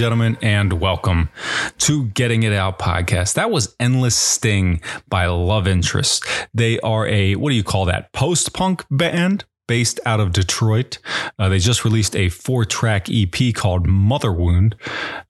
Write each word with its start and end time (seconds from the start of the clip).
Gentlemen, 0.00 0.38
and 0.40 0.80
welcome 0.80 1.28
to 1.76 2.06
Getting 2.06 2.42
It 2.42 2.54
Out 2.54 2.78
podcast. 2.78 3.34
That 3.34 3.50
was 3.50 3.76
Endless 3.78 4.16
Sting 4.16 4.80
by 5.10 5.26
Love 5.26 5.68
Interest. 5.68 6.24
They 6.54 6.80
are 6.80 7.06
a, 7.06 7.34
what 7.34 7.50
do 7.50 7.54
you 7.54 7.62
call 7.62 7.84
that, 7.84 8.10
post 8.14 8.54
punk 8.54 8.86
band? 8.90 9.44
Based 9.68 10.00
out 10.06 10.18
of 10.18 10.32
Detroit. 10.32 10.98
Uh, 11.38 11.50
they 11.50 11.58
just 11.58 11.84
released 11.84 12.16
a 12.16 12.30
four 12.30 12.64
track 12.64 13.08
EP 13.10 13.54
called 13.54 13.86
Mother 13.86 14.32
Wound. 14.32 14.74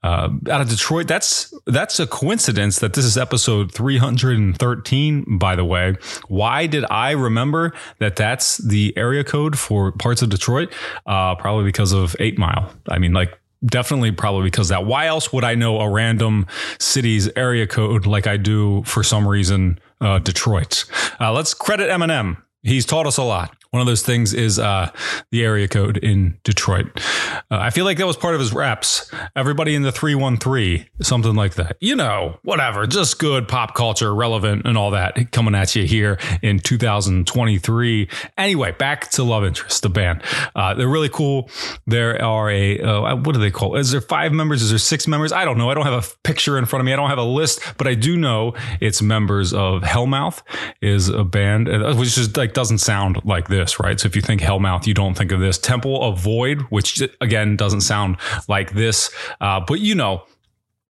Uh, 0.05 0.31
out 0.49 0.61
of 0.61 0.69
Detroit, 0.71 1.09
that's 1.09 1.53
that's 1.67 1.99
a 2.01 2.07
coincidence 2.07 2.79
that 2.79 2.95
this 2.95 3.05
is 3.05 3.19
episode 3.19 3.71
313, 3.75 5.37
by 5.37 5.57
the 5.57 5.65
way. 5.65 5.97
Why 6.29 6.67
did 6.67 6.87
I 6.91 7.11
remember 7.11 7.75
that 7.99 8.17
that's 8.17 8.59
the 8.59 8.97
area 8.97 9.25
code 9.25 9.59
for 9.59 9.93
parts 9.93 10.23
of 10.23 10.31
Detroit? 10.31 10.73
Uh, 11.05 11.35
probably 11.35 11.65
because 11.65 11.93
of 11.93 12.17
Eight 12.19 12.39
Mile. 12.39 12.73
I 12.89 12.99
mean, 12.99 13.13
like, 13.13 13.37
definitely 13.65 14.13
probably 14.13 14.45
because 14.45 14.69
that. 14.69 14.87
Why 14.87 15.07
else 15.07 15.33
would 15.33 15.45
I 15.45 15.55
know 15.55 15.81
a 15.81 15.89
random 15.89 16.47
city's 16.79 17.29
area 17.37 17.67
code 17.67 18.07
like 18.07 18.27
I 18.27 18.37
do 18.37 18.83
for 18.85 19.03
some 19.03 19.27
reason 19.27 19.79
uh, 20.01 20.19
Detroit? 20.19 20.85
Uh, 21.21 21.33
let's 21.33 21.55
credit 21.55 21.91
Eminem. 21.91 22.43
He's 22.63 22.85
taught 22.87 23.07
us 23.07 23.17
a 23.17 23.23
lot. 23.23 23.55
One 23.71 23.81
of 23.81 23.87
those 23.87 24.03
things 24.03 24.35
is 24.35 24.59
uh, 24.59 24.91
the 25.31 25.45
area 25.45 25.69
code 25.69 25.97
in 25.97 26.37
Detroit. 26.43 26.87
Uh, 27.53 27.59
I 27.59 27.71
feel 27.71 27.85
like 27.85 27.99
that 27.99 28.07
was 28.07 28.17
part 28.17 28.35
of 28.35 28.41
his 28.41 28.53
raps. 28.53 29.09
Everybody 29.37 29.77
in 29.77 29.83
the 29.83 29.93
313, 29.93 30.87
something 31.03 31.37
like 31.37 31.55
that. 31.55 31.77
You 31.81 31.95
know, 31.95 32.41
whatever. 32.43 32.89
Just 32.89 33.21
good 33.21 33.47
pop 33.47 33.77
culture, 33.77 34.13
relevant, 34.13 34.67
and 34.67 34.77
all 34.77 34.91
that 34.91 35.31
coming 35.31 35.55
at 35.55 35.77
you 35.77 35.87
here 35.87 36.19
in 36.43 36.59
2023. 36.59 38.09
Anyway, 38.37 38.73
back 38.73 39.09
to 39.13 39.23
Love 39.23 39.45
Interest, 39.45 39.81
the 39.83 39.89
band. 39.89 40.23
Uh, 40.57 40.75
they're 40.75 40.89
really 40.89 41.09
cool. 41.09 41.49
There 41.87 42.21
are 42.21 42.51
a, 42.51 42.81
uh, 42.81 43.15
what 43.15 43.35
do 43.35 43.39
they 43.39 43.53
call 43.53 43.77
it? 43.77 43.81
Is 43.81 43.93
there 43.93 44.01
five 44.01 44.33
members? 44.33 44.63
Is 44.63 44.71
there 44.71 44.81
six 44.81 45.07
members? 45.07 45.31
I 45.31 45.45
don't 45.45 45.59
know. 45.59 45.71
I 45.71 45.75
don't 45.75 45.87
have 45.87 46.05
a 46.05 46.17
picture 46.25 46.59
in 46.59 46.65
front 46.65 46.81
of 46.81 46.87
me. 46.87 46.93
I 46.93 46.97
don't 46.97 47.09
have 47.09 47.19
a 47.19 47.23
list, 47.23 47.61
but 47.79 47.87
I 47.87 47.95
do 47.95 48.17
know 48.17 48.55
it's 48.81 49.01
members 49.01 49.55
of 49.55 49.83
Hellmouth 49.83 50.43
is 50.83 51.09
a 51.09 51.23
band, 51.23 51.69
uh, 51.69 51.95
which 51.95 52.17
just 52.17 52.37
like 52.37 52.53
doesn't 52.53 52.79
sound 52.79 53.21
like 53.25 53.47
this 53.47 53.60
this, 53.61 53.79
right? 53.79 54.01
So 54.01 54.07
if 54.07 54.17
you 54.17 54.23
think 54.23 54.41
Hellmouth, 54.41 54.87
you 54.87 54.95
don't 54.95 55.15
think 55.15 55.33
of 55.33 55.41
this. 55.41 55.59
Temple 55.59 56.03
of 56.03 56.19
Void, 56.19 56.63
which 56.71 57.03
again 57.21 57.57
doesn't 57.57 57.83
sound 57.83 58.17
like 58.49 58.73
this, 58.73 59.11
uh, 59.41 59.61
but 59.61 59.81
you 59.81 59.95
know, 59.95 60.25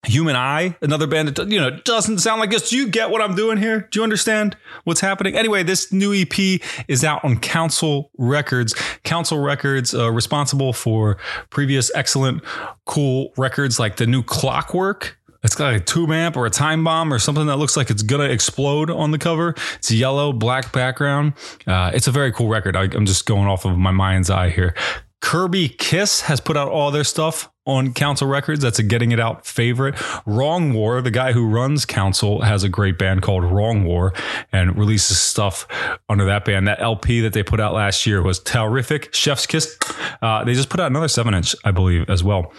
Human 0.06 0.36
Eye, 0.36 0.76
another 0.80 1.08
band 1.08 1.28
that 1.28 1.50
you 1.50 1.60
know 1.60 1.70
doesn't 1.70 2.18
sound 2.18 2.40
like 2.40 2.50
this. 2.50 2.70
Do 2.70 2.76
you 2.76 2.88
get 2.88 3.10
what 3.10 3.20
I'm 3.20 3.34
doing 3.34 3.58
here? 3.58 3.88
Do 3.90 3.98
you 3.98 4.04
understand 4.04 4.56
what's 4.84 5.00
happening? 5.00 5.34
Anyway, 5.34 5.64
this 5.64 5.92
new 5.92 6.14
EP 6.14 6.60
is 6.86 7.04
out 7.04 7.24
on 7.24 7.40
Council 7.40 8.10
Records. 8.16 8.74
Council 9.02 9.40
Records, 9.40 9.94
uh, 9.94 10.10
responsible 10.10 10.72
for 10.72 11.18
previous 11.50 11.90
excellent, 11.96 12.44
cool 12.84 13.32
records 13.36 13.80
like 13.80 13.96
the 13.96 14.06
new 14.06 14.22
Clockwork 14.22 15.17
it's 15.42 15.54
got 15.54 15.74
a 15.74 15.80
tube 15.80 16.10
amp 16.10 16.36
or 16.36 16.46
a 16.46 16.50
time 16.50 16.84
bomb 16.84 17.12
or 17.12 17.18
something 17.18 17.46
that 17.46 17.56
looks 17.56 17.76
like 17.76 17.90
it's 17.90 18.02
gonna 18.02 18.24
explode 18.24 18.90
on 18.90 19.10
the 19.10 19.18
cover. 19.18 19.54
It's 19.76 19.90
yellow, 19.90 20.32
black 20.32 20.72
background. 20.72 21.34
Uh, 21.66 21.90
it's 21.94 22.06
a 22.06 22.10
very 22.10 22.32
cool 22.32 22.48
record. 22.48 22.76
I, 22.76 22.84
I'm 22.84 23.06
just 23.06 23.26
going 23.26 23.46
off 23.46 23.64
of 23.64 23.78
my 23.78 23.92
mind's 23.92 24.30
eye 24.30 24.50
here. 24.50 24.74
Kirby 25.20 25.68
Kiss 25.68 26.22
has 26.22 26.40
put 26.40 26.56
out 26.56 26.68
all 26.68 26.90
their 26.90 27.04
stuff 27.04 27.50
on 27.66 27.92
Council 27.92 28.28
Records. 28.28 28.62
That's 28.62 28.78
a 28.78 28.82
Getting 28.84 29.10
It 29.10 29.18
Out 29.18 29.44
favorite. 29.44 29.96
Wrong 30.26 30.72
War, 30.72 31.02
the 31.02 31.10
guy 31.10 31.32
who 31.32 31.46
runs 31.46 31.84
Council, 31.84 32.42
has 32.42 32.62
a 32.62 32.68
great 32.68 32.98
band 32.98 33.22
called 33.22 33.44
Wrong 33.44 33.84
War 33.84 34.14
and 34.52 34.78
releases 34.78 35.20
stuff 35.20 35.66
under 36.08 36.24
that 36.24 36.44
band. 36.44 36.68
That 36.68 36.80
LP 36.80 37.20
that 37.20 37.32
they 37.32 37.42
put 37.42 37.58
out 37.58 37.74
last 37.74 38.06
year 38.06 38.22
was 38.22 38.38
terrific. 38.38 39.12
Chef's 39.12 39.46
Kiss. 39.46 39.76
Uh, 40.22 40.44
they 40.44 40.54
just 40.54 40.70
put 40.70 40.78
out 40.78 40.86
another 40.86 41.08
seven 41.08 41.34
inch, 41.34 41.54
I 41.64 41.72
believe, 41.72 42.08
as 42.08 42.22
well. 42.22 42.52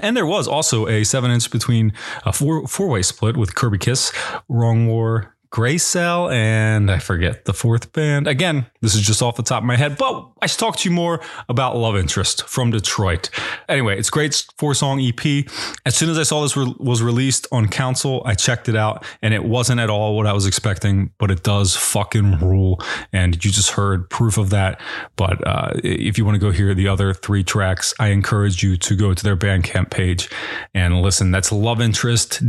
And 0.00 0.16
there 0.16 0.26
was 0.26 0.48
also 0.48 0.86
a 0.86 1.04
seven 1.04 1.30
inch 1.30 1.50
between 1.50 1.92
a 2.24 2.32
four 2.32 2.66
four 2.66 2.88
way 2.88 3.02
split 3.02 3.36
with 3.36 3.54
Kirby 3.54 3.78
Kiss, 3.78 4.12
Wrong 4.48 4.86
War, 4.86 5.34
Gray 5.52 5.76
Cell, 5.76 6.30
and 6.30 6.90
I 6.90 6.98
forget 6.98 7.44
the 7.44 7.52
fourth 7.52 7.92
band. 7.92 8.26
Again, 8.26 8.64
this 8.80 8.94
is 8.94 9.02
just 9.02 9.20
off 9.20 9.36
the 9.36 9.42
top 9.42 9.62
of 9.62 9.66
my 9.66 9.76
head, 9.76 9.98
but 9.98 10.26
I 10.40 10.46
should 10.46 10.58
talk 10.58 10.76
to 10.78 10.88
you 10.88 10.94
more 10.94 11.20
about 11.46 11.76
Love 11.76 11.94
Interest 11.94 12.48
from 12.48 12.70
Detroit. 12.70 13.28
Anyway, 13.68 13.98
it's 13.98 14.08
great 14.08 14.46
four 14.56 14.72
song 14.72 14.98
EP. 14.98 15.44
As 15.84 15.94
soon 15.94 16.08
as 16.08 16.18
I 16.18 16.22
saw 16.22 16.40
this 16.40 16.56
re- 16.56 16.74
was 16.78 17.02
released 17.02 17.46
on 17.52 17.68
Council, 17.68 18.22
I 18.24 18.32
checked 18.34 18.70
it 18.70 18.76
out, 18.76 19.04
and 19.20 19.34
it 19.34 19.44
wasn't 19.44 19.78
at 19.78 19.90
all 19.90 20.16
what 20.16 20.26
I 20.26 20.32
was 20.32 20.46
expecting, 20.46 21.10
but 21.18 21.30
it 21.30 21.42
does 21.42 21.76
fucking 21.76 22.38
rule. 22.38 22.80
And 23.12 23.34
you 23.44 23.50
just 23.50 23.72
heard 23.72 24.08
proof 24.08 24.38
of 24.38 24.48
that. 24.50 24.80
But 25.16 25.46
uh, 25.46 25.72
if 25.84 26.16
you 26.16 26.24
want 26.24 26.36
to 26.36 26.40
go 26.40 26.50
hear 26.50 26.72
the 26.72 26.88
other 26.88 27.12
three 27.12 27.44
tracks, 27.44 27.92
I 28.00 28.08
encourage 28.08 28.62
you 28.62 28.78
to 28.78 28.96
go 28.96 29.12
to 29.12 29.22
their 29.22 29.36
Bandcamp 29.36 29.90
page 29.90 30.30
and 30.72 31.02
listen. 31.02 31.30
That's 31.30 31.52
Love 31.52 31.82
Interest 31.82 32.40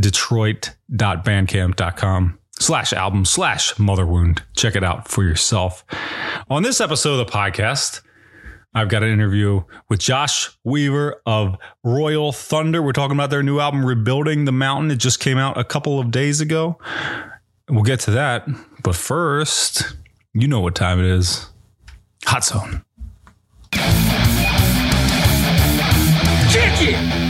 slash 2.58 2.92
album 2.92 3.24
slash 3.24 3.78
mother 3.78 4.06
wound. 4.06 4.42
Check 4.56 4.76
it 4.76 4.84
out 4.84 5.08
for 5.08 5.22
yourself. 5.22 5.84
On 6.48 6.62
this 6.62 6.80
episode 6.80 7.18
of 7.20 7.26
the 7.26 7.32
podcast, 7.32 8.00
I've 8.74 8.88
got 8.88 9.02
an 9.02 9.10
interview 9.12 9.62
with 9.88 10.00
Josh 10.00 10.50
Weaver 10.64 11.20
of 11.26 11.56
Royal 11.84 12.32
Thunder. 12.32 12.82
We're 12.82 12.92
talking 12.92 13.16
about 13.16 13.30
their 13.30 13.42
new 13.42 13.60
album, 13.60 13.84
Rebuilding 13.84 14.46
the 14.46 14.52
Mountain. 14.52 14.90
It 14.90 14.96
just 14.96 15.20
came 15.20 15.38
out 15.38 15.56
a 15.56 15.64
couple 15.64 16.00
of 16.00 16.10
days 16.10 16.40
ago. 16.40 16.78
We'll 17.68 17.84
get 17.84 18.00
to 18.00 18.10
that. 18.12 18.46
But 18.82 18.96
first, 18.96 19.96
you 20.32 20.48
know 20.48 20.60
what 20.60 20.74
time 20.74 20.98
it 20.98 21.06
is 21.06 21.48
Hot 22.26 22.44
Zone. 22.44 22.84
Chicky! 26.50 26.92
Make 26.92 27.23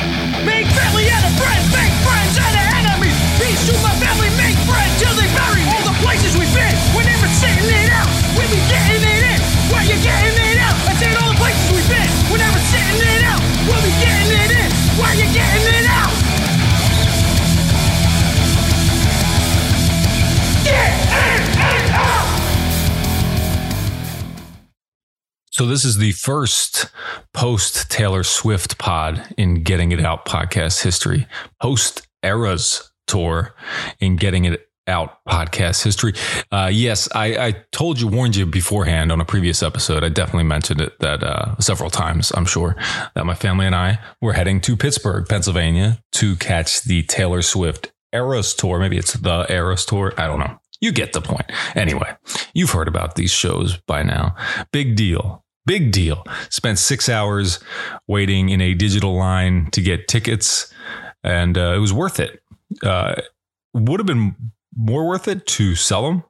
So 25.54 25.66
this 25.66 25.84
is 25.84 25.98
the 25.98 26.10
first 26.10 26.90
post 27.32 27.88
Taylor 27.88 28.24
Swift 28.24 28.76
pod 28.76 29.32
in 29.38 29.62
Getting 29.62 29.92
It 29.92 30.04
Out 30.04 30.24
podcast 30.24 30.82
history. 30.82 31.28
Post 31.62 32.08
Eras 32.24 32.90
tour 33.06 33.54
in 34.00 34.16
Getting 34.16 34.46
It 34.46 34.68
Out 34.88 35.24
podcast 35.28 35.84
history. 35.84 36.14
Uh, 36.50 36.72
yes, 36.72 37.08
I, 37.14 37.36
I 37.36 37.64
told 37.70 38.00
you, 38.00 38.08
warned 38.08 38.34
you 38.34 38.46
beforehand 38.46 39.12
on 39.12 39.20
a 39.20 39.24
previous 39.24 39.62
episode. 39.62 40.02
I 40.02 40.08
definitely 40.08 40.42
mentioned 40.42 40.80
it 40.80 40.98
that 40.98 41.22
uh, 41.22 41.56
several 41.60 41.88
times. 41.88 42.32
I'm 42.34 42.46
sure 42.46 42.74
that 43.14 43.24
my 43.24 43.36
family 43.36 43.66
and 43.66 43.76
I 43.76 44.00
were 44.20 44.32
heading 44.32 44.60
to 44.62 44.76
Pittsburgh, 44.76 45.24
Pennsylvania, 45.28 46.02
to 46.14 46.34
catch 46.34 46.82
the 46.82 47.04
Taylor 47.04 47.42
Swift 47.42 47.92
Eras 48.12 48.54
tour. 48.54 48.80
Maybe 48.80 48.98
it's 48.98 49.12
the 49.12 49.46
Eras 49.48 49.84
tour. 49.86 50.14
I 50.18 50.26
don't 50.26 50.40
know. 50.40 50.58
You 50.80 50.90
get 50.90 51.12
the 51.12 51.20
point. 51.20 51.46
Anyway, 51.76 52.16
you've 52.54 52.72
heard 52.72 52.88
about 52.88 53.14
these 53.14 53.30
shows 53.30 53.76
by 53.86 54.02
now. 54.02 54.34
Big 54.72 54.96
deal. 54.96 55.43
Big 55.66 55.92
deal. 55.92 56.24
Spent 56.50 56.78
six 56.78 57.08
hours 57.08 57.58
waiting 58.06 58.50
in 58.50 58.60
a 58.60 58.74
digital 58.74 59.14
line 59.14 59.70
to 59.70 59.80
get 59.80 60.08
tickets, 60.08 60.72
and 61.22 61.56
uh, 61.56 61.72
it 61.74 61.78
was 61.78 61.92
worth 61.92 62.20
it. 62.20 62.42
Uh, 62.82 63.14
would 63.72 64.00
have 64.00 64.06
been 64.06 64.36
more 64.76 65.06
worth 65.06 65.28
it 65.28 65.46
to 65.46 65.74
sell 65.74 66.02
them. 66.06 66.24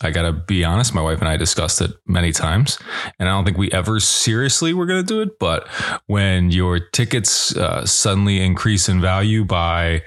I 0.00 0.10
gotta 0.10 0.32
be 0.32 0.64
honest. 0.64 0.94
My 0.94 1.02
wife 1.02 1.20
and 1.20 1.28
I 1.28 1.36
discussed 1.36 1.80
it 1.82 1.92
many 2.06 2.32
times, 2.32 2.78
and 3.18 3.28
I 3.28 3.32
don't 3.32 3.44
think 3.44 3.58
we 3.58 3.70
ever 3.70 4.00
seriously 4.00 4.72
were 4.72 4.86
gonna 4.86 5.02
do 5.02 5.20
it. 5.20 5.38
But 5.38 5.68
when 6.06 6.50
your 6.50 6.80
tickets 6.80 7.54
uh, 7.56 7.84
suddenly 7.84 8.40
increase 8.40 8.88
in 8.88 9.00
value 9.00 9.44
by, 9.44 10.02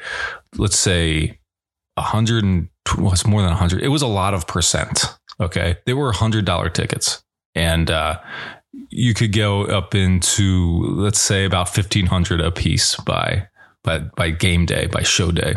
let's 0.57 0.79
say, 0.79 1.39
a 1.95 2.01
hundred 2.01 2.43
and 2.43 2.69
well, 2.97 3.13
it's 3.13 3.25
more 3.25 3.41
than 3.41 3.51
a 3.51 3.55
hundred. 3.55 3.83
It 3.83 3.89
was 3.89 4.01
a 4.01 4.07
lot 4.07 4.33
of 4.33 4.47
percent. 4.47 5.15
Okay, 5.39 5.77
they 5.85 5.93
were 5.93 6.11
hundred 6.11 6.45
dollar 6.45 6.69
tickets, 6.69 7.23
and 7.53 7.91
uh, 7.91 8.19
you 8.89 9.13
could 9.13 9.33
go 9.33 9.63
up 9.65 9.95
into 9.95 10.83
let's 10.95 11.21
say 11.21 11.45
about 11.45 11.69
fifteen 11.69 12.05
hundred 12.05 12.41
a 12.41 12.51
piece 12.51 12.95
by 12.95 13.47
by 13.83 13.99
by 13.99 14.29
game 14.29 14.65
day 14.65 14.87
by 14.87 15.03
show 15.03 15.31
day, 15.31 15.55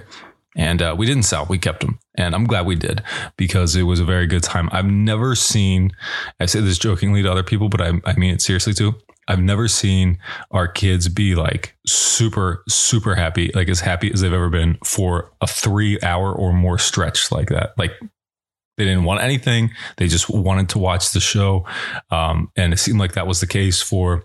and 0.56 0.82
uh, 0.82 0.94
we 0.96 1.06
didn't 1.06 1.24
sell. 1.24 1.46
We 1.48 1.58
kept 1.58 1.80
them, 1.80 1.98
and 2.14 2.34
I'm 2.34 2.44
glad 2.44 2.66
we 2.66 2.76
did 2.76 3.02
because 3.36 3.76
it 3.76 3.84
was 3.84 4.00
a 4.00 4.04
very 4.04 4.26
good 4.26 4.42
time. 4.42 4.68
I've 4.72 4.86
never 4.86 5.34
seen. 5.34 5.92
I 6.38 6.46
say 6.46 6.60
this 6.60 6.78
jokingly 6.78 7.22
to 7.22 7.30
other 7.30 7.42
people, 7.42 7.68
but 7.68 7.80
I, 7.80 7.92
I 8.04 8.14
mean 8.16 8.34
it 8.34 8.42
seriously 8.42 8.74
too. 8.74 8.94
I've 9.28 9.40
never 9.40 9.68
seen 9.68 10.18
our 10.50 10.66
kids 10.66 11.08
be 11.08 11.36
like 11.36 11.76
super, 11.86 12.64
super 12.68 13.14
happy, 13.14 13.52
like 13.54 13.68
as 13.68 13.80
happy 13.80 14.12
as 14.12 14.22
they've 14.22 14.32
ever 14.32 14.50
been 14.50 14.76
for 14.84 15.30
a 15.40 15.46
three 15.46 16.00
hour 16.02 16.32
or 16.32 16.52
more 16.52 16.78
stretch 16.78 17.30
like 17.30 17.48
that. 17.50 17.72
Like 17.78 17.92
they 18.76 18.84
didn't 18.84 19.04
want 19.04 19.22
anything. 19.22 19.70
They 19.96 20.08
just 20.08 20.30
wanted 20.30 20.68
to 20.70 20.78
watch 20.78 21.12
the 21.12 21.20
show. 21.20 21.66
Um, 22.10 22.50
and 22.56 22.72
it 22.72 22.78
seemed 22.78 22.98
like 22.98 23.12
that 23.12 23.26
was 23.26 23.40
the 23.40 23.46
case 23.46 23.82
for 23.82 24.24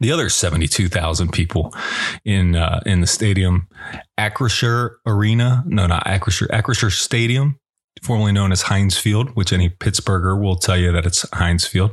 the 0.00 0.10
other 0.12 0.28
72,000 0.28 1.32
people 1.32 1.74
in 2.24 2.56
uh, 2.56 2.80
in 2.84 3.00
the 3.00 3.06
stadium, 3.06 3.68
Acrisure 4.18 4.96
Arena. 5.06 5.62
No, 5.66 5.86
not 5.86 6.04
Acrisure, 6.06 6.48
Acrisure 6.48 6.90
Stadium, 6.90 7.58
formerly 8.02 8.32
known 8.32 8.52
as 8.52 8.62
Heinz 8.62 8.98
Field, 8.98 9.30
which 9.36 9.52
any 9.52 9.68
Pittsburgher 9.68 10.40
will 10.40 10.56
tell 10.56 10.76
you 10.76 10.92
that 10.92 11.06
it's 11.06 11.28
Heinz 11.32 11.66
Field. 11.66 11.92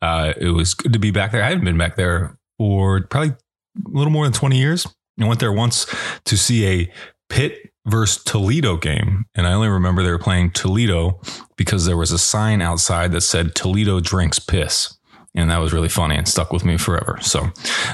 Uh, 0.00 0.32
it 0.36 0.50
was 0.50 0.74
good 0.74 0.92
to 0.92 0.98
be 0.98 1.10
back 1.10 1.32
there. 1.32 1.42
I 1.42 1.48
haven't 1.48 1.64
been 1.64 1.78
back 1.78 1.96
there 1.96 2.38
for 2.58 3.02
probably 3.08 3.30
a 3.30 3.88
little 3.88 4.12
more 4.12 4.24
than 4.24 4.32
20 4.32 4.56
years. 4.56 4.86
I 5.20 5.26
went 5.26 5.40
there 5.40 5.52
once 5.52 5.86
to 6.24 6.36
see 6.36 6.66
a 6.66 6.92
Pitt 7.28 7.72
versus 7.86 8.22
Toledo 8.24 8.76
game. 8.76 9.26
And 9.34 9.46
I 9.46 9.52
only 9.52 9.68
remember 9.68 10.02
they 10.02 10.10
were 10.10 10.18
playing 10.18 10.52
Toledo 10.52 11.20
because 11.56 11.84
there 11.84 11.96
was 11.96 12.12
a 12.12 12.18
sign 12.18 12.62
outside 12.62 13.12
that 13.12 13.20
said 13.20 13.54
Toledo 13.54 14.00
drinks 14.00 14.38
piss. 14.38 14.96
And 15.34 15.50
that 15.50 15.58
was 15.58 15.72
really 15.72 15.88
funny 15.88 16.16
and 16.16 16.28
stuck 16.28 16.52
with 16.52 16.64
me 16.64 16.76
forever. 16.78 17.18
So, 17.20 17.50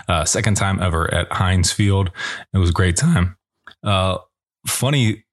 uh, 0.08 0.26
second 0.26 0.56
time 0.56 0.78
ever 0.80 1.12
at 1.12 1.32
Heinz 1.32 1.72
Field. 1.72 2.10
It 2.52 2.58
was 2.58 2.68
a 2.68 2.74
great 2.74 2.96
time. 2.96 3.36
Uh, 3.82 4.18
funny 4.66 5.24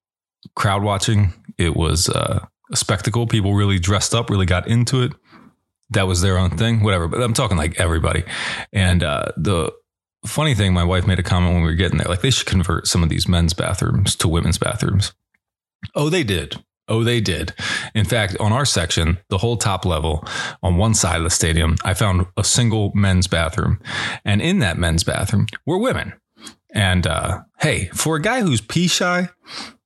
crowd 0.56 0.84
watching. 0.84 1.34
It 1.58 1.76
was 1.76 2.08
uh, 2.08 2.46
a 2.72 2.76
spectacle. 2.76 3.28
People 3.28 3.56
really 3.56 3.78
dressed 3.78 4.16
up, 4.16 4.30
really 4.30 4.46
got 4.46 4.68
into 4.68 5.04
it. 5.04 5.12
That 5.90 6.08
was 6.08 6.22
their 6.22 6.38
own 6.38 6.52
thing, 6.52 6.82
whatever. 6.82 7.10
But 7.10 7.22
I'm 7.22 7.34
talking 7.34 7.58
like 7.58 7.78
everybody. 7.80 8.24
And 8.72 9.04
uh, 9.04 9.32
the 9.36 9.74
funny 10.28 10.54
thing, 10.54 10.74
my 10.74 10.84
wife 10.84 11.08
made 11.08 11.20
a 11.20 11.24
comment 11.24 11.54
when 11.54 11.64
we 11.64 11.70
were 11.70 11.76
getting 11.76 11.98
there, 11.98 12.08
like 12.08 12.22
they 12.22 12.30
should 12.30 12.48
convert 12.48 12.88
some 12.88 13.04
of 13.04 13.10
these 13.10 13.28
men's 13.28 13.54
bathrooms 13.54 14.16
to 14.18 14.28
women's 14.28 14.58
bathrooms. 14.58 15.14
Oh, 15.96 16.10
they 16.10 16.24
did. 16.24 16.64
Oh, 16.90 17.04
they 17.04 17.20
did. 17.20 17.54
In 17.94 18.06
fact, 18.06 18.38
on 18.40 18.54
our 18.54 18.66
section, 18.66 19.18
the 19.30 19.40
whole 19.40 19.58
top 19.58 19.86
level 19.86 20.26
on 20.64 20.78
one 20.78 20.94
side 20.94 21.18
of 21.18 21.24
the 21.24 21.30
stadium, 21.30 21.76
I 21.84 21.94
found 21.94 22.28
a 22.38 22.44
single 22.44 22.92
men's 22.96 23.28
bathroom. 23.28 23.82
And 24.24 24.42
in 24.42 24.60
that 24.60 24.78
men's 24.78 25.04
bathroom 25.04 25.48
were 25.66 25.78
women. 25.78 26.14
And 26.74 27.06
uh, 27.06 27.42
hey, 27.60 27.90
for 27.94 28.16
a 28.16 28.22
guy 28.22 28.42
who's 28.42 28.62
pee 28.62 28.88
shy, 28.88 29.30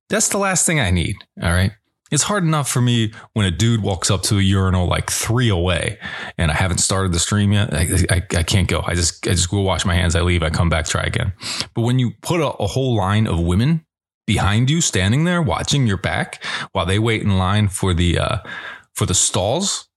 that's 0.10 0.30
the 0.30 0.38
last 0.38 0.66
thing 0.66 0.80
I 0.80 0.92
need. 0.92 1.16
All 1.42 1.52
right. 1.52 1.72
It's 2.12 2.24
hard 2.24 2.44
enough 2.44 2.70
for 2.70 2.82
me 2.82 3.14
when 3.34 3.46
a 3.46 3.52
dude 3.52 3.82
walks 3.82 4.12
up 4.12 4.22
to 4.24 4.38
a 4.38 4.42
urinal 4.42 4.86
like 4.86 5.10
three 5.10 5.48
away 5.48 5.98
and 6.38 6.52
I 6.52 6.54
haven't 6.54 6.80
started 6.80 7.14
the 7.14 7.20
stream 7.20 7.54
yet. 7.54 7.74
I, 7.74 7.88
I, 8.10 8.16
I 8.38 8.44
can't 8.44 8.68
go. 8.68 8.84
I 8.86 8.96
just, 8.96 9.26
I 9.26 9.32
just 9.32 9.50
go 9.50 9.62
wash 9.62 9.86
my 9.86 9.96
hands. 9.96 10.14
I 10.14 10.22
leave. 10.22 10.44
I 10.44 10.50
come 10.50 10.68
back, 10.68 10.86
try 10.86 11.04
again. 11.04 11.32
But 11.74 11.84
when 11.84 12.00
you 12.00 12.12
put 12.22 12.42
a, 12.42 12.50
a 12.50 12.68
whole 12.68 12.98
line 12.98 13.28
of 13.28 13.40
women 13.40 13.86
behind 14.28 14.70
you, 14.70 14.82
standing 14.82 15.24
there 15.24 15.42
watching 15.42 15.88
your 15.88 15.98
back 15.98 16.44
while 16.74 16.86
they 16.86 17.00
wait 17.00 17.22
in 17.22 17.38
line 17.38 17.70
for 17.70 17.94
the, 17.94 18.20
uh, 18.20 18.38
for 18.94 19.06
the 19.06 19.16
stalls, 19.16 19.88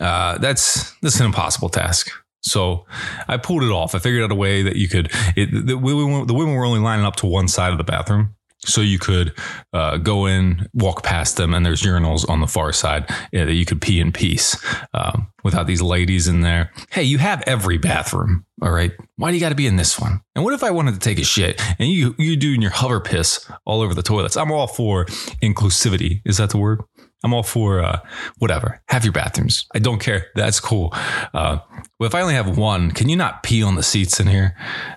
uh, 0.00 0.38
that's, 0.38 0.94
that's 1.00 1.18
an 1.18 1.26
impossible 1.26 1.68
task. 1.68 2.10
So 2.42 2.86
I 3.26 3.38
pulled 3.38 3.64
it 3.64 3.72
off. 3.72 3.96
I 3.96 3.98
figured 3.98 4.22
out 4.22 4.30
a 4.30 4.36
way 4.36 4.62
that 4.62 4.76
you 4.76 4.88
could, 4.88 5.10
it, 5.36 5.50
the, 5.50 5.74
the 5.74 6.34
women 6.34 6.54
were 6.54 6.64
only 6.64 6.80
lining 6.80 7.04
up 7.04 7.16
to 7.16 7.26
one 7.26 7.48
side 7.48 7.72
of 7.72 7.78
the 7.78 7.84
bathroom 7.84 8.36
so 8.64 8.80
you 8.80 8.98
could 8.98 9.32
uh, 9.72 9.96
go 9.96 10.26
in, 10.26 10.68
walk 10.74 11.02
past 11.02 11.36
them, 11.36 11.54
and 11.54 11.64
there's 11.64 11.82
urinals 11.82 12.28
on 12.28 12.40
the 12.40 12.46
far 12.46 12.72
side 12.72 13.08
yeah, 13.32 13.44
that 13.44 13.54
you 13.54 13.64
could 13.64 13.80
pee 13.80 14.00
in 14.00 14.12
peace 14.12 14.56
um, 14.92 15.28
without 15.42 15.66
these 15.66 15.80
ladies 15.80 16.28
in 16.28 16.42
there. 16.42 16.70
Hey, 16.90 17.02
you 17.02 17.18
have 17.18 17.42
every 17.46 17.78
bathroom, 17.78 18.44
all 18.62 18.70
right? 18.70 18.92
Why 19.16 19.30
do 19.30 19.36
you 19.36 19.40
got 19.40 19.50
to 19.50 19.54
be 19.54 19.66
in 19.66 19.76
this 19.76 19.98
one? 19.98 20.20
And 20.34 20.44
what 20.44 20.54
if 20.54 20.62
I 20.62 20.70
wanted 20.70 20.94
to 20.94 21.00
take 21.00 21.18
a 21.18 21.24
shit 21.24 21.60
and 21.78 21.90
you 21.90 22.14
you 22.18 22.36
doing 22.36 22.62
your 22.62 22.70
hover 22.70 23.00
piss 23.00 23.50
all 23.64 23.80
over 23.80 23.94
the 23.94 24.02
toilets? 24.02 24.36
I'm 24.36 24.52
all 24.52 24.66
for 24.66 25.06
inclusivity. 25.42 26.20
Is 26.24 26.36
that 26.36 26.50
the 26.50 26.58
word? 26.58 26.82
I'm 27.22 27.34
all 27.34 27.42
for 27.42 27.80
uh, 27.80 28.00
whatever. 28.38 28.80
Have 28.88 29.04
your 29.04 29.12
bathrooms. 29.12 29.66
I 29.74 29.78
don't 29.78 30.00
care. 30.00 30.28
That's 30.34 30.58
cool. 30.58 30.90
Uh, 31.34 31.58
well, 31.98 32.06
if 32.06 32.14
I 32.14 32.22
only 32.22 32.34
have 32.34 32.56
one, 32.56 32.92
can 32.92 33.08
you 33.08 33.16
not 33.16 33.42
pee 33.42 33.62
on 33.62 33.74
the 33.74 33.82
seats 33.82 34.20
in 34.20 34.26
here? 34.26 34.56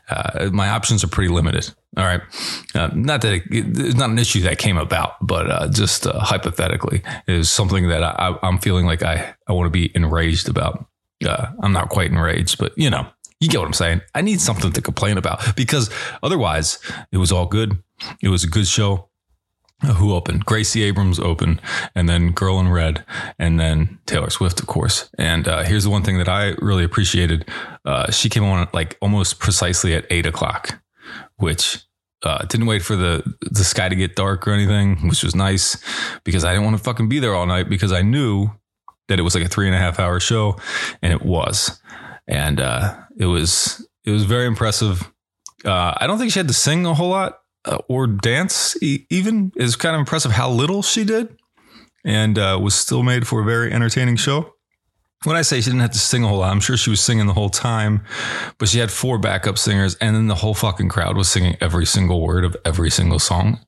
Uh, 0.09 0.49
my 0.53 0.69
options 0.69 1.03
are 1.03 1.07
pretty 1.07 1.29
limited. 1.29 1.73
All 1.97 2.05
right. 2.05 2.21
Uh, 2.73 2.89
not 2.93 3.21
that 3.21 3.33
it, 3.33 3.43
it's 3.51 3.95
not 3.95 4.09
an 4.09 4.17
issue 4.17 4.41
that 4.41 4.57
came 4.57 4.77
about, 4.77 5.15
but 5.25 5.49
uh, 5.49 5.67
just 5.67 6.07
uh, 6.07 6.19
hypothetically, 6.19 7.03
is 7.27 7.51
something 7.51 7.89
that 7.89 8.03
I, 8.03 8.37
am 8.41 8.57
feeling 8.57 8.85
like 8.85 9.03
I, 9.03 9.35
I 9.47 9.51
want 9.51 9.67
to 9.67 9.71
be 9.71 9.91
enraged 9.95 10.49
about. 10.49 10.85
I'm 11.61 11.71
not 11.71 11.87
quite 11.87 12.11
enraged, 12.11 12.57
but 12.57 12.77
you 12.77 12.89
know, 12.89 13.07
you 13.39 13.47
get 13.47 13.59
what 13.59 13.67
I'm 13.67 13.73
saying. 13.73 14.01
I 14.13 14.21
need 14.21 14.41
something 14.41 14.71
to 14.73 14.81
complain 14.81 15.17
about 15.17 15.55
because 15.55 15.89
otherwise, 16.21 16.79
it 17.11 17.17
was 17.17 17.31
all 17.31 17.45
good. 17.45 17.81
It 18.21 18.29
was 18.29 18.43
a 18.43 18.47
good 18.47 18.67
show 18.67 19.09
who 19.83 20.13
opened? 20.13 20.45
Gracie 20.45 20.83
Abrams 20.83 21.19
opened, 21.19 21.61
and 21.95 22.07
then 22.07 22.31
Girl 22.31 22.59
in 22.59 22.69
Red, 22.69 23.03
and 23.37 23.59
then 23.59 23.99
Taylor 24.05 24.29
Swift, 24.29 24.59
of 24.59 24.67
course. 24.67 25.09
And 25.17 25.47
uh, 25.47 25.63
here's 25.63 25.83
the 25.83 25.89
one 25.89 26.03
thing 26.03 26.17
that 26.17 26.29
I 26.29 26.53
really 26.59 26.83
appreciated: 26.83 27.49
uh, 27.85 28.11
she 28.11 28.29
came 28.29 28.43
on 28.43 28.67
like 28.73 28.97
almost 29.01 29.39
precisely 29.39 29.93
at 29.93 30.05
eight 30.09 30.25
o'clock, 30.25 30.81
which 31.37 31.79
uh, 32.23 32.45
didn't 32.45 32.67
wait 32.67 32.81
for 32.81 32.95
the 32.95 33.23
the 33.41 33.63
sky 33.63 33.89
to 33.89 33.95
get 33.95 34.15
dark 34.15 34.47
or 34.47 34.51
anything, 34.51 35.07
which 35.07 35.23
was 35.23 35.35
nice 35.35 35.77
because 36.23 36.43
I 36.43 36.53
didn't 36.53 36.65
want 36.65 36.77
to 36.77 36.83
fucking 36.83 37.09
be 37.09 37.19
there 37.19 37.35
all 37.35 37.45
night 37.45 37.69
because 37.69 37.91
I 37.91 38.01
knew 38.01 38.49
that 39.09 39.19
it 39.19 39.23
was 39.23 39.35
like 39.35 39.43
a 39.43 39.49
three 39.49 39.67
and 39.67 39.75
a 39.75 39.79
half 39.79 39.99
hour 39.99 40.19
show, 40.19 40.57
and 41.01 41.11
it 41.11 41.23
was, 41.23 41.81
and 42.27 42.61
uh, 42.61 42.95
it 43.17 43.25
was 43.25 43.87
it 44.05 44.11
was 44.11 44.23
very 44.23 44.45
impressive. 44.45 45.11
Uh, 45.65 45.93
I 45.97 46.07
don't 46.07 46.17
think 46.17 46.31
she 46.31 46.39
had 46.39 46.47
to 46.47 46.53
sing 46.53 46.85
a 46.85 46.93
whole 46.93 47.09
lot 47.09 47.39
uh, 47.65 47.77
or 47.87 48.07
dance 48.07 48.75
even 48.81 49.51
is 49.55 49.75
kind 49.75 49.95
of 49.95 49.99
impressive 49.99 50.31
how 50.31 50.49
little 50.49 50.81
she 50.81 51.03
did 51.03 51.37
and 52.05 52.37
uh, 52.37 52.59
was 52.61 52.75
still 52.75 53.03
made 53.03 53.27
for 53.27 53.41
a 53.41 53.45
very 53.45 53.71
entertaining 53.71 54.15
show. 54.15 54.53
When 55.23 55.37
I 55.37 55.41
say 55.41 55.61
she 55.61 55.69
didn't 55.69 55.79
have 55.79 55.91
to 55.91 55.99
sing 55.99 56.25
a 56.25 56.27
whole 56.27 56.39
lot, 56.39 56.51
I'm 56.51 56.59
sure 56.59 56.75
she 56.75 56.89
was 56.89 56.99
singing 56.99 57.27
the 57.27 57.33
whole 57.33 57.49
time, 57.49 58.03
but 58.57 58.67
she 58.67 58.79
had 58.79 58.91
four 58.91 59.17
backup 59.17 59.57
singers 59.57 59.95
and 59.95 60.15
then 60.15 60.27
the 60.27 60.35
whole 60.35 60.53
fucking 60.53 60.89
crowd 60.89 61.15
was 61.15 61.29
singing 61.29 61.55
every 61.61 61.85
single 61.85 62.21
word 62.21 62.43
of 62.43 62.57
every 62.65 62.89
single 62.89 63.19
song. 63.19 63.59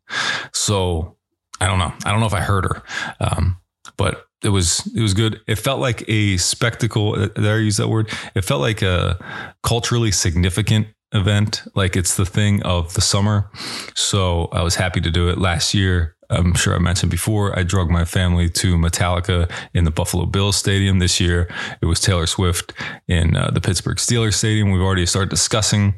So 0.53 1.15
I 1.61 1.67
don't 1.67 1.79
know. 1.79 1.93
I 2.03 2.11
don't 2.11 2.19
know 2.19 2.25
if 2.25 2.33
I 2.33 2.41
heard 2.41 2.65
her. 2.65 2.83
Um, 3.21 3.57
but 3.97 4.25
it 4.43 4.49
was 4.49 4.85
it 4.95 5.01
was 5.01 5.13
good. 5.13 5.39
It 5.47 5.55
felt 5.55 5.79
like 5.79 6.07
a 6.07 6.37
spectacle. 6.37 7.15
Uh, 7.19 7.29
there, 7.35 7.55
I 7.55 7.59
use 7.59 7.77
that 7.77 7.87
word. 7.87 8.09
It 8.35 8.43
felt 8.43 8.61
like 8.61 8.81
a 8.81 9.17
culturally 9.63 10.11
significant 10.11 10.87
event. 11.15 11.63
Like 11.75 11.95
it's 11.95 12.15
the 12.15 12.25
thing 12.25 12.61
of 12.63 12.93
the 12.93 13.01
summer. 13.01 13.49
So 13.95 14.49
I 14.51 14.61
was 14.61 14.75
happy 14.75 15.01
to 15.01 15.11
do 15.11 15.29
it 15.29 15.37
last 15.37 15.73
year. 15.73 16.15
I'm 16.29 16.55
sure 16.55 16.75
I 16.75 16.79
mentioned 16.79 17.11
before, 17.11 17.57
I 17.57 17.63
drug 17.63 17.91
my 17.91 18.03
family 18.03 18.49
to 18.49 18.75
Metallica 18.75 19.51
in 19.73 19.83
the 19.83 19.91
Buffalo 19.91 20.25
Bills 20.25 20.55
Stadium 20.55 20.99
this 20.99 21.19
year. 21.19 21.47
It 21.81 21.85
was 21.85 21.99
Taylor 21.99 22.25
Swift 22.25 22.73
in 23.07 23.35
uh, 23.35 23.51
the 23.51 23.61
Pittsburgh 23.61 23.97
Steelers 23.97 24.33
Stadium. 24.33 24.71
We've 24.71 24.81
already 24.81 25.05
started 25.05 25.29
discussing 25.29 25.93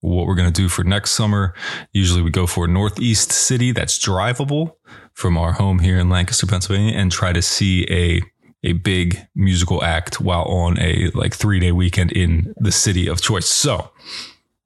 what 0.00 0.26
we're 0.26 0.34
going 0.34 0.52
to 0.52 0.62
do 0.62 0.68
for 0.68 0.84
next 0.84 1.12
summer. 1.12 1.54
Usually 1.92 2.22
we 2.22 2.30
go 2.30 2.46
for 2.46 2.64
a 2.64 2.68
Northeast 2.68 3.32
city 3.32 3.72
that's 3.72 3.98
drivable 3.98 4.74
from 5.14 5.36
our 5.36 5.52
home 5.52 5.80
here 5.80 5.98
in 5.98 6.08
Lancaster, 6.08 6.46
Pennsylvania, 6.46 6.94
and 6.94 7.10
try 7.10 7.32
to 7.32 7.42
see 7.42 7.86
a 7.90 8.20
a 8.64 8.72
big 8.72 9.16
musical 9.36 9.84
act 9.84 10.20
while 10.20 10.42
on 10.42 10.76
a 10.80 11.10
like 11.14 11.34
three 11.34 11.60
day 11.60 11.70
weekend 11.72 12.10
in 12.12 12.54
the 12.56 12.72
city 12.72 13.06
of 13.06 13.20
choice. 13.20 13.46
So 13.46 13.90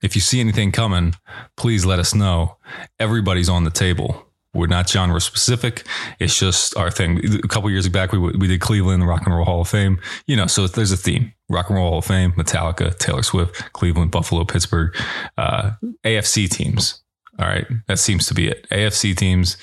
if 0.03 0.15
you 0.15 0.21
see 0.21 0.41
anything 0.41 0.73
coming, 0.73 1.15
please 1.57 1.85
let 1.85 1.99
us 1.99 2.15
know. 2.15 2.57
Everybody's 2.99 3.49
on 3.49 3.65
the 3.65 3.71
table. 3.71 4.27
We're 4.55 4.67
not 4.67 4.89
genre 4.89 5.21
specific. 5.21 5.85
It's 6.19 6.39
just 6.39 6.77
our 6.77 6.91
thing. 6.91 7.21
A 7.43 7.49
couple 7.49 7.71
years 7.71 7.89
back, 7.89 8.13
we, 8.13 8.19
we 8.19 8.47
did 8.47 8.61
Cleveland 8.61 9.07
Rock 9.07 9.25
and 9.25 9.35
Roll 9.35 9.47
Hall 9.47 9.61
of 9.63 9.69
Fame. 9.69 9.99
You 10.27 10.37
know, 10.37 10.47
so 10.47 10.67
there's 10.67 10.93
a 10.93 10.97
theme: 10.97 11.33
Rock 11.49 11.71
and 11.71 11.79
Roll 11.79 11.89
Hall 11.89 11.99
of 11.99 12.05
Fame, 12.05 12.33
Metallica, 12.33 12.97
Taylor 12.99 13.23
Swift, 13.23 13.73
Cleveland, 13.73 14.11
Buffalo, 14.11 14.45
Pittsburgh, 14.45 14.95
uh, 15.39 15.73
AFC 16.05 16.51
teams. 16.51 17.03
All 17.39 17.47
right, 17.47 17.67
that 17.89 17.99
seems 17.99 18.27
to 18.27 18.35
be 18.35 18.49
it. 18.49 18.69
AFC 18.71 19.17
teams. 19.17 19.57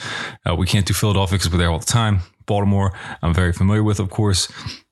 Uh, 0.48 0.56
we 0.56 0.66
can't 0.66 0.88
do 0.88 0.94
Philadelphia 0.96 1.38
because 1.38 1.52
we're 1.52 1.60
there 1.60 1.70
all 1.70 1.78
the 1.78 1.86
time. 1.86 2.22
Baltimore, 2.48 2.92
I'm 3.22 3.34
very 3.34 3.54
familiar 3.54 3.84
with, 3.84 4.00
of 4.00 4.10
course. 4.10 4.52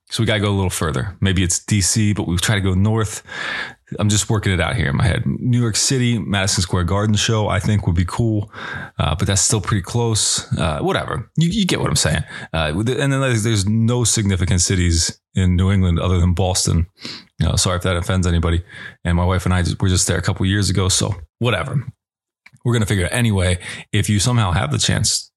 So 0.09 0.23
we 0.23 0.27
got 0.27 0.35
to 0.35 0.39
go 0.39 0.49
a 0.49 0.55
little 0.55 0.69
further. 0.69 1.17
Maybe 1.19 1.43
it's 1.43 1.59
DC, 1.59 2.15
but 2.15 2.27
we 2.27 2.37
try 2.37 2.55
to 2.55 2.61
go 2.61 2.73
north. 2.73 3.23
I'm 3.99 4.09
just 4.09 4.29
working 4.29 4.51
it 4.51 4.59
out 4.59 4.75
here 4.75 4.89
in 4.89 4.97
my 4.97 5.05
head. 5.05 5.25
New 5.25 5.59
York 5.59 5.75
City, 5.75 6.19
Madison 6.19 6.61
Square 6.61 6.85
Garden 6.85 7.15
show, 7.15 7.47
I 7.47 7.59
think 7.59 7.87
would 7.87 7.95
be 7.95 8.05
cool, 8.05 8.51
uh, 8.99 9.15
but 9.15 9.27
that's 9.27 9.41
still 9.41 9.61
pretty 9.61 9.81
close. 9.81 10.51
Uh, 10.57 10.79
whatever, 10.79 11.29
you, 11.37 11.49
you, 11.49 11.65
get 11.65 11.79
what 11.79 11.89
I'm 11.89 11.95
saying. 11.95 12.23
Uh, 12.53 12.73
and 12.75 12.87
then 12.87 13.21
there's, 13.21 13.65
no 13.67 14.03
significant 14.03 14.61
cities 14.61 15.19
in 15.35 15.55
New 15.55 15.71
England 15.71 15.99
other 15.99 16.19
than 16.19 16.33
Boston. 16.33 16.87
You 17.39 17.47
know, 17.47 17.55
sorry 17.55 17.77
if 17.77 17.83
that 17.83 17.95
offends 17.95 18.27
anybody. 18.27 18.63
And 19.05 19.15
my 19.15 19.25
wife 19.25 19.45
and 19.45 19.53
I 19.53 19.61
just, 19.61 19.81
were 19.81 19.89
just 19.89 20.07
there 20.07 20.17
a 20.17 20.21
couple 20.21 20.45
years 20.45 20.69
ago, 20.69 20.89
so 20.89 21.15
whatever. 21.39 21.85
We're 22.65 22.73
gonna 22.73 22.85
figure 22.85 23.05
it 23.05 23.13
anyway. 23.13 23.59
If 23.93 24.09
you 24.09 24.19
somehow 24.19 24.51
have 24.51 24.71
the 24.71 24.79
chance 24.79 25.31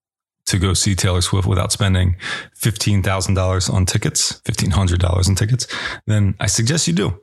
to 0.50 0.58
go 0.58 0.74
see 0.74 0.96
Taylor 0.96 1.20
Swift 1.20 1.46
without 1.46 1.70
spending 1.70 2.16
$15,000 2.58 3.72
on 3.72 3.86
tickets, 3.86 4.40
$1,500 4.42 5.28
on 5.28 5.34
tickets, 5.36 5.66
then 6.06 6.34
I 6.40 6.46
suggest 6.46 6.88
you 6.88 6.92
do. 6.92 7.20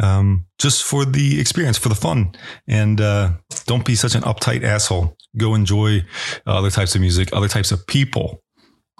Um, 0.00 0.46
just 0.58 0.82
for 0.82 1.04
the 1.04 1.40
experience, 1.40 1.76
for 1.76 1.90
the 1.90 1.94
fun. 1.94 2.34
And 2.66 3.00
uh, 3.00 3.32
don't 3.66 3.84
be 3.84 3.94
such 3.94 4.14
an 4.14 4.22
uptight 4.22 4.64
asshole. 4.64 5.14
Go 5.36 5.54
enjoy 5.54 6.04
other 6.46 6.70
types 6.70 6.94
of 6.94 7.02
music, 7.02 7.28
other 7.34 7.48
types 7.48 7.70
of 7.70 7.86
people. 7.86 8.42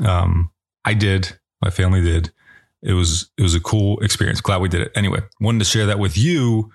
Um, 0.05 0.51
I 0.85 0.93
did, 0.93 1.39
my 1.63 1.71
family 1.71 2.03
did. 2.03 2.31
it 2.83 2.93
was 2.93 3.31
it 3.37 3.43
was 3.43 3.55
a 3.55 3.61
cool 3.61 3.99
experience. 4.01 4.41
Glad 4.41 4.61
we 4.61 4.69
did 4.69 4.83
it. 4.83 4.93
Anyway, 4.95 5.21
wanted 5.41 5.61
to 5.61 5.65
share 5.65 5.87
that 5.87 5.99
with 5.99 6.17
you 6.17 6.71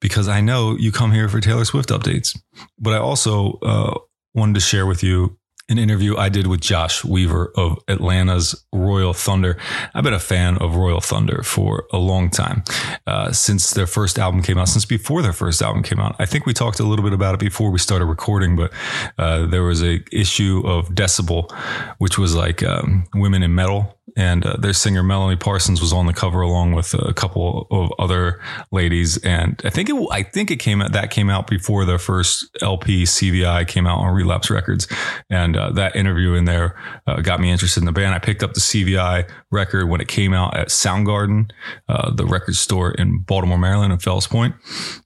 because 0.00 0.28
I 0.28 0.40
know 0.40 0.76
you 0.76 0.92
come 0.92 1.12
here 1.12 1.28
for 1.28 1.40
Taylor 1.40 1.64
Swift 1.64 1.88
updates, 1.88 2.38
but 2.78 2.92
I 2.92 2.98
also 2.98 3.58
uh, 3.62 3.98
wanted 4.34 4.54
to 4.54 4.60
share 4.60 4.86
with 4.86 5.02
you 5.02 5.38
an 5.68 5.78
interview 5.78 6.16
I 6.16 6.28
did 6.28 6.46
with 6.46 6.60
Josh 6.60 7.04
Weaver 7.04 7.52
of 7.56 7.78
Atlanta's 7.88 8.64
Royal 8.72 9.12
Thunder. 9.12 9.56
I've 9.94 10.04
been 10.04 10.14
a 10.14 10.20
fan 10.20 10.58
of 10.58 10.76
Royal 10.76 11.00
Thunder 11.00 11.42
for 11.42 11.86
a 11.92 11.98
long 11.98 12.30
time, 12.30 12.62
uh, 13.06 13.32
since 13.32 13.72
their 13.72 13.86
first 13.86 14.18
album 14.18 14.42
came 14.42 14.58
out, 14.58 14.68
since 14.68 14.84
before 14.84 15.22
their 15.22 15.32
first 15.32 15.60
album 15.62 15.82
came 15.82 15.98
out. 15.98 16.14
I 16.18 16.26
think 16.26 16.46
we 16.46 16.52
talked 16.52 16.78
a 16.78 16.84
little 16.84 17.04
bit 17.04 17.12
about 17.12 17.34
it 17.34 17.40
before 17.40 17.70
we 17.70 17.78
started 17.78 18.06
recording, 18.06 18.54
but 18.54 18.72
uh, 19.18 19.46
there 19.46 19.64
was 19.64 19.82
a 19.82 20.04
issue 20.12 20.62
of 20.64 20.88
Decibel, 20.90 21.50
which 21.98 22.16
was 22.16 22.34
like 22.34 22.62
um, 22.62 23.04
women 23.14 23.42
in 23.42 23.54
metal 23.54 23.95
and 24.16 24.44
uh, 24.46 24.56
their 24.56 24.72
singer 24.72 25.02
Melanie 25.02 25.36
Parsons 25.36 25.80
was 25.80 25.92
on 25.92 26.06
the 26.06 26.12
cover 26.12 26.40
along 26.40 26.72
with 26.72 26.94
a 26.94 27.12
couple 27.12 27.66
of 27.70 27.92
other 27.98 28.40
ladies. 28.72 29.18
And 29.18 29.60
I 29.64 29.70
think 29.70 29.90
it, 29.90 30.08
I 30.10 30.22
think 30.22 30.50
it 30.50 30.56
came 30.56 30.80
out 30.80 30.92
that 30.92 31.10
came 31.10 31.28
out 31.28 31.46
before 31.46 31.84
their 31.84 31.98
first 31.98 32.46
LP 32.62 33.04
CVI 33.04 33.68
came 33.68 33.86
out 33.86 33.98
on 33.98 34.14
Relapse 34.14 34.50
Records, 34.50 34.88
and 35.30 35.56
uh, 35.56 35.70
that 35.72 35.94
interview 35.94 36.34
in 36.34 36.46
there 36.46 36.78
uh, 37.06 37.20
got 37.20 37.40
me 37.40 37.50
interested 37.50 37.80
in 37.80 37.86
the 37.86 37.92
band. 37.92 38.14
I 38.14 38.18
picked 38.18 38.42
up 38.42 38.54
the 38.54 38.60
CVI 38.60 39.28
record 39.50 39.88
when 39.88 40.00
it 40.00 40.08
came 40.08 40.32
out 40.32 40.56
at 40.56 40.68
Soundgarden, 40.68 41.50
uh, 41.88 42.10
the 42.14 42.26
record 42.26 42.56
store 42.56 42.92
in 42.92 43.20
Baltimore, 43.20 43.58
Maryland, 43.58 43.92
in 43.92 43.98
Fells 43.98 44.26
Point, 44.26 44.54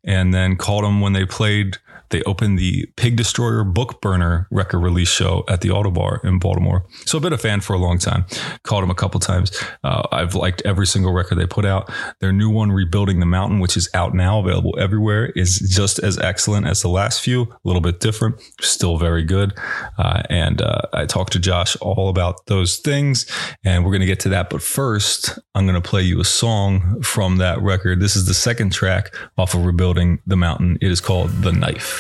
and 0.05 0.33
then 0.33 0.57
called 0.57 0.85
them 0.85 1.01
when 1.01 1.13
they 1.13 1.27
played 1.27 1.79
they 2.11 2.23
opened 2.25 2.59
the 2.59 2.87
Pig 2.97 3.17
Destroyer 3.17 3.65
Book 3.65 4.01
Burner 4.01 4.47
record 4.51 4.81
release 4.81 5.09
show 5.09 5.45
at 5.49 5.61
the 5.61 5.69
Ottobar 5.69 6.25
in 6.25 6.39
Baltimore. 6.39 6.87
So 7.07 7.19
I've 7.19 7.23
been 7.23 7.33
a 7.33 7.39
fan 7.39 7.61
for 7.61 7.73
a 7.75 7.79
long 7.79 7.99
time. 7.99 8.27
Called 8.65 8.83
them 8.83 8.91
a 8.91 8.95
couple 8.95 9.21
times. 9.21 9.53
Uh, 9.85 10.07
I've 10.13 10.35
liked 10.35 10.63
every 10.65 10.87
single 10.87 11.13
record 11.13 11.37
they 11.37 11.47
put 11.47 11.65
out. 11.65 11.91
Their 12.21 12.33
new 12.33 12.51
one, 12.51 12.73
Rebuilding 12.73 13.21
the 13.21 13.27
Mountain, 13.27 13.61
which 13.61 13.77
is 13.77 13.89
out 13.95 14.15
now, 14.15 14.41
available 14.41 14.77
everywhere, 14.79 15.27
is 15.37 15.59
just 15.59 15.99
as 16.01 16.19
excellent 16.19 16.67
as 16.67 16.83
the 16.83 16.89
last 16.89 17.21
few. 17.21 17.43
A 17.43 17.59
little 17.65 17.83
bit 17.83 18.01
different, 18.01 18.41
still 18.61 18.99
very 18.99 19.23
good. 19.23 19.57
Uh, 19.99 20.23
and 20.29 20.61
uh, 20.63 20.83
I 20.93 21.07
talked 21.07 21.33
to 21.33 21.39
Josh 21.39 21.77
all 21.81 22.09
about 22.09 22.47
those 22.47 22.79
things, 22.79 23.31
and 23.65 23.85
we're 23.85 23.93
going 23.93 24.01
to 24.01 24.07
get 24.07 24.21
to 24.21 24.29
that. 24.31 24.51
But 24.51 24.63
first, 24.63 25.39
I'm 25.55 25.67
going 25.67 25.81
to 25.81 25.89
play 25.89 26.03
you 26.03 26.21
a 26.21 26.25
song 26.25 27.03
from 27.03 27.37
that 27.37 27.61
record. 27.63 28.01
This 28.01 28.17
is 28.17 28.27
the 28.27 28.35
second 28.35 28.73
track 28.73 29.15
off 29.39 29.55
of 29.55 29.65
Rebuilding 29.65 30.21
the 30.27 30.37
Mountain. 30.37 30.79
It 30.81 30.91
is 30.91 31.01
called 31.01 31.31
The 31.43 31.53
Knife. 31.53 32.00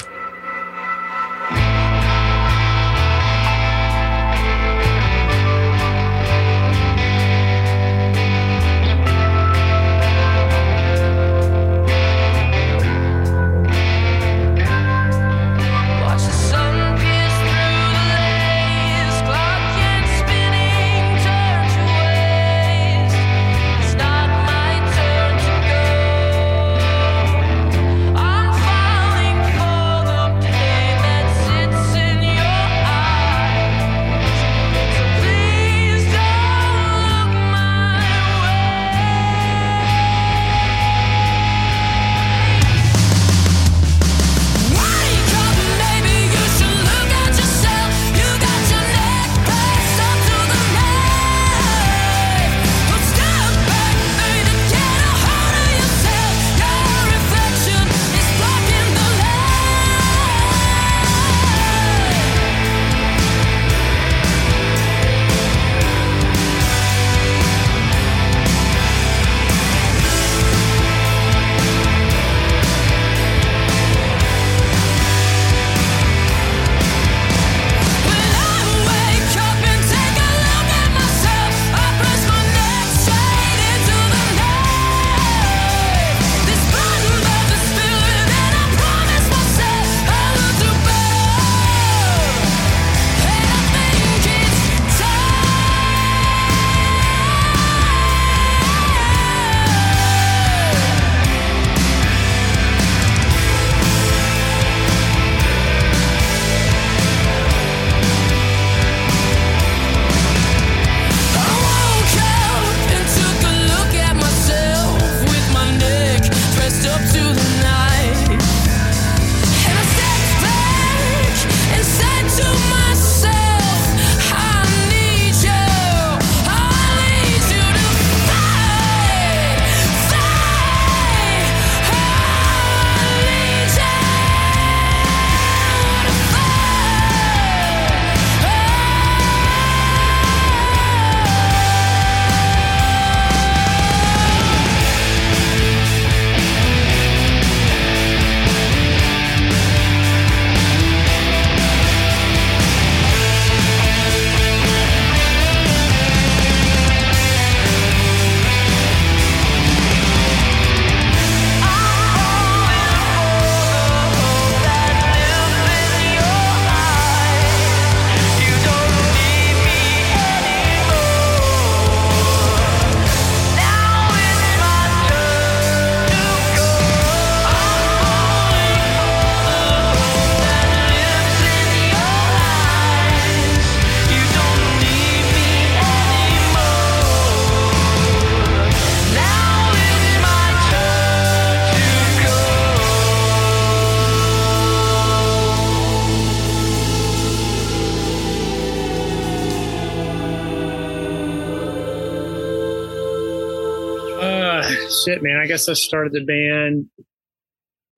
Shit, 205.11 205.25
man. 205.25 205.41
I 205.41 205.47
guess 205.47 205.69
I 205.69 205.73
started 205.73 206.13
the 206.13 206.25
band 206.25 206.87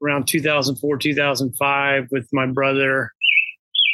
around 0.03 0.27
2004, 0.29 0.97
2005 0.97 2.09
with 2.11 2.27
my 2.33 2.47
brother 2.47 3.13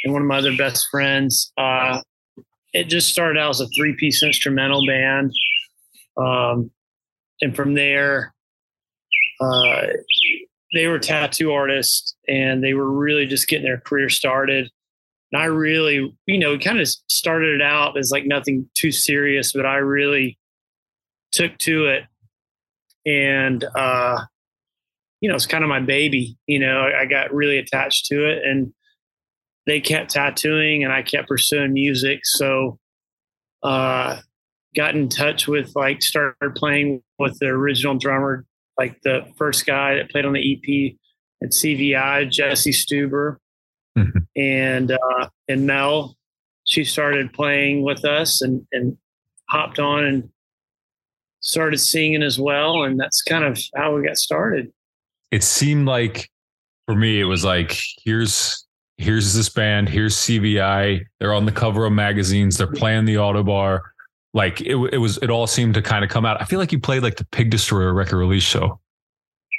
and 0.03 0.13
one 0.13 0.21
of 0.21 0.27
my 0.27 0.37
other 0.37 0.55
best 0.55 0.87
friends. 0.89 1.51
Uh, 1.57 1.99
it 2.71 2.85
just 2.85 3.09
started 3.09 3.37
out 3.37 3.49
as 3.49 3.59
a 3.59 3.67
three 3.75 3.93
piece 3.99 4.23
instrumental 4.23 4.85
band. 4.87 5.33
Um, 6.15 6.71
and 7.41 7.53
from 7.53 7.73
there, 7.73 8.33
uh, 9.41 9.87
they 10.73 10.87
were 10.87 10.99
tattoo 10.99 11.51
artists 11.51 12.15
and 12.29 12.63
they 12.63 12.73
were 12.73 12.89
really 12.89 13.25
just 13.25 13.49
getting 13.49 13.65
their 13.65 13.81
career 13.81 14.07
started. 14.07 14.71
And 15.33 15.41
I 15.41 15.45
really, 15.45 16.15
you 16.25 16.37
know, 16.37 16.57
kind 16.57 16.79
of 16.79 16.87
started 17.09 17.55
it 17.55 17.61
out 17.61 17.97
as 17.97 18.11
like 18.11 18.25
nothing 18.25 18.69
too 18.75 18.93
serious, 18.93 19.51
but 19.51 19.65
I 19.65 19.77
really 19.77 20.39
took 21.33 21.57
to 21.57 21.87
it. 21.87 22.03
And, 23.09 23.63
uh, 23.75 24.21
you 25.21 25.29
know, 25.29 25.35
it's 25.35 25.45
kind 25.47 25.63
of 25.63 25.69
my 25.69 25.79
baby. 25.79 26.37
You 26.47 26.59
know, 26.59 26.81
I, 26.81 27.05
got 27.05 27.33
really 27.33 27.57
attached 27.57 28.05
to 28.07 28.25
it 28.29 28.43
and 28.45 28.71
they 29.65 29.81
kept 29.81 30.11
tattooing 30.11 30.83
and 30.83 30.93
I 30.93 31.01
kept 31.01 31.27
pursuing 31.27 31.73
music. 31.73 32.19
So, 32.23 32.77
uh, 33.63 34.19
got 34.75 34.95
in 34.95 35.09
touch 35.09 35.47
with 35.47 35.71
like 35.75 36.01
started 36.01 36.53
playing 36.55 37.01
with 37.17 37.37
the 37.39 37.47
original 37.47 37.95
drummer, 37.97 38.45
like 38.77 39.01
the 39.03 39.25
first 39.37 39.65
guy 39.65 39.95
that 39.95 40.09
played 40.11 40.25
on 40.25 40.33
the 40.33 40.53
EP 40.53 40.95
at 41.41 41.49
CVI, 41.49 42.29
Jesse 42.29 42.71
Stuber, 42.71 43.37
Mhm. 43.97 44.27
and 44.35 44.91
uh, 44.91 45.29
and 45.47 45.65
Mel. 45.65 46.15
She 46.65 46.83
started 46.83 47.33
playing 47.33 47.81
with 47.81 48.05
us 48.05 48.41
and 48.41 48.65
and 48.71 48.97
hopped 49.49 49.79
on 49.79 50.05
and 50.05 50.29
started 51.41 51.77
singing 51.79 52.23
as 52.23 52.39
well, 52.39 52.83
and 52.83 52.99
that's 52.99 53.21
kind 53.21 53.43
of 53.43 53.59
how 53.75 53.95
we 53.95 54.05
got 54.05 54.17
started. 54.17 54.71
It 55.31 55.43
seemed 55.43 55.87
like 55.87 56.29
for 56.85 56.95
me, 56.95 57.19
it 57.19 57.25
was 57.25 57.43
like 57.45 57.77
here's 58.03 58.65
here's 58.97 59.33
this 59.33 59.49
band, 59.49 59.89
here's 59.89 60.15
CVI. 60.17 61.05
They're 61.19 61.33
on 61.33 61.45
the 61.45 61.51
cover 61.51 61.85
of 61.85 61.93
magazines. 61.93 62.57
They're 62.57 62.67
playing 62.71 63.05
the 63.05 63.15
Ottobar. 63.15 63.79
Like 64.33 64.61
it, 64.61 64.75
it 64.93 64.97
was, 64.97 65.17
it 65.19 65.29
all 65.29 65.47
seemed 65.47 65.73
to 65.75 65.81
kind 65.81 66.03
of 66.03 66.11
come 66.11 66.25
out. 66.25 66.39
I 66.41 66.45
feel 66.45 66.59
like 66.59 66.71
you 66.71 66.79
played 66.79 67.01
like 67.01 67.15
the 67.15 67.25
Pig 67.25 67.49
Destroyer 67.49 67.93
record 67.93 68.17
release 68.17 68.43
show. 68.43 68.79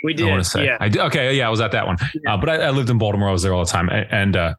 We 0.04 0.14
did. 0.14 0.28
I 0.28 0.30
want 0.30 0.44
to 0.44 0.48
say. 0.50 0.66
yeah. 0.66 0.76
I 0.78 0.88
did. 0.88 1.00
Okay. 1.02 1.34
Yeah, 1.36 1.46
I 1.46 1.50
was 1.50 1.60
at 1.60 1.72
that 1.72 1.86
one. 1.86 1.96
Uh, 2.26 2.36
but 2.36 2.48
I, 2.48 2.56
I 2.56 2.70
lived 2.70 2.90
in 2.90 2.98
Baltimore. 2.98 3.28
I 3.28 3.32
was 3.32 3.42
there 3.42 3.52
all 3.54 3.64
the 3.64 3.70
time. 3.70 3.88
And 3.88 4.36
uh, 4.36 4.54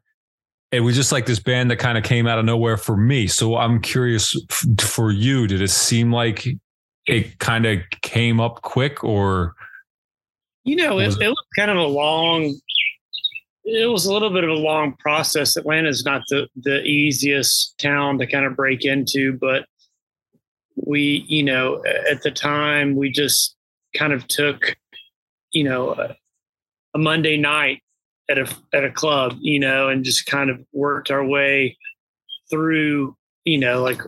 it 0.71 0.81
was 0.81 0.95
just 0.95 1.11
like 1.11 1.25
this 1.25 1.39
band 1.39 1.71
that 1.71 1.77
kind 1.77 1.97
of 1.97 2.03
came 2.03 2.27
out 2.27 2.39
of 2.39 2.45
nowhere 2.45 2.77
for 2.77 2.97
me. 2.97 3.27
So 3.27 3.57
I'm 3.57 3.81
curious 3.81 4.35
f- 4.49 4.65
for 4.81 5.11
you, 5.11 5.47
did 5.47 5.61
it 5.61 5.69
seem 5.69 6.11
like 6.11 6.47
it 7.11 7.39
kind 7.39 7.65
of 7.65 7.79
came 8.01 8.39
up 8.39 8.61
quick 8.61 9.03
or? 9.03 9.53
You 10.63 10.77
know, 10.77 10.99
it, 10.99 11.07
was 11.07 11.19
it 11.19 11.27
was 11.27 11.45
kind 11.57 11.69
of 11.69 11.77
a 11.77 11.87
long. 11.87 12.55
It 13.63 13.91
was 13.91 14.05
a 14.05 14.13
little 14.13 14.29
bit 14.29 14.43
of 14.43 14.49
a 14.49 14.53
long 14.53 14.95
process. 14.97 15.57
Atlanta's 15.57 16.05
not 16.05 16.21
the 16.29 16.47
the 16.55 16.81
easiest 16.83 17.77
town 17.77 18.17
to 18.19 18.27
kind 18.27 18.45
of 18.45 18.55
break 18.55 18.85
into, 18.85 19.33
but 19.33 19.65
we, 20.75 21.25
you 21.27 21.43
know, 21.43 21.83
at 22.09 22.21
the 22.21 22.31
time 22.31 22.95
we 22.95 23.11
just 23.11 23.55
kind 23.95 24.13
of 24.13 24.27
took, 24.27 24.77
you 25.51 25.63
know, 25.63 25.91
a, 25.91 26.15
a 26.93 26.97
Monday 26.97 27.37
night 27.37 27.81
at 28.29 28.37
a 28.37 28.55
at 28.73 28.85
a 28.85 28.91
club, 28.91 29.35
you 29.41 29.59
know, 29.59 29.89
and 29.89 30.05
just 30.05 30.27
kind 30.27 30.49
of 30.49 30.59
worked 30.73 31.11
our 31.11 31.25
way 31.25 31.77
through, 32.49 33.15
you 33.45 33.57
know, 33.57 33.81
like 33.81 34.01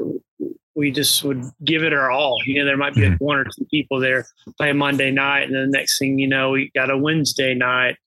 we 0.75 0.91
just 0.91 1.23
would 1.23 1.43
give 1.63 1.83
it 1.83 1.93
our 1.93 2.11
all. 2.11 2.37
You 2.45 2.59
know, 2.59 2.65
there 2.65 2.77
might 2.77 2.95
be 2.95 3.07
like 3.07 3.21
one 3.21 3.37
or 3.37 3.45
two 3.45 3.65
people 3.69 3.99
there 3.99 4.25
play 4.57 4.71
a 4.71 4.73
Monday 4.73 5.11
night, 5.11 5.43
and 5.43 5.55
then 5.55 5.71
the 5.71 5.77
next 5.77 5.99
thing 5.99 6.17
you 6.19 6.27
know, 6.27 6.51
we 6.51 6.71
got 6.73 6.89
a 6.89 6.97
Wednesday 6.97 7.53
night, 7.53 7.97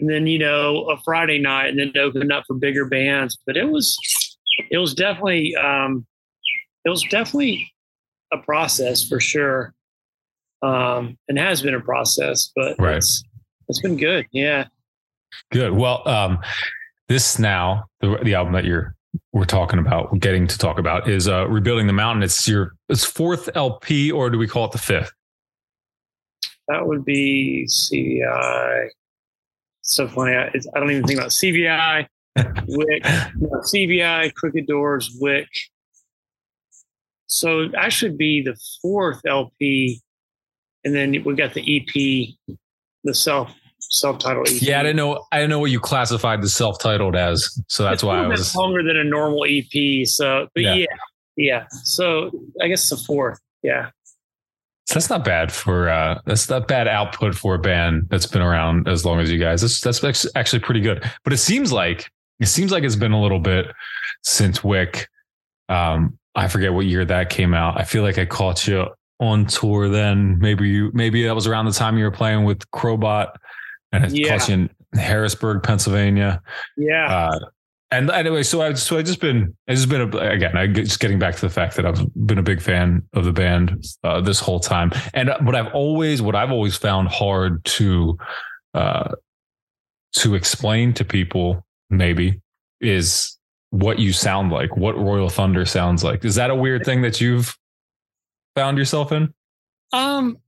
and 0.00 0.08
then 0.08 0.26
you 0.26 0.38
know 0.38 0.84
a 0.90 0.96
Friday 1.04 1.38
night, 1.38 1.68
and 1.68 1.78
then 1.78 1.88
it 1.94 1.98
opened 1.98 2.32
up 2.32 2.44
for 2.46 2.54
bigger 2.54 2.86
bands. 2.86 3.38
But 3.46 3.56
it 3.56 3.64
was, 3.68 3.98
it 4.70 4.78
was 4.78 4.94
definitely, 4.94 5.54
um, 5.56 6.06
it 6.84 6.90
was 6.90 7.02
definitely 7.04 7.70
a 8.32 8.38
process 8.38 9.06
for 9.06 9.20
sure, 9.20 9.74
um, 10.62 11.18
and 11.28 11.38
has 11.38 11.60
been 11.62 11.74
a 11.74 11.80
process. 11.80 12.50
But 12.56 12.76
Right. 12.78 12.96
it's 12.96 13.22
it's 13.68 13.80
been 13.82 13.96
good. 13.96 14.26
Yeah, 14.32 14.66
Good. 15.50 15.72
Well, 15.72 16.06
um, 16.08 16.38
this 17.08 17.38
now 17.38 17.84
the 18.00 18.18
the 18.22 18.34
album 18.34 18.54
that 18.54 18.64
you're 18.64 18.94
we're 19.32 19.44
talking 19.44 19.78
about, 19.78 20.18
getting 20.20 20.46
to 20.46 20.58
talk 20.58 20.78
about, 20.78 21.08
is 21.08 21.28
uh, 21.28 21.46
rebuilding 21.48 21.86
the 21.86 21.92
mountain. 21.92 22.22
It's 22.22 22.48
your 22.48 22.74
it's 22.88 23.04
fourth 23.04 23.48
LP, 23.54 24.10
or 24.10 24.30
do 24.30 24.38
we 24.38 24.46
call 24.48 24.66
it 24.66 24.72
the 24.72 24.78
fifth? 24.78 25.12
that 26.68 26.86
would 26.86 27.04
be 27.04 27.66
CVI. 27.68 28.88
So 29.82 30.08
funny. 30.08 30.34
I, 30.34 30.50
it's, 30.54 30.66
I 30.74 30.80
don't 30.80 30.90
even 30.90 31.04
think 31.04 31.18
about 31.18 31.30
CVI, 31.30 32.06
Wick, 32.68 33.04
no, 33.36 33.60
CVI, 33.60 34.32
Crooked 34.34 34.66
Doors, 34.66 35.16
Wick. 35.20 35.48
So 37.26 37.60
it'd 37.60 37.74
actually 37.74 38.16
be 38.16 38.42
the 38.42 38.56
fourth 38.80 39.20
LP, 39.26 40.00
and 40.84 40.94
then 40.94 41.22
we 41.24 41.34
got 41.34 41.54
the 41.54 41.76
EP, 41.76 42.56
the 43.04 43.14
self 43.14 43.50
self 43.92 44.18
titled 44.18 44.48
EP. 44.48 44.60
Yeah, 44.62 44.80
I 44.80 44.82
didn't 44.82 44.96
know. 44.96 45.24
I 45.30 45.36
didn't 45.38 45.50
know 45.50 45.58
what 45.60 45.70
you 45.70 45.78
classified 45.80 46.42
the 46.42 46.48
self 46.48 46.78
titled 46.80 47.14
as, 47.14 47.58
so 47.68 47.84
that's 47.84 47.94
It's 47.94 48.04
why 48.04 48.18
I 48.22 48.26
was. 48.26 48.54
longer 48.56 48.82
than 48.82 48.96
a 48.96 49.04
normal 49.04 49.44
EP. 49.48 50.06
So, 50.06 50.48
but 50.54 50.62
Yeah. 50.64 50.74
yeah, 50.74 50.86
yeah. 51.36 51.64
So 51.84 52.30
I 52.60 52.68
guess 52.68 52.88
the 52.88 52.96
fourth. 52.96 53.38
Yeah. 53.62 53.90
So 54.86 54.94
that's 54.94 55.10
not 55.10 55.24
bad 55.24 55.52
for. 55.52 55.88
uh 55.88 56.18
That's 56.26 56.48
not 56.50 56.66
bad 56.66 56.88
output 56.88 57.34
for 57.34 57.54
a 57.54 57.58
band 57.58 58.08
that's 58.10 58.26
been 58.26 58.42
around 58.42 58.88
as 58.88 59.04
long 59.04 59.20
as 59.20 59.30
you 59.30 59.38
guys. 59.38 59.60
That's 59.62 59.80
that's 59.80 60.02
act- 60.02 60.26
actually 60.34 60.60
pretty 60.60 60.80
good. 60.80 61.08
But 61.24 61.32
it 61.32 61.38
seems 61.38 61.72
like 61.72 62.10
it 62.40 62.46
seems 62.46 62.72
like 62.72 62.82
it's 62.82 62.96
been 62.96 63.12
a 63.12 63.20
little 63.22 63.38
bit 63.38 63.66
since 64.24 64.64
Wick. 64.64 65.08
Um, 65.68 66.18
I 66.34 66.48
forget 66.48 66.72
what 66.72 66.86
year 66.86 67.04
that 67.04 67.30
came 67.30 67.54
out. 67.54 67.78
I 67.78 67.84
feel 67.84 68.02
like 68.02 68.18
I 68.18 68.24
caught 68.26 68.66
you 68.66 68.86
on 69.20 69.46
tour 69.46 69.88
then. 69.88 70.38
Maybe 70.40 70.68
you. 70.68 70.90
Maybe 70.94 71.24
that 71.24 71.34
was 71.34 71.46
around 71.46 71.66
the 71.66 71.72
time 71.72 71.96
you 71.96 72.04
were 72.04 72.10
playing 72.10 72.44
with 72.44 72.68
Crowbar, 72.72 73.32
and 73.92 74.04
it's 74.04 74.14
Yeah. 74.14 74.38
you 74.48 74.54
in 74.54 74.70
Harrisburg, 74.94 75.62
Pennsylvania. 75.62 76.42
Yeah. 76.76 77.06
Uh, 77.30 77.38
and 77.90 78.10
anyway, 78.10 78.42
so 78.42 78.62
I 78.62 78.72
so 78.72 78.96
I 78.96 79.02
just 79.02 79.20
been 79.20 79.54
I 79.68 79.74
just 79.74 79.88
been 79.90 80.00
a, 80.00 80.16
again 80.18 80.56
I 80.56 80.66
just 80.66 80.98
getting 80.98 81.18
back 81.18 81.34
to 81.36 81.40
the 81.42 81.50
fact 81.50 81.76
that 81.76 81.84
I've 81.84 82.02
been 82.26 82.38
a 82.38 82.42
big 82.42 82.62
fan 82.62 83.02
of 83.12 83.26
the 83.26 83.32
band 83.32 83.84
uh, 84.02 84.20
this 84.22 84.40
whole 84.40 84.60
time, 84.60 84.92
and 85.12 85.30
but 85.42 85.54
I've 85.54 85.72
always 85.74 86.22
what 86.22 86.34
I've 86.34 86.50
always 86.50 86.74
found 86.74 87.08
hard 87.08 87.62
to 87.66 88.16
uh, 88.72 89.14
to 90.16 90.34
explain 90.34 90.94
to 90.94 91.04
people 91.04 91.66
maybe 91.90 92.40
is 92.80 93.36
what 93.70 93.98
you 93.98 94.12
sound 94.12 94.52
like, 94.52 94.74
what 94.76 94.96
Royal 94.96 95.28
Thunder 95.28 95.66
sounds 95.66 96.02
like. 96.02 96.24
Is 96.24 96.34
that 96.36 96.50
a 96.50 96.54
weird 96.54 96.84
thing 96.84 97.02
that 97.02 97.20
you've 97.20 97.56
found 98.54 98.78
yourself 98.78 99.12
in? 99.12 99.32
Um, 99.92 100.38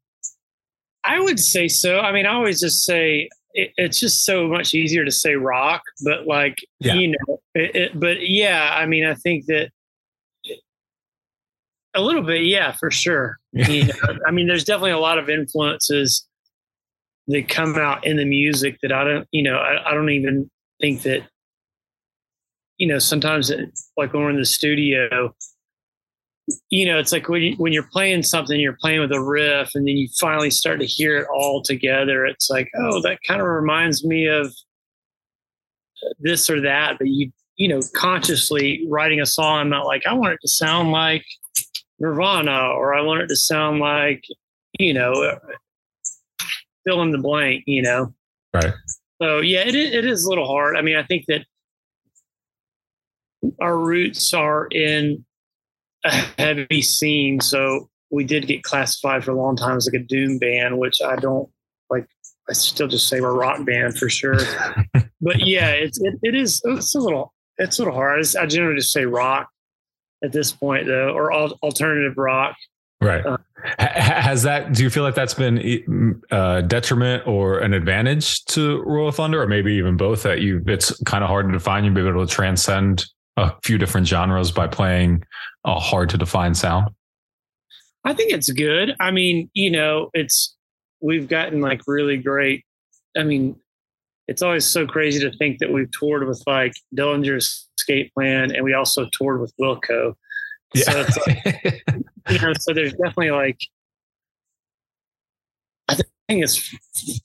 I 1.14 1.20
would 1.20 1.38
say 1.38 1.68
so. 1.68 2.00
I 2.00 2.12
mean, 2.12 2.26
I 2.26 2.34
always 2.34 2.60
just 2.60 2.84
say 2.84 3.28
it, 3.52 3.70
it's 3.76 4.00
just 4.00 4.24
so 4.24 4.48
much 4.48 4.74
easier 4.74 5.04
to 5.04 5.10
say 5.12 5.34
rock, 5.34 5.82
but 6.04 6.26
like 6.26 6.56
Yeah. 6.80 6.94
you 6.94 7.08
know, 7.08 7.40
it, 7.54 7.76
it, 7.76 8.00
but 8.00 8.28
yeah, 8.28 8.74
I 8.76 8.86
mean, 8.86 9.04
I 9.06 9.14
think 9.14 9.46
that 9.46 9.70
a 11.94 12.00
little 12.00 12.22
bit, 12.22 12.42
yeah, 12.42 12.72
for 12.72 12.90
sure. 12.90 13.38
You 13.52 13.86
know, 13.86 14.18
I 14.26 14.32
mean, 14.32 14.48
there's 14.48 14.64
definitely 14.64 14.90
a 14.90 14.98
lot 14.98 15.18
of 15.18 15.30
influences 15.30 16.26
that 17.28 17.48
come 17.48 17.76
out 17.76 18.04
in 18.04 18.16
the 18.16 18.24
music 18.24 18.78
that 18.82 18.90
I 18.92 19.04
don't, 19.04 19.28
you 19.30 19.44
know, 19.44 19.56
I, 19.56 19.90
I 19.90 19.94
don't 19.94 20.10
even 20.10 20.50
think 20.80 21.02
that, 21.02 21.20
you 22.78 22.88
know, 22.88 22.98
sometimes 22.98 23.52
like 23.96 24.12
when 24.12 24.22
we're 24.24 24.30
in 24.30 24.36
the 24.36 24.44
studio, 24.44 25.32
you 26.70 26.84
know, 26.84 26.98
it's 26.98 27.12
like 27.12 27.28
when 27.28 27.42
you, 27.42 27.56
when 27.56 27.72
you're 27.72 27.88
playing 27.90 28.22
something, 28.22 28.60
you're 28.60 28.76
playing 28.80 29.00
with 29.00 29.12
a 29.12 29.20
riff, 29.20 29.70
and 29.74 29.86
then 29.86 29.96
you 29.96 30.08
finally 30.20 30.50
start 30.50 30.80
to 30.80 30.86
hear 30.86 31.16
it 31.18 31.26
all 31.32 31.62
together. 31.62 32.26
It's 32.26 32.50
like, 32.50 32.70
oh, 32.76 33.00
that 33.02 33.18
kind 33.26 33.40
of 33.40 33.46
reminds 33.46 34.04
me 34.04 34.26
of 34.26 34.54
this 36.18 36.50
or 36.50 36.60
that. 36.60 36.98
But 36.98 37.08
you, 37.08 37.32
you 37.56 37.68
know, 37.68 37.80
consciously 37.94 38.84
writing 38.88 39.20
a 39.20 39.26
song, 39.26 39.58
I'm 39.58 39.70
not 39.70 39.86
like 39.86 40.02
I 40.06 40.12
want 40.12 40.34
it 40.34 40.40
to 40.42 40.48
sound 40.48 40.92
like 40.92 41.24
Nirvana, 41.98 42.68
or 42.72 42.94
I 42.94 43.00
want 43.00 43.22
it 43.22 43.28
to 43.28 43.36
sound 43.36 43.80
like, 43.80 44.24
you 44.78 44.92
know, 44.92 45.38
fill 46.86 47.00
in 47.02 47.10
the 47.10 47.18
blank. 47.18 47.64
You 47.66 47.82
know, 47.82 48.14
Right. 48.52 48.74
so 49.22 49.40
yeah, 49.40 49.60
it 49.60 49.74
it 49.74 50.04
is 50.04 50.26
a 50.26 50.28
little 50.28 50.46
hard. 50.46 50.76
I 50.76 50.82
mean, 50.82 50.96
I 50.96 51.04
think 51.04 51.24
that 51.28 51.46
our 53.60 53.78
roots 53.78 54.34
are 54.34 54.66
in 54.66 55.24
a 56.04 56.10
heavy 56.38 56.82
scene, 56.82 57.40
so 57.40 57.88
we 58.10 58.24
did 58.24 58.46
get 58.46 58.62
classified 58.62 59.24
for 59.24 59.30
a 59.32 59.34
long 59.34 59.56
time 59.56 59.76
as 59.76 59.86
like 59.92 60.00
a 60.00 60.04
doom 60.04 60.38
band, 60.38 60.78
which 60.78 61.00
I 61.04 61.16
don't 61.16 61.48
like. 61.90 62.06
I 62.48 62.52
still 62.52 62.88
just 62.88 63.08
say 63.08 63.20
we're 63.20 63.30
a 63.30 63.34
rock 63.34 63.64
band 63.64 63.98
for 63.98 64.08
sure. 64.08 64.36
but 65.20 65.40
yeah, 65.46 65.70
it's 65.70 65.98
it, 66.00 66.14
it 66.22 66.34
is 66.34 66.60
it's 66.64 66.94
a 66.94 66.98
little 67.00 67.32
it's 67.58 67.78
a 67.78 67.82
little 67.82 67.94
hard. 67.94 68.18
I, 68.18 68.22
just- 68.22 68.36
I 68.36 68.46
generally 68.46 68.76
just 68.76 68.92
say 68.92 69.04
rock 69.06 69.48
at 70.22 70.32
this 70.32 70.52
point 70.52 70.86
though, 70.86 71.10
or 71.14 71.32
al- 71.32 71.58
alternative 71.62 72.16
rock. 72.18 72.54
Right. 73.00 73.24
Uh, 73.24 73.38
Ha- 73.78 73.92
ha- 73.94 74.20
Has 74.20 74.42
that? 74.42 74.74
Do 74.74 74.82
you 74.82 74.90
feel 74.90 75.04
like 75.04 75.14
that's 75.14 75.32
been 75.32 76.20
a 76.30 76.60
detriment 76.62 77.26
or 77.26 77.60
an 77.60 77.72
advantage 77.72 78.44
to 78.46 78.82
Royal 78.82 79.10
Thunder, 79.10 79.40
or 79.42 79.46
maybe 79.46 79.72
even 79.76 79.96
both? 79.96 80.22
That 80.24 80.42
you, 80.42 80.62
it's 80.66 81.02
kind 81.04 81.24
of 81.24 81.30
hard 81.30 81.46
to 81.46 81.52
define. 81.52 81.82
You've 81.86 81.94
been 81.94 82.06
able 82.06 82.26
to 82.26 82.30
transcend 82.30 83.06
a 83.36 83.52
few 83.64 83.78
different 83.78 84.06
genres 84.06 84.52
by 84.52 84.66
playing 84.66 85.24
a 85.64 85.78
hard 85.78 86.08
to 86.10 86.18
define 86.18 86.54
sound. 86.54 86.88
I 88.04 88.12
think 88.12 88.32
it's 88.32 88.50
good. 88.50 88.94
I 89.00 89.10
mean, 89.10 89.50
you 89.54 89.70
know, 89.70 90.10
it's 90.14 90.56
we've 91.00 91.28
gotten 91.28 91.60
like 91.60 91.80
really 91.86 92.16
great. 92.16 92.64
I 93.16 93.22
mean, 93.24 93.56
it's 94.28 94.42
always 94.42 94.64
so 94.66 94.86
crazy 94.86 95.20
to 95.28 95.36
think 95.36 95.58
that 95.58 95.72
we've 95.72 95.90
toured 95.90 96.26
with 96.26 96.42
like 96.46 96.72
Dillinger's 96.96 97.68
Escape 97.78 98.12
Plan, 98.14 98.54
and 98.54 98.64
we 98.64 98.74
also 98.74 99.08
toured 99.12 99.40
with 99.40 99.52
Wilco. 99.60 100.14
So 100.76 100.92
Yeah. 100.92 101.04
it's 101.06 101.26
like, 101.26 101.82
you 102.30 102.38
know, 102.40 102.52
so 102.58 102.72
there's 102.74 102.92
definitely 102.92 103.30
like, 103.30 103.58
I 105.88 105.94
think 106.28 106.42
it's 106.42 106.58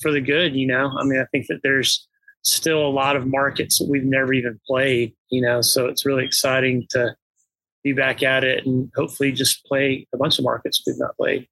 for 0.01 0.11
the 0.11 0.21
good. 0.21 0.55
You 0.55 0.67
know, 0.67 0.91
I 0.97 1.03
mean, 1.03 1.19
I 1.19 1.25
think 1.31 1.47
that 1.47 1.59
there's 1.63 2.07
still 2.43 2.85
a 2.85 2.89
lot 2.89 3.15
of 3.15 3.27
markets 3.27 3.79
that 3.79 3.87
we've 3.89 4.03
never 4.05 4.33
even 4.33 4.59
played. 4.67 5.13
You 5.29 5.41
know, 5.41 5.61
so 5.61 5.85
it's 5.87 6.05
really 6.05 6.25
exciting 6.25 6.85
to 6.91 7.15
be 7.83 7.93
back 7.93 8.23
at 8.23 8.43
it 8.43 8.65
and 8.65 8.91
hopefully 8.95 9.31
just 9.31 9.63
play 9.65 10.05
a 10.13 10.17
bunch 10.17 10.37
of 10.39 10.43
markets 10.43 10.81
we've 10.85 10.97
not 10.99 11.15
played. 11.17 11.47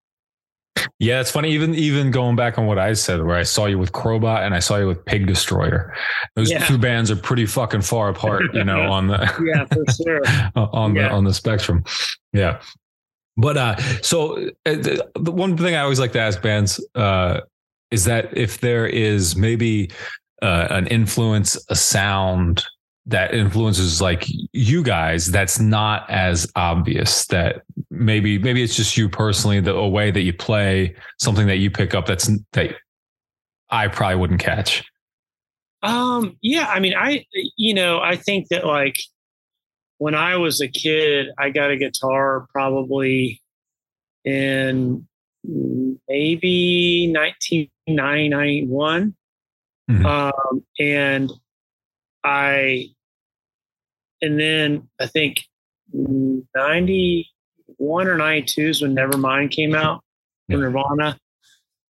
yeah, 1.00 1.20
it's 1.22 1.32
funny. 1.32 1.52
Even 1.52 1.74
even 1.76 2.12
going 2.12 2.36
back 2.36 2.58
on 2.58 2.66
what 2.66 2.78
I 2.80 2.94
said, 2.94 3.24
where 3.24 3.38
I 3.38 3.44
saw 3.44 3.66
you 3.66 3.78
with 3.80 3.92
Crowbar 3.94 4.44
and 4.44 4.54
I 4.54 4.60
saw 4.60 4.78
you 4.78 4.88
with 4.88 5.04
Pig 5.06 5.26
Destroyer. 5.28 5.94
Those 6.36 6.52
Yeah. 6.52 6.66
two 6.66 6.78
bands 6.78 7.10
are 7.12 7.16
pretty 7.16 7.46
fucking 7.46 7.82
far 7.82 8.10
apart, 8.10 8.44
you 8.54 8.64
know, 8.64 8.82
on 8.92 9.08
the 9.08 9.18
Yeah, 9.44 9.66
for 9.66 9.86
sure. 9.94 10.22
on 10.56 10.94
the 10.94 11.10
on 11.10 11.24
the 11.24 11.34
spectrum. 11.34 11.84
Yeah. 12.34 12.60
But 13.38 13.58
uh 13.58 13.78
so 14.02 14.38
uh, 14.38 14.50
the, 14.66 15.08
the 15.20 15.32
one 15.32 15.56
thing 15.58 15.76
I 15.76 15.82
always 15.82 16.00
like 16.00 16.12
to 16.14 16.20
ask 16.20 16.42
bands 16.42 16.84
uh 16.96 17.42
is 17.92 18.06
that 18.06 18.36
if 18.36 18.60
there 18.60 18.86
is 18.88 19.36
maybe 19.36 19.92
uh, 20.42 20.68
an 20.70 20.88
influence, 20.88 21.58
a 21.70 21.76
sound 21.76 22.66
that 23.06 23.34
influences 23.34 24.02
like 24.02 24.26
you 24.52 24.84
guys 24.84 25.28
that's 25.28 25.62
not 25.62 26.10
as 26.10 26.52
obvious 26.58 27.26
that 27.28 27.62
maybe 27.90 28.38
maybe 28.38 28.62
it's 28.62 28.76
just 28.76 28.98
you 28.98 29.08
personally 29.08 29.62
the 29.62 29.74
a 29.74 29.88
way 29.88 30.12
that 30.12 30.24
you 30.24 30.34
play 30.34 30.94
something 31.18 31.48
that 31.48 31.56
you 31.56 31.72
pick 31.72 31.96
up 31.96 32.06
that's 32.06 32.30
that 32.52 32.76
I 33.70 33.88
probably 33.88 34.18
wouldn't 34.18 34.42
catch. 34.42 34.84
Um, 35.84 36.38
yeah, 36.42 36.68
I 36.68 36.80
mean, 36.80 36.94
I, 36.98 37.26
you 37.56 37.74
know, 37.74 38.00
I 38.00 38.16
think 38.16 38.48
that 38.50 38.66
like 38.66 38.98
when 39.98 40.16
I 40.16 40.38
was 40.38 40.62
a 40.62 40.68
kid, 40.68 41.28
I 41.38 41.50
got 41.50 41.72
a 41.72 41.78
guitar 41.78 42.48
probably 42.52 43.42
in 44.24 45.08
maybe 45.44 47.12
1991. 47.14 49.16
Mhm. 49.90 50.06
Um, 50.06 50.64
and 50.80 51.32
I, 52.24 52.88
and 54.22 54.40
then 54.40 54.90
I 55.00 55.08
think 55.08 55.44
91 55.94 58.08
or 58.08 58.18
92 58.18 58.62
is 58.62 58.82
when 58.82 58.96
Nevermind 58.96 59.52
came 59.52 59.76
out 59.76 60.04
from 60.50 60.62
Nirvana. 60.62 61.18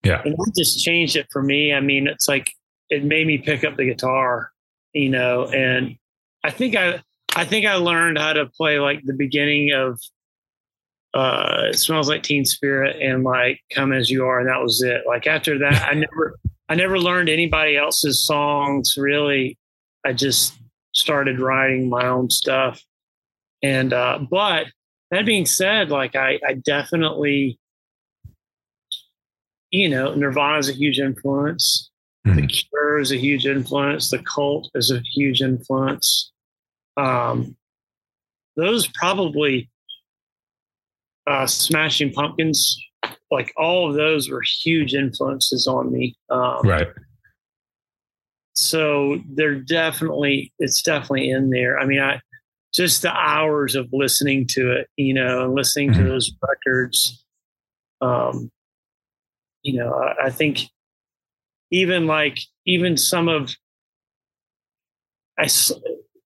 Yeah. 0.05 0.23
And 0.25 0.35
that 0.35 0.53
just 0.57 0.85
changed 0.85 1.17
it 1.17 1.27
for 1.31 1.43
me. 1.43 1.73
I 1.73 1.81
mean, 1.81 2.07
it's 2.07 2.29
like, 2.29 2.51
it 2.91 3.05
made 3.05 3.27
me 3.27 3.39
pick 3.39 3.65
up 3.65 3.77
the 3.77 3.87
guitar, 3.87 4.51
you 4.93 5.09
know, 5.09 5.47
and 5.47 5.97
I 6.45 6.51
think 6.51 6.77
I, 6.77 7.03
I 7.35 7.45
think 7.45 7.67
I 7.67 7.75
learned 7.75 8.19
how 8.19 8.33
to 8.33 8.47
play 8.47 8.79
like 8.79 9.03
the 9.05 9.15
beginning 9.15 9.73
of 9.73 10.01
uh 11.15 11.69
it 11.71 11.79
smells 11.79 12.09
like 12.09 12.23
teen 12.23 12.45
spirit 12.45 12.97
and 13.01 13.25
like 13.25 13.61
come 13.73 13.93
as 13.93 14.11
you 14.11 14.27
are 14.27 14.41
and 14.41 14.49
that 14.49 14.61
was 14.61 14.83
it 14.83 15.03
like 15.07 15.27
after 15.27 15.59
that 15.59 15.89
i 15.89 15.95
never 15.95 16.35
i 16.69 16.75
never 16.75 16.99
learned 16.99 17.29
anybody 17.29 17.77
else's 17.77 18.27
songs 18.27 18.95
really. 18.97 19.57
I 20.05 20.13
just 20.13 20.55
started 20.95 21.41
writing 21.41 21.89
my 21.89 22.07
own 22.07 22.31
stuff. 22.31 22.81
And 23.63 23.93
uh 23.93 24.19
but 24.31 24.67
that 25.11 25.27
being 25.27 25.47
said 25.47 25.91
like 25.91 26.15
i 26.17 26.39
i 26.47 26.55
definitely 26.55 27.59
you 29.71 29.89
know 29.89 30.15
nirvana 30.15 30.59
is 30.59 30.69
a 30.69 30.73
huge 30.73 30.99
influence. 30.99 31.91
The 32.25 32.31
Mhm. 32.33 32.49
cure 32.71 32.99
is 32.99 33.13
a 33.13 33.17
huge 33.17 33.47
influence. 33.47 34.11
The 34.11 34.19
cult 34.21 34.69
is 34.75 34.91
a 34.91 35.01
huge 35.15 35.41
influence. 35.43 36.33
Um 36.97 37.57
those 38.57 38.89
probably 38.89 39.69
uh, 41.29 41.47
Smashing 41.47 42.13
Pumpkins, 42.13 42.81
like 43.31 43.53
all 43.57 43.89
of 43.89 43.97
those 43.97 44.29
were 44.31 44.43
huge 44.43 44.95
influences 44.95 45.67
on 45.67 45.93
me. 45.93 46.17
Um, 46.31 46.61
Right. 46.67 46.89
So 48.55 49.21
they're 49.29 49.61
definitely, 49.61 50.53
it's 50.59 50.81
definitely 50.81 51.31
in 51.31 51.51
there. 51.51 51.79
I 51.79 51.85
mean, 51.85 52.01
I 52.01 52.21
just 52.73 53.03
the 53.03 53.13
hours 53.13 53.75
of 53.75 53.89
listening 53.93 54.47
to 54.49 54.73
it, 54.73 54.89
you 54.97 55.13
know, 55.13 55.45
and 55.45 55.55
listening 55.55 55.93
to 55.93 56.01
Mhm. 56.01 56.09
those 56.09 56.33
records. 56.47 57.25
Um, 58.01 58.51
you 59.63 59.75
know, 59.79 59.93
I, 59.95 60.27
I 60.27 60.31
think 60.31 60.61
even 61.71 62.07
like 62.07 62.39
even 62.65 62.97
some 62.97 63.29
of 63.29 63.55
I 65.39 65.49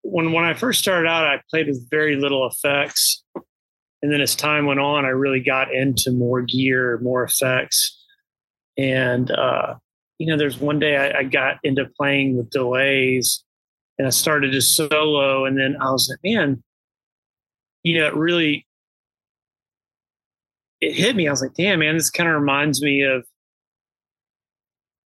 when 0.03 0.33
when 0.33 0.45
I 0.45 0.55
first 0.55 0.79
started 0.81 1.09
out, 1.09 1.25
I 1.25 1.41
played 1.51 1.67
with 1.67 1.89
very 1.91 2.17
little 2.17 2.47
effects, 2.47 3.25
and 4.03 4.13
then 4.13 4.21
as 4.21 4.35
time 4.35 4.67
went 4.67 4.81
on, 4.81 5.05
I 5.05 5.09
really 5.09 5.41
got 5.41 5.75
into 5.75 6.11
more 6.11 6.43
gear, 6.43 6.99
more 7.03 7.23
effects, 7.23 7.99
and 8.79 9.31
uh, 9.31 9.75
you 10.19 10.27
know, 10.27 10.37
there's 10.37 10.59
one 10.59 10.79
day 10.79 10.97
I, 10.97 11.21
I 11.21 11.23
got 11.25 11.59
into 11.65 11.87
playing 11.97 12.37
with 12.37 12.51
delays, 12.51 13.45
and 13.99 14.07
I 14.07 14.11
started 14.11 14.53
to 14.53 14.61
solo, 14.61 15.45
and 15.45 15.59
then 15.59 15.77
I 15.81 15.91
was 15.91 16.09
like, 16.09 16.21
man, 16.25 16.63
you 17.83 17.99
know, 17.99 18.07
it 18.07 18.15
really 18.15 18.67
it 20.81 20.95
hit 20.95 21.15
me. 21.17 21.29
I 21.29 21.31
was 21.31 21.43
like, 21.43 21.55
damn, 21.55 21.81
man, 21.81 21.95
this 21.97 22.11
kind 22.11 22.29
of 22.29 22.35
reminds 22.35 22.83
me 22.83 23.03
of 23.03 23.25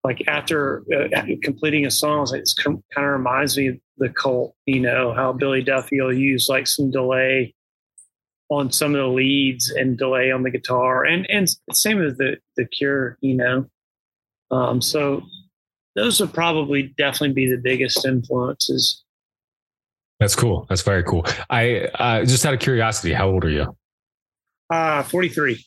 like 0.03 0.21
after 0.27 0.83
uh, 0.93 1.21
completing 1.41 1.85
a 1.85 1.91
song, 1.91 2.17
I 2.17 2.21
was 2.21 2.31
like, 2.31 2.41
this 2.41 2.53
kind 2.53 2.83
of 2.97 3.03
reminds 3.03 3.57
me 3.57 3.67
of 3.67 3.77
the 3.97 4.09
cult, 4.09 4.55
you 4.65 4.79
know, 4.79 5.13
how 5.13 5.31
Billy 5.31 5.63
Duffy 5.63 6.01
will 6.01 6.13
use 6.13 6.47
like 6.49 6.67
some 6.67 6.91
delay 6.91 7.55
on 8.57 8.71
some 8.71 8.95
of 8.95 9.01
the 9.01 9.07
leads 9.07 9.69
and 9.69 9.97
delay 9.97 10.31
on 10.31 10.43
the 10.43 10.49
guitar 10.49 11.03
and, 11.03 11.29
and 11.29 11.47
same 11.71 12.01
as 12.01 12.17
the, 12.17 12.37
the 12.55 12.65
cure, 12.65 13.17
you 13.21 13.35
know? 13.35 13.65
Um, 14.51 14.81
so 14.81 15.23
those 15.95 16.19
would 16.19 16.33
probably 16.33 16.93
definitely 16.97 17.33
be 17.33 17.49
the 17.49 17.57
biggest 17.57 18.05
influences. 18.05 19.03
That's 20.19 20.35
cool. 20.35 20.65
That's 20.69 20.81
very 20.81 21.03
cool. 21.03 21.25
I 21.49 21.89
uh, 21.95 22.25
just 22.25 22.45
out 22.45 22.53
of 22.53 22.59
curiosity, 22.59 23.13
how 23.13 23.29
old 23.29 23.43
are 23.45 23.49
you? 23.49 23.75
Uh, 24.69 25.03
43. 25.03 25.63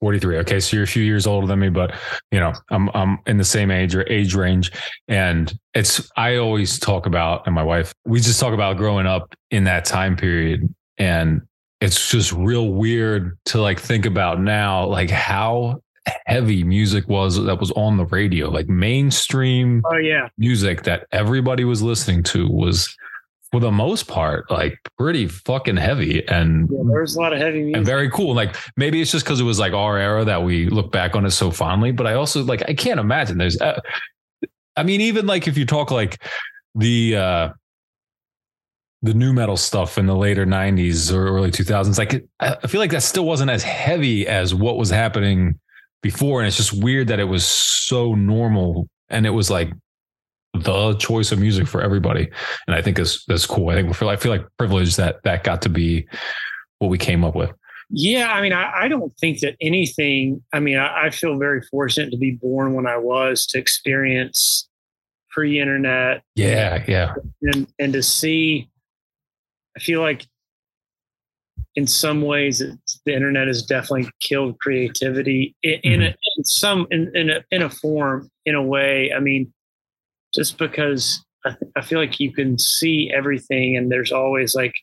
43. 0.00 0.38
Okay. 0.38 0.60
So 0.60 0.76
you're 0.76 0.84
a 0.84 0.88
few 0.88 1.02
years 1.02 1.26
older 1.26 1.46
than 1.46 1.58
me, 1.58 1.68
but 1.68 1.94
you 2.32 2.40
know, 2.40 2.52
I'm, 2.70 2.88
I'm 2.94 3.18
in 3.26 3.36
the 3.36 3.44
same 3.44 3.70
age 3.70 3.94
or 3.94 4.10
age 4.10 4.34
range. 4.34 4.72
And 5.08 5.52
it's, 5.74 6.10
I 6.16 6.36
always 6.36 6.78
talk 6.78 7.06
about, 7.06 7.46
and 7.46 7.54
my 7.54 7.62
wife, 7.62 7.94
we 8.06 8.20
just 8.20 8.40
talk 8.40 8.54
about 8.54 8.78
growing 8.78 9.06
up 9.06 9.34
in 9.50 9.64
that 9.64 9.84
time 9.84 10.16
period. 10.16 10.74
And 10.96 11.42
it's 11.80 12.10
just 12.10 12.32
real 12.32 12.68
weird 12.70 13.38
to 13.46 13.60
like 13.60 13.80
think 13.80 14.06
about 14.06 14.40
now, 14.40 14.86
like 14.86 15.10
how 15.10 15.82
heavy 16.26 16.64
music 16.64 17.08
was 17.08 17.42
that 17.42 17.60
was 17.60 17.70
on 17.72 17.96
the 17.96 18.06
radio, 18.06 18.48
like 18.50 18.68
mainstream 18.68 19.82
Oh 19.86 19.96
yeah. 19.96 20.28
music 20.38 20.82
that 20.84 21.06
everybody 21.12 21.64
was 21.64 21.82
listening 21.82 22.22
to 22.24 22.48
was 22.48 22.94
for 23.50 23.60
the 23.60 23.70
most 23.72 24.06
part 24.06 24.48
like 24.48 24.78
pretty 24.96 25.26
fucking 25.26 25.76
heavy 25.76 26.24
and 26.28 26.68
yeah 26.70 26.78
there's 26.86 27.16
a 27.16 27.20
lot 27.20 27.32
of 27.32 27.40
heavy 27.40 27.62
music. 27.62 27.76
and 27.78 27.86
very 27.86 28.08
cool. 28.10 28.32
Like 28.34 28.54
maybe 28.76 29.00
it's 29.00 29.10
just 29.10 29.24
because 29.24 29.40
it 29.40 29.44
was 29.44 29.58
like 29.58 29.72
our 29.72 29.98
era 29.98 30.24
that 30.24 30.44
we 30.44 30.68
look 30.68 30.92
back 30.92 31.16
on 31.16 31.26
it 31.26 31.32
so 31.32 31.50
fondly. 31.50 31.90
But 31.92 32.06
I 32.06 32.14
also 32.14 32.44
like 32.44 32.62
I 32.68 32.74
can't 32.74 33.00
imagine 33.00 33.38
there's. 33.38 33.60
Uh, 33.60 33.80
I 34.76 34.84
mean, 34.84 35.00
even 35.00 35.26
like 35.26 35.48
if 35.48 35.58
you 35.58 35.66
talk 35.66 35.90
like 35.90 36.22
the 36.76 37.16
uh 37.16 37.48
the 39.02 39.14
nu 39.14 39.32
metal 39.32 39.56
stuff 39.56 39.98
in 39.98 40.06
the 40.06 40.16
later 40.16 40.44
'90s 40.46 41.12
or 41.12 41.26
early 41.28 41.50
2000s, 41.50 41.98
like 41.98 42.24
I 42.40 42.56
I 42.62 42.66
feel 42.66 42.80
like 42.80 42.90
that 42.90 43.02
still 43.02 43.24
wasn't 43.24 43.50
as 43.50 43.62
heavy 43.62 44.26
as 44.26 44.54
what 44.54 44.76
was 44.76 44.90
happening 44.90 45.58
before, 46.02 46.40
and 46.40 46.46
it's 46.46 46.56
just 46.56 46.72
weird 46.72 47.08
that 47.08 47.20
it 47.20 47.24
was 47.24 47.46
so 47.46 48.14
normal 48.14 48.88
and 49.08 49.26
it 49.26 49.30
was 49.30 49.50
like 49.50 49.72
the 50.54 50.94
choice 50.94 51.32
of 51.32 51.38
music 51.38 51.66
for 51.66 51.80
everybody. 51.80 52.28
And 52.66 52.74
I 52.74 52.82
think 52.82 52.96
that's 52.96 53.24
that's 53.26 53.46
cool. 53.46 53.70
I 53.70 53.74
think 53.74 53.88
we 53.88 53.94
feel 53.94 54.08
I 54.08 54.16
feel 54.16 54.32
like 54.32 54.46
privileged 54.58 54.96
that 54.96 55.22
that 55.24 55.44
got 55.44 55.62
to 55.62 55.68
be 55.68 56.06
what 56.78 56.88
we 56.88 56.98
came 56.98 57.24
up 57.24 57.34
with. 57.34 57.50
Yeah, 57.92 58.32
I 58.32 58.40
mean, 58.40 58.52
I, 58.52 58.82
I 58.82 58.88
don't 58.88 59.12
think 59.18 59.40
that 59.40 59.56
anything. 59.60 60.42
I 60.52 60.60
mean, 60.60 60.78
I, 60.78 61.06
I 61.06 61.10
feel 61.10 61.38
very 61.38 61.60
fortunate 61.62 62.10
to 62.12 62.16
be 62.16 62.32
born 62.32 62.74
when 62.74 62.86
I 62.86 62.96
was 62.96 63.46
to 63.46 63.58
experience 63.58 64.68
pre-internet 65.30 66.22
Yeah, 66.34 66.84
yeah. 66.86 67.14
and 67.42 67.66
and 67.78 67.92
to 67.92 68.02
see. 68.02 68.68
I 69.76 69.80
feel 69.80 70.00
like, 70.00 70.26
in 71.76 71.86
some 71.86 72.22
ways, 72.22 72.60
it's, 72.60 73.00
the 73.06 73.14
internet 73.14 73.46
has 73.46 73.62
definitely 73.62 74.10
killed 74.20 74.58
creativity 74.58 75.54
in, 75.62 75.80
in, 75.84 76.02
a, 76.02 76.06
in 76.36 76.44
some 76.44 76.86
in 76.90 77.10
in 77.14 77.30
a, 77.30 77.44
in 77.50 77.62
a 77.62 77.70
form 77.70 78.28
in 78.44 78.54
a 78.54 78.62
way. 78.62 79.12
I 79.12 79.20
mean, 79.20 79.52
just 80.34 80.58
because 80.58 81.24
I, 81.44 81.50
th- 81.50 81.72
I 81.76 81.80
feel 81.82 81.98
like 82.00 82.18
you 82.18 82.32
can 82.32 82.58
see 82.58 83.12
everything, 83.14 83.76
and 83.76 83.90
there's 83.90 84.10
always 84.12 84.54
like 84.54 84.74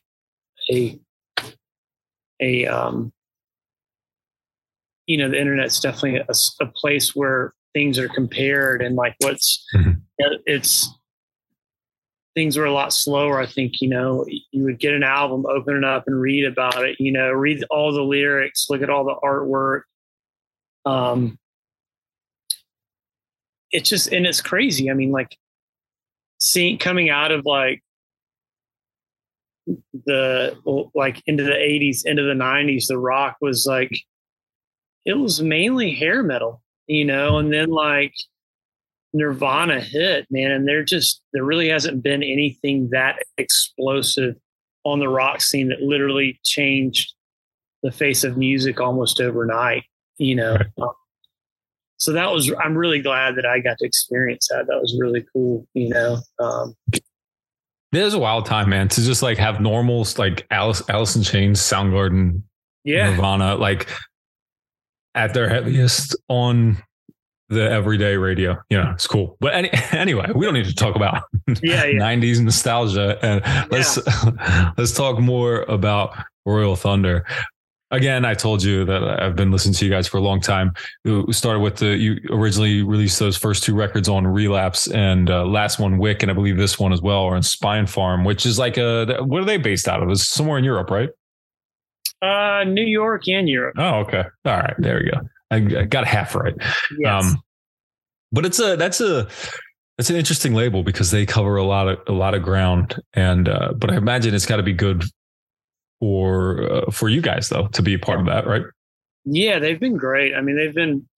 a 0.72 0.98
a 2.40 2.66
um 2.66 3.12
you 5.06 5.16
know, 5.16 5.28
the 5.30 5.40
internet's 5.40 5.80
definitely 5.80 6.20
a 6.60 6.66
place 6.66 7.16
where 7.16 7.54
things 7.72 7.98
are 7.98 8.08
compared 8.08 8.82
and 8.82 8.94
like 8.94 9.14
what's 9.20 9.64
Mhm. 9.74 10.00
it's 10.46 10.88
things 12.38 12.56
were 12.56 12.66
a 12.66 12.72
lot 12.72 12.92
slower. 12.92 13.40
I 13.40 13.46
think 13.46 13.80
you 13.80 13.88
know 13.88 14.24
you 14.52 14.62
would 14.62 14.78
get 14.78 14.94
an 14.94 15.02
album, 15.02 15.44
open 15.46 15.76
it 15.76 15.84
up, 15.84 16.04
and 16.06 16.20
read 16.20 16.44
about 16.44 16.86
it. 16.86 16.96
You 17.00 17.10
know, 17.10 17.32
read 17.32 17.64
all 17.68 17.92
the 17.92 18.02
lyrics, 18.02 18.68
look 18.70 18.80
at 18.80 18.90
all 18.90 19.04
the 19.04 19.16
artwork. 19.24 19.82
Um, 20.86 21.36
it's 23.72 23.90
just 23.90 24.12
and 24.12 24.24
it's 24.24 24.40
crazy. 24.40 24.88
I 24.88 24.94
mean, 24.94 25.10
like 25.10 25.36
seeing 26.38 26.78
coming 26.78 27.10
out 27.10 27.32
of 27.32 27.44
like 27.44 27.82
the 30.06 30.56
like 30.94 31.20
into 31.26 31.42
the 31.42 31.50
80s 31.50 32.06
into 32.06 32.22
the 32.22 32.32
90s 32.32 32.86
the 32.86 32.96
rock 32.96 33.36
was 33.42 33.66
like 33.68 33.92
it 35.04 35.12
was 35.12 35.42
mainly 35.42 35.94
hair 35.94 36.22
metal 36.22 36.62
you 36.86 37.04
know 37.04 37.36
and 37.36 37.52
then 37.52 37.68
like 37.68 38.14
nirvana 39.12 39.80
hit 39.80 40.26
man 40.30 40.50
and 40.50 40.68
there 40.68 40.84
just 40.84 41.22
there 41.32 41.44
really 41.44 41.68
hasn't 41.68 42.02
been 42.02 42.22
anything 42.22 42.88
that 42.90 43.16
explosive 43.38 44.34
on 44.84 44.98
the 44.98 45.08
rock 45.08 45.40
scene 45.40 45.68
that 45.68 45.80
literally 45.80 46.38
changed 46.44 47.14
the 47.82 47.90
face 47.90 48.22
of 48.24 48.36
music 48.36 48.80
almost 48.80 49.20
overnight 49.20 49.84
you 50.18 50.34
know? 50.34 50.58
Um, 50.78 50.90
so 51.96 52.12
that 52.12 52.30
was 52.30 52.52
i'm 52.60 52.76
really 52.76 53.00
glad 53.00 53.36
that 53.36 53.46
i 53.46 53.60
got 53.60 53.78
to 53.78 53.86
experience 53.86 54.48
that. 54.48 54.66
That 54.66 54.80
was 54.80 54.96
really 55.00 55.24
cool 55.32 55.66
you 55.74 55.88
know? 55.88 56.18
Um 56.38 56.74
It 57.92 58.02
is 58.02 58.12
a 58.12 58.18
wild 58.18 58.44
time, 58.44 58.68
man, 58.68 58.88
to 58.88 59.00
just 59.00 59.22
like 59.22 59.38
have 59.38 59.60
normals 59.60 60.18
like 60.18 60.46
Alice, 60.50 60.82
Alice 60.90 61.16
in 61.16 61.22
Chains, 61.22 61.60
Soundgarden, 61.60 62.42
yeah. 62.84 63.10
Nirvana, 63.10 63.54
like 63.54 63.88
at 65.14 65.32
their 65.32 65.48
heaviest 65.48 66.14
on 66.28 66.76
the 67.48 67.70
everyday 67.70 68.16
radio. 68.16 68.56
You 68.70 68.78
know, 68.78 68.90
it's 68.92 69.06
cool. 69.06 69.36
But 69.40 69.54
any, 69.54 69.70
anyway, 69.92 70.30
we 70.34 70.44
don't 70.44 70.54
need 70.54 70.66
to 70.66 70.74
talk 70.74 70.96
about 70.96 71.22
Yeah, 71.62 71.84
yeah. 71.84 71.98
90s 71.98 72.40
nostalgia. 72.40 73.18
And 73.22 73.42
let's 73.70 73.98
let's 74.78 74.92
talk 74.92 75.18
more 75.18 75.62
about 75.62 76.16
Royal 76.44 76.76
Thunder. 76.76 77.26
Again, 77.90 78.26
I 78.26 78.34
told 78.34 78.62
you 78.62 78.84
that 78.84 79.02
I've 79.02 79.34
been 79.34 79.50
listening 79.50 79.72
to 79.76 79.86
you 79.86 79.90
guys 79.90 80.06
for 80.06 80.18
a 80.18 80.20
long 80.20 80.42
time. 80.42 80.74
We 81.06 81.32
started 81.32 81.60
with 81.60 81.76
the 81.76 81.96
you 81.96 82.20
originally 82.28 82.82
released 82.82 83.18
those 83.18 83.34
first 83.34 83.64
two 83.64 83.74
records 83.74 84.10
on 84.10 84.26
Relapse 84.26 84.88
and 84.88 85.30
uh, 85.30 85.46
last 85.46 85.78
one 85.78 85.96
Wick, 85.96 86.22
and 86.22 86.30
I 86.30 86.34
believe 86.34 86.58
this 86.58 86.78
one 86.78 86.92
as 86.92 87.00
well, 87.00 87.20
or 87.20 87.34
on 87.34 87.40
Spinefarm, 87.40 88.26
which 88.26 88.44
is 88.44 88.58
like 88.58 88.76
a 88.76 89.16
what 89.22 89.40
are 89.40 89.46
they 89.46 89.56
based 89.56 89.88
out 89.88 90.02
of? 90.02 90.10
It's 90.10 90.28
somewhere 90.28 90.58
in 90.58 90.64
Europe, 90.64 90.90
right? 90.90 91.08
Uh, 92.20 92.64
New 92.64 92.84
York 92.84 93.26
and 93.28 93.48
Europe. 93.48 93.76
Oh, 93.78 94.00
okay. 94.00 94.24
All 94.44 94.56
right. 94.58 94.74
There 94.78 95.00
we 95.02 95.10
go. 95.10 95.20
I 95.50 95.56
I 95.56 95.84
got 95.84 96.06
half 96.06 96.34
right. 96.34 96.54
Yes. 96.98 97.24
Um, 97.24 97.42
but 98.32 98.44
it's 98.44 98.60
a 98.60 98.76
that's 98.76 99.00
a 99.00 99.28
it's 99.98 100.10
an 100.10 100.16
interesting 100.16 100.54
label 100.54 100.82
because 100.82 101.10
they 101.10 101.26
cover 101.26 101.56
a 101.56 101.64
lot 101.64 101.88
of 101.88 101.98
a 102.06 102.12
lot 102.12 102.34
of 102.34 102.42
ground, 102.42 103.02
and 103.14 103.48
uh, 103.48 103.72
but 103.76 103.90
I 103.90 103.96
imagine 103.96 104.34
it's 104.34 104.46
got 104.46 104.56
to 104.56 104.62
be 104.62 104.74
good 104.74 105.04
for 106.00 106.70
uh, 106.70 106.90
for 106.90 107.08
you 107.08 107.20
guys 107.20 107.48
though 107.48 107.68
to 107.68 107.82
be 107.82 107.94
a 107.94 107.98
part 107.98 108.20
of 108.20 108.26
that, 108.26 108.46
right? 108.46 108.62
yeah, 109.30 109.58
they've 109.58 109.80
been 109.80 109.96
great. 109.96 110.34
I 110.34 110.40
mean, 110.40 110.56
they've 110.56 110.74
been 110.74 111.08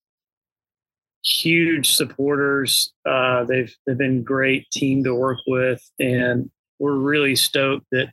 huge 1.25 1.93
supporters. 1.93 2.93
Uh, 3.09 3.45
they've 3.45 3.75
they've 3.87 3.99
been 3.99 4.23
great 4.23 4.71
team 4.71 5.05
to 5.05 5.15
work 5.15 5.39
with, 5.47 5.83
and 5.99 6.51
we're 6.79 6.97
really 6.97 7.37
stoked 7.37 7.87
that 7.93 8.09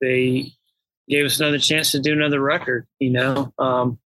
they 0.00 0.52
gave 1.08 1.26
us 1.26 1.40
another 1.40 1.58
chance 1.58 1.92
to 1.92 2.00
do 2.00 2.12
another 2.12 2.40
record. 2.40 2.86
You 2.98 3.10
know, 3.10 3.52
um, 3.58 3.98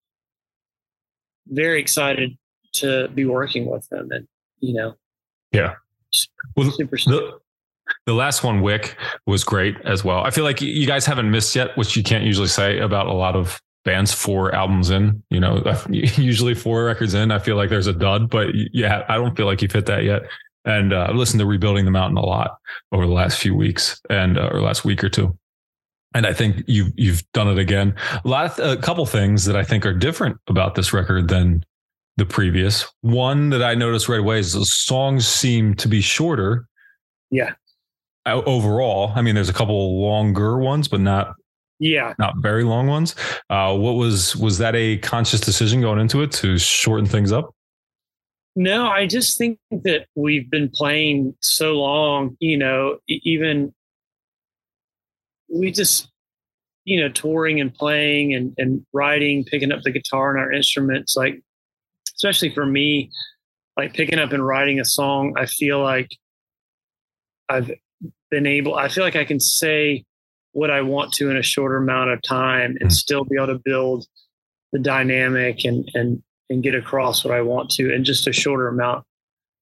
very 1.48 1.80
excited 1.80 2.37
to 2.74 3.09
be 3.09 3.24
working 3.24 3.66
with 3.66 3.88
them, 3.88 4.09
and 4.11 4.26
you 4.61 4.74
know, 4.74 4.94
Yeah. 5.52 5.74
Well, 6.57 6.70
super. 6.70 6.96
the 6.96 7.38
the 8.07 8.14
last 8.14 8.42
one, 8.42 8.62
Wick, 8.62 8.96
was 9.26 9.44
great 9.44 9.76
as 9.85 10.04
well. 10.04 10.20
I 10.20 10.30
feel 10.30 10.44
like 10.44 10.61
you 10.61 10.87
guys 10.87 11.04
haven't 11.04 11.30
missed 11.30 11.54
yet, 11.54 11.76
which 11.76 11.96
you 11.96 12.02
can't 12.02 12.24
usually 12.24 12.48
say 12.48 12.78
about 12.78 13.07
a 13.07 13.12
lot 13.12 13.37
of 13.37 13.61
bands 13.85 14.12
four 14.12 14.54
albums 14.54 14.90
in. 14.90 15.22
You 15.30 15.40
know, 15.40 15.62
usually 15.90 16.54
four 16.54 16.85
records 16.85 17.14
in, 17.14 17.30
I 17.30 17.38
feel 17.38 17.57
like 17.57 17.70
there's 17.70 17.87
a 17.87 17.92
dud, 17.92 18.30
but 18.30 18.48
yeah, 18.72 19.04
I 19.09 19.16
don't 19.16 19.37
feel 19.37 19.46
like 19.46 19.61
you've 19.62 19.72
hit 19.72 19.87
that 19.87 20.04
yet. 20.04 20.22
And 20.64 20.94
uh, 20.94 21.07
I've 21.11 21.16
listened 21.16 21.40
to 21.40 21.46
Rebuilding 21.46 21.85
the 21.85 21.90
Mountain 21.90 22.16
a 22.16 22.24
lot 22.24 22.57
over 22.90 23.07
the 23.07 23.12
last 23.12 23.38
few 23.38 23.54
weeks 23.54 24.00
and 24.09 24.38
uh, 24.38 24.48
or 24.50 24.62
last 24.62 24.85
week 24.85 25.04
or 25.04 25.11
two. 25.11 25.37
And 26.14 26.27
I 26.27 26.33
think 26.33 26.62
you've 26.66 26.92
you've 26.96 27.22
done 27.33 27.48
it 27.48 27.59
again. 27.59 27.94
A 28.24 28.29
lot 28.29 28.59
of 28.59 28.79
a 28.79 28.81
couple 28.81 29.05
things 29.05 29.44
that 29.46 29.57
I 29.57 29.64
think 29.64 29.85
are 29.85 29.92
different 29.92 30.38
about 30.46 30.77
this 30.77 30.92
record 30.92 31.29
than 31.29 31.64
the 32.16 32.24
previous. 32.24 32.87
One 33.00 33.50
that 33.50 33.62
I 33.62 33.74
noticed 33.74 34.09
right 34.09 34.20
away 34.20 34.38
is 34.38 34.53
the 34.53 34.64
songs 34.64 35.27
seem 35.27 35.74
to 35.74 35.88
be 35.88 36.00
shorter 36.00 36.66
Yeah, 37.31 37.55
overall. 38.27 39.12
I 39.16 39.22
mean, 39.22 39.35
there's 39.35 39.48
a 39.48 39.55
couple 39.55 40.00
longer 40.00 40.59
ones, 40.59 40.87
but 40.87 41.00
not 41.00 41.35
yeah. 41.81 42.14
not 42.18 42.35
very 42.38 42.64
long 42.64 42.87
ones. 42.87 43.14
Uh, 43.50 43.77
what 43.77 43.92
was 43.92 44.37
was 44.37 44.59
that 44.59 44.74
a 44.77 44.98
conscious 44.98 45.40
decision 45.40 45.81
going 45.81 45.98
into 45.98 46.22
it 46.22 46.31
to 46.33 46.59
shorten 46.59 47.07
things 47.07 47.33
up? 47.33 47.55
No, 48.57 48.87
I 48.87 49.07
just 49.07 49.37
think 49.37 49.59
that 49.70 50.07
we've 50.14 50.48
been 50.48 50.70
playing 50.72 51.35
so 51.40 51.72
long, 51.72 52.37
you 52.38 52.57
know, 52.57 52.98
even 53.09 53.74
we 55.48 55.70
just, 55.70 56.11
you 56.85 57.00
know, 57.00 57.09
touring 57.09 57.61
and 57.61 57.72
playing 57.74 58.35
and, 58.35 58.54
and 58.59 58.85
writing, 58.92 59.44
picking 59.44 59.72
up 59.72 59.83
the 59.83 59.90
guitar 59.90 60.30
and 60.30 60.38
our 60.38 60.52
instruments, 60.52 61.16
like, 61.16 61.42
especially 62.16 62.50
for 62.50 62.66
me, 62.66 63.11
like 63.76 63.94
picking 63.94 64.18
up 64.18 64.33
and 64.33 64.46
writing 64.46 64.80
a 64.80 64.85
song, 64.85 65.35
I 65.37 65.46
feel 65.46 65.83
like 65.83 66.09
I've 67.48 67.70
been 68.30 68.46
able, 68.46 68.74
I 68.74 68.88
feel 68.88 69.04
like 69.04 69.16
I 69.16 69.24
can 69.24 69.40
say 69.40 70.04
what 70.52 70.70
I 70.70 70.83
want 70.83 71.12
to 71.14 71.30
in 71.30 71.37
a 71.37 71.42
shorter 71.42 71.76
amount 71.76 72.11
of 72.11 72.22
time 72.22 72.76
and 72.80 72.90
Mm. 72.90 72.92
still 72.92 73.24
be 73.24 73.37
able 73.37 73.48
to 73.48 73.61
build 73.64 74.07
the 74.72 74.78
dynamic 74.78 75.64
and, 75.64 75.88
and, 75.94 76.22
and 76.50 76.62
get 76.62 76.74
across 76.74 77.24
what 77.24 77.35
I 77.35 77.40
want 77.40 77.70
to 77.70 77.92
in 77.92 78.04
just 78.04 78.28
a 78.28 78.33
shorter 78.33 78.68
amount 78.68 79.04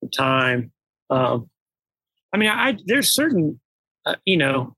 of 0.03 0.11
time. 0.11 0.73
Um, 1.11 1.49
I 2.33 2.39
mean, 2.39 2.49
I 2.49 2.77
there's 2.87 3.15
certain, 3.15 3.61
uh, 4.07 4.17
you 4.25 4.37
know, 4.37 4.75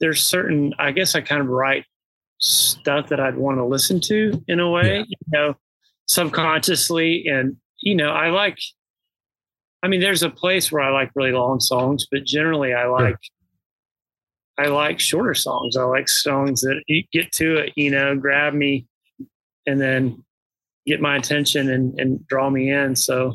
there's 0.00 0.22
certain. 0.26 0.74
I 0.78 0.92
guess 0.92 1.14
I 1.14 1.20
kind 1.20 1.40
of 1.40 1.48
write 1.48 1.84
stuff 2.38 3.08
that 3.08 3.20
I'd 3.20 3.36
want 3.36 3.58
to 3.58 3.64
listen 3.64 4.00
to 4.02 4.42
in 4.48 4.60
a 4.60 4.70
way, 4.70 4.98
Yeah. 4.98 5.04
you 5.08 5.16
know, 5.28 5.54
subconsciously, 6.06 7.26
and 7.26 7.56
you 7.82 7.94
know, 7.94 8.10
I 8.10 8.30
like. 8.30 8.58
I 9.82 9.88
mean, 9.88 10.00
there's 10.00 10.22
a 10.22 10.30
place 10.30 10.72
where 10.72 10.82
I 10.82 10.90
like 10.90 11.10
really 11.14 11.32
long 11.32 11.60
songs, 11.60 12.06
but 12.10 12.24
generally, 12.24 12.72
I 12.74 12.86
like. 12.86 13.18
I 14.56 14.66
like 14.68 15.00
shorter 15.00 15.34
songs. 15.34 15.76
I 15.76 15.82
like 15.82 16.08
songs 16.08 16.60
that 16.60 16.80
get 17.12 17.32
to 17.32 17.56
it, 17.56 17.72
you 17.74 17.90
know, 17.90 18.14
grab 18.16 18.54
me, 18.54 18.86
and 19.66 19.80
then 19.80 20.24
get 20.86 21.00
my 21.00 21.16
attention 21.16 21.70
and, 21.70 21.98
and 21.98 22.24
draw 22.28 22.48
me 22.50 22.70
in. 22.70 22.94
So 22.94 23.34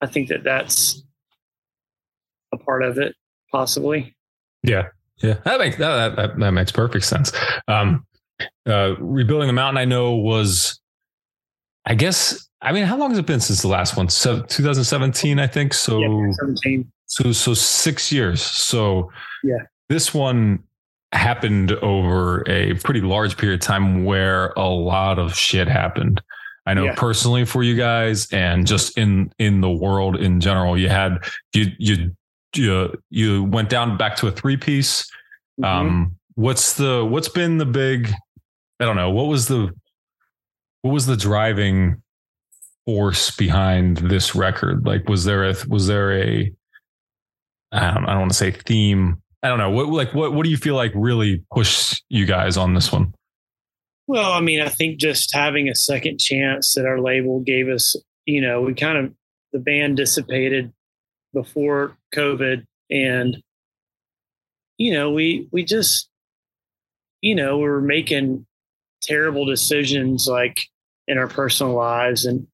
I 0.00 0.06
think 0.06 0.28
that 0.28 0.42
that's 0.42 1.02
a 2.52 2.56
part 2.56 2.82
of 2.82 2.98
it, 2.98 3.14
possibly. 3.52 4.16
Yeah, 4.64 4.88
yeah, 5.22 5.34
that 5.44 5.58
makes 5.60 5.76
that 5.76 6.16
that, 6.16 6.38
that 6.38 6.50
makes 6.52 6.72
perfect 6.72 7.04
sense. 7.04 7.32
Um, 7.68 8.06
uh, 8.66 8.94
rebuilding 8.98 9.46
the 9.48 9.52
mountain, 9.52 9.76
I 9.78 9.84
know 9.84 10.14
was, 10.14 10.80
I 11.84 11.94
guess. 11.94 12.46
I 12.62 12.72
mean, 12.72 12.84
how 12.84 12.96
long 12.98 13.10
has 13.10 13.18
it 13.18 13.26
been 13.26 13.40
since 13.40 13.62
the 13.62 13.68
last 13.68 13.96
one? 13.96 14.08
So 14.10 14.42
2017, 14.42 15.38
I 15.38 15.46
think. 15.46 15.72
So 15.74 15.98
Yeah, 15.98 16.32
17. 16.32 16.92
So 17.06 17.32
so 17.32 17.54
six 17.54 18.12
years. 18.12 18.42
So 18.42 19.10
Yeah. 19.42 19.56
this 19.88 20.12
one 20.14 20.62
happened 21.12 21.72
over 21.72 22.44
a 22.48 22.74
pretty 22.74 23.00
large 23.00 23.36
period 23.36 23.60
of 23.60 23.66
time 23.66 24.04
where 24.04 24.52
a 24.56 24.68
lot 24.68 25.18
of 25.18 25.34
shit 25.34 25.68
happened. 25.68 26.22
I 26.66 26.74
know 26.74 26.84
Yeah. 26.84 26.94
personally 26.96 27.44
for 27.46 27.62
you 27.62 27.74
guys 27.76 28.28
and 28.30 28.66
just 28.66 28.96
in 28.98 29.32
in 29.38 29.60
the 29.62 29.70
world 29.70 30.16
in 30.16 30.40
general. 30.40 30.78
You 30.78 30.88
had 30.90 31.18
you 31.54 31.72
you 31.78 32.14
you 32.54 32.92
you 33.10 33.44
went 33.44 33.68
down 33.68 33.96
back 33.96 34.16
to 34.16 34.26
a 34.26 34.32
three 34.32 34.56
piece. 34.56 35.08
Mhm. 35.60 35.64
Um 35.64 36.16
what's 36.34 36.74
the 36.74 37.04
what's 37.04 37.28
been 37.28 37.58
the 37.58 37.66
big 37.66 38.12
I 38.80 38.84
don't 38.84 38.96
know, 38.96 39.10
what 39.10 39.26
was 39.26 39.48
the 39.48 39.72
what 40.82 40.92
was 40.92 41.06
the 41.06 41.16
driving 41.16 42.02
force 42.86 43.30
behind 43.36 43.98
this 43.98 44.34
record? 44.34 44.86
Like 44.86 45.08
was 45.08 45.24
there 45.24 45.48
a 45.48 45.54
was 45.68 45.86
there 45.86 46.12
a 46.12 46.52
I 47.72 47.94
don't, 47.94 48.04
I 48.04 48.12
don't 48.12 48.20
want 48.20 48.32
to 48.32 48.36
say 48.36 48.50
theme. 48.50 49.22
I 49.42 49.48
don't 49.48 49.58
know. 49.58 49.70
What 49.70 49.88
like 49.88 50.12
what 50.14 50.32
what 50.32 50.44
do 50.44 50.50
you 50.50 50.56
feel 50.56 50.74
like 50.74 50.92
really 50.94 51.44
pushed 51.52 52.02
you 52.08 52.26
guys 52.26 52.56
on 52.56 52.74
this 52.74 52.90
one? 52.90 53.14
Well, 54.06 54.32
I 54.32 54.40
mean, 54.40 54.60
I 54.60 54.68
think 54.68 54.98
just 54.98 55.32
having 55.32 55.68
a 55.68 55.74
second 55.76 56.18
chance 56.18 56.74
that 56.74 56.84
our 56.84 57.00
label 57.00 57.38
gave 57.38 57.68
us, 57.68 57.94
you 58.26 58.40
know, 58.40 58.60
we 58.60 58.74
kind 58.74 58.98
of, 58.98 59.14
the 59.52 59.60
band 59.60 59.98
dissipated 59.98 60.72
before 61.32 61.96
COVID 62.14 62.64
and, 62.90 63.42
you 64.78 64.92
know, 64.92 65.10
we, 65.10 65.48
we 65.52 65.64
just, 65.64 66.08
you 67.20 67.34
know, 67.34 67.58
we 67.58 67.64
were 67.64 67.80
making 67.80 68.46
terrible 69.02 69.44
decisions 69.44 70.26
like 70.28 70.60
in 71.06 71.18
our 71.18 71.28
personal 71.28 71.74
lives. 71.74 72.24
And 72.24 72.46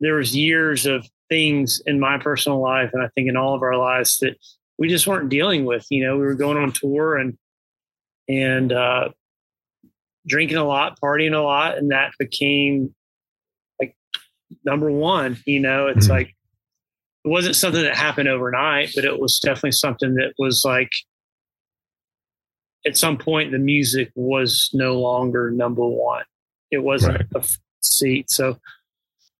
there 0.00 0.14
was 0.14 0.36
years 0.36 0.86
of 0.86 1.06
things 1.28 1.82
in 1.86 1.98
my 2.00 2.18
personal 2.18 2.60
life, 2.60 2.90
and 2.92 3.02
I 3.02 3.08
think 3.14 3.28
in 3.28 3.36
all 3.36 3.54
of 3.54 3.62
our 3.62 3.76
lives 3.76 4.18
that 4.18 4.36
we 4.78 4.88
just 4.88 5.06
weren't 5.06 5.30
dealing 5.30 5.64
with. 5.64 5.86
You 5.90 6.04
know, 6.04 6.16
we 6.18 6.24
were 6.24 6.34
going 6.34 6.58
on 6.58 6.72
tour 6.72 7.16
and 7.16 7.38
and 8.28 8.72
uh, 8.72 9.10
drinking 10.26 10.56
a 10.56 10.64
lot, 10.64 10.98
partying 11.00 11.34
a 11.34 11.40
lot, 11.40 11.78
and 11.78 11.90
that 11.92 12.12
became 12.18 12.94
like 13.80 13.96
number 14.64 14.90
one. 14.90 15.38
You 15.46 15.60
know, 15.60 15.86
it's 15.86 16.06
Mhm. 16.06 16.10
like 16.10 16.36
it 17.24 17.28
wasn't 17.28 17.56
something 17.56 17.82
that 17.82 17.96
happened 17.96 18.28
overnight, 18.28 18.92
but 18.94 19.04
it 19.04 19.18
was 19.18 19.38
definitely 19.38 19.72
something 19.72 20.14
that 20.16 20.34
was 20.38 20.62
like 20.64 20.92
at 22.86 22.96
some 22.96 23.16
point 23.16 23.50
the 23.50 23.58
music 23.58 24.10
was 24.14 24.68
no 24.74 25.00
longer 25.00 25.50
number 25.50 25.86
one. 25.86 26.24
It 26.70 26.78
wasn't 26.78 27.18
Right. 27.32 27.44
a 27.44 27.48
seat. 27.80 28.30
So, 28.30 28.58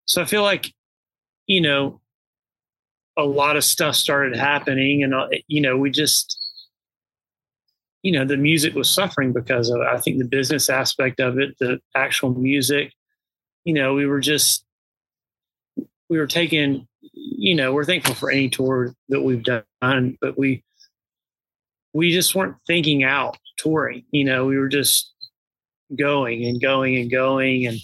so 0.06 0.22
I 0.22 0.24
feel 0.24 0.42
like, 0.42 0.72
you 1.46 1.60
know, 1.60 2.00
a 3.16 3.24
lot 3.24 3.56
of 3.56 3.64
stuff 3.64 3.94
started 3.96 4.34
happening, 4.36 5.02
and 5.04 5.14
uh, 5.14 5.28
you 5.46 5.60
know, 5.60 5.76
we 5.76 5.90
just, 5.90 6.40
you 8.02 8.12
know, 8.12 8.24
the 8.24 8.36
music 8.36 8.74
was 8.74 8.90
suffering 8.90 9.32
because 9.32 9.70
of 9.70 9.80
it. 9.82 9.86
I 9.86 9.98
think 9.98 10.18
the 10.18 10.24
business 10.24 10.68
aspect 10.68 11.20
of 11.20 11.38
it, 11.38 11.56
the 11.60 11.80
actual 11.94 12.30
music, 12.34 12.92
you 13.64 13.72
know, 13.74 13.94
we 13.94 14.06
were 14.06 14.20
just, 14.20 14.64
we 16.08 16.18
were 16.18 16.26
taking, 16.26 16.88
you 17.36 17.54
know, 17.54 17.72
we're 17.72 17.84
thankful 17.84 18.14
for 18.14 18.30
any 18.30 18.48
tour 18.48 18.94
that 19.08 19.22
we've 19.22 19.42
done, 19.42 20.16
but 20.20 20.38
we, 20.38 20.62
we 21.92 22.12
just 22.12 22.34
weren't 22.34 22.56
thinking 22.66 23.04
out 23.04 23.36
touring. 23.56 24.04
You 24.10 24.24
know, 24.24 24.46
we 24.46 24.58
were 24.58 24.68
just 24.68 25.12
going 25.96 26.44
and 26.44 26.60
going 26.60 26.96
and 26.96 27.10
going 27.10 27.66
and 27.66 27.78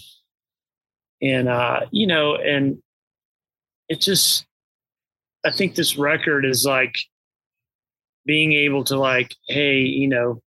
and 1.21 1.47
uh, 1.47 1.81
you 1.91 2.07
know, 2.07 2.35
and 2.35 2.81
it 3.89 4.01
just 4.01 4.45
I 5.45 5.51
think 5.51 5.75
this 5.75 5.97
record 5.97 6.45
is 6.45 6.65
like 6.65 6.97
being 8.25 8.53
able 8.53 8.83
to 8.85 8.97
like, 8.97 9.35
hey, 9.47 9.79
you 9.79 10.07
know, 10.07 10.41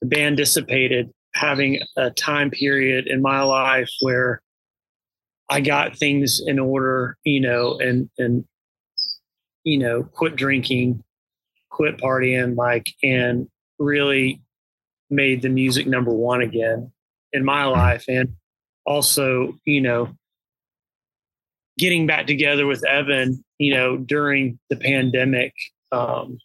the 0.00 0.06
band 0.06 0.36
dissipated, 0.36 1.10
having 1.34 1.80
a 1.96 2.10
time 2.10 2.50
period 2.50 3.06
in 3.06 3.22
my 3.22 3.42
life 3.42 3.90
where 4.00 4.42
I 5.48 5.60
got 5.60 5.96
things 5.96 6.42
in 6.44 6.58
order, 6.58 7.16
you 7.24 7.40
know, 7.40 7.78
and 7.78 8.10
and 8.18 8.44
you 9.66 9.78
know, 9.78 10.04
quit 10.04 10.36
drinking, 10.36 11.02
quit 11.70 11.98
partying, 11.98 12.56
like, 12.56 12.94
and 13.02 13.48
really 13.78 14.40
made 15.10 15.42
the 15.42 15.48
music 15.48 15.86
number 15.86 16.12
one 16.12 16.40
again 16.40 16.92
in 17.32 17.44
my 17.44 17.64
life. 17.64 18.04
And 18.08 18.36
also, 18.86 19.58
you 19.64 19.80
know, 19.80 20.08
getting 21.78 22.06
back 22.06 22.28
together 22.28 22.64
with 22.64 22.86
Evan, 22.86 23.44
you 23.58 23.74
know, 23.74 23.96
during 23.96 24.58
the 24.70 24.76
pandemic, 24.76 25.52
um, 25.90 26.38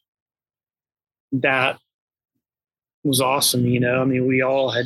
that 1.31 1.79
was 3.03 3.21
awesome. 3.21 3.65
You 3.67 3.79
know, 3.79 4.01
I 4.01 4.05
mean, 4.05 4.27
we 4.27 4.41
all 4.41 4.71
had 4.71 4.85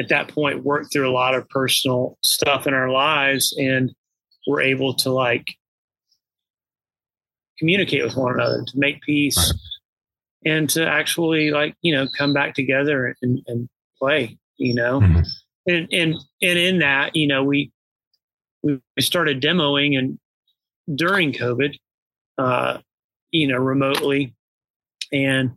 at 0.00 0.08
that 0.08 0.28
point 0.28 0.64
worked 0.64 0.92
through 0.92 1.08
a 1.08 1.12
lot 1.12 1.34
of 1.34 1.48
personal 1.48 2.16
stuff 2.22 2.66
in 2.66 2.74
our 2.74 2.88
lives 2.90 3.54
and 3.58 3.92
were 4.46 4.60
able 4.60 4.94
to 4.94 5.10
like 5.10 5.46
communicate 7.58 8.04
with 8.04 8.16
one 8.16 8.34
another, 8.34 8.64
to 8.66 8.78
make 8.78 9.00
peace, 9.02 9.36
Right. 9.36 10.52
and 10.52 10.70
to 10.70 10.86
actually 10.88 11.50
like 11.50 11.74
you 11.82 11.92
know 11.94 12.06
come 12.16 12.32
back 12.32 12.54
together 12.54 13.16
and, 13.22 13.42
and 13.46 13.68
play. 13.98 14.38
You 14.56 14.74
know, 14.74 15.00
Mhm. 15.00 15.26
and 15.68 15.88
and 15.92 16.14
and 16.42 16.58
in 16.58 16.78
that, 16.80 17.14
you 17.14 17.26
know, 17.26 17.44
we 17.44 17.70
we 18.62 18.80
started 19.00 19.40
demoing 19.40 19.96
and 19.98 20.18
during 20.96 21.32
COVID, 21.32 21.76
uh, 22.38 22.78
you 23.30 23.46
know, 23.46 23.58
remotely, 23.58 24.34
and 25.12 25.52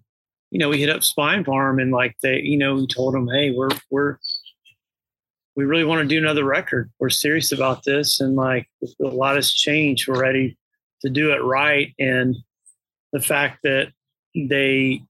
you 0.52 0.60
know, 0.60 0.70
we 0.70 0.80
hit 0.80 0.90
up 0.90 1.00
Spinefarm 1.02 1.82
and 1.82 1.92
like 1.92 2.16
they, 2.22 2.42
you 2.42 2.58
know, 2.58 2.76
we 2.76 2.86
told 2.88 3.14
them, 3.16 3.28
hey, 3.30 3.52
we're 3.52 3.70
we're 3.90 4.18
we 5.56 5.66
really 5.66 5.84
want 5.84 6.02
to 6.02 6.08
do 6.08 6.18
another 6.18 6.44
record. 6.46 6.90
We're 7.00 7.10
serious 7.10 7.52
about 7.52 7.84
this, 7.84 8.20
and 8.20 8.36
like 8.36 8.68
a 9.02 9.06
lot 9.06 9.36
has 9.36 9.52
changed. 9.52 10.08
We're 10.08 10.22
ready 10.22 10.58
to 11.02 11.10
do 11.10 11.32
it 11.32 11.44
right, 11.44 11.94
and 12.00 12.36
the 13.12 13.20
fact 13.20 13.60
that 13.64 13.92
they 14.36 15.02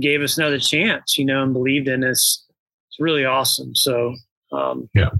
gave 0.00 0.22
us 0.22 0.38
another 0.38 0.58
chance, 0.58 1.16
you 1.18 1.24
know, 1.24 1.42
and 1.42 1.52
believed 1.52 1.86
in 1.86 2.02
us, 2.02 2.44
it's 2.88 2.98
really 2.98 3.24
awesome. 3.24 3.74
So, 3.74 4.14
um, 4.50 4.88
Yeah. 4.94 5.10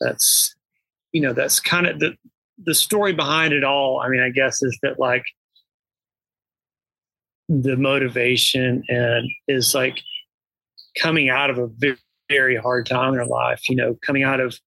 that's 0.00 0.54
you 1.12 1.20
know 1.20 1.32
that's 1.32 1.60
kind 1.60 1.86
of 1.86 1.98
the 2.00 2.16
the 2.64 2.74
story 2.74 3.12
behind 3.12 3.52
it 3.52 3.64
all. 3.64 4.00
I 4.00 4.08
mean, 4.08 4.20
I 4.22 4.30
guess 4.30 4.62
is 4.62 4.78
that 4.82 4.98
like 4.98 5.24
the 7.48 7.76
motivation 7.76 8.82
and 8.88 9.28
is 9.46 9.74
like 9.74 10.00
coming 10.98 11.28
out 11.28 11.50
of 11.50 11.58
a 11.58 11.68
very, 12.28 12.56
hard 12.56 12.86
time 12.86 13.10
in 13.10 13.16
their 13.16 13.26
life, 13.26 13.68
you 13.68 13.76
know, 13.76 13.96
coming 14.04 14.22
out 14.22 14.40
of, 14.40 14.58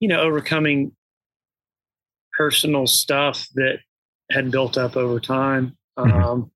you 0.00 0.08
know, 0.08 0.20
overcoming 0.20 0.92
personal 2.36 2.86
stuff 2.86 3.46
that 3.54 3.78
had 4.30 4.50
built 4.50 4.78
up 4.78 4.96
over 4.96 5.20
time 5.20 5.76
um, 5.96 6.10
Mhm. 6.10 6.50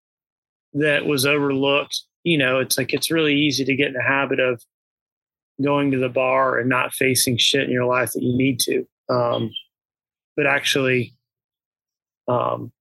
that 0.80 1.07
was 1.07 1.26
overlooked. 1.26 2.02
You 2.24 2.38
know, 2.38 2.59
it's 2.61 2.78
like 2.78 2.92
it's 2.94 3.11
really 3.11 3.34
easy 3.36 3.64
to 3.64 3.76
get 3.76 3.88
in 3.88 3.92
the 3.94 4.02
habit 4.02 4.40
of 4.40 4.62
going 5.62 5.90
to 5.90 5.98
the 5.98 6.09
bar 6.09 6.59
and 6.59 6.68
not 6.68 6.92
facing 6.92 7.36
shit 7.36 7.64
in 7.64 7.70
your 7.70 7.84
life 7.86 8.12
that 8.12 8.22
you 8.22 8.36
need 8.36 8.59
to. 8.61 8.86
Um, 9.09 9.50
but 10.36 10.46
actually, 10.46 11.14
um, 12.28 12.72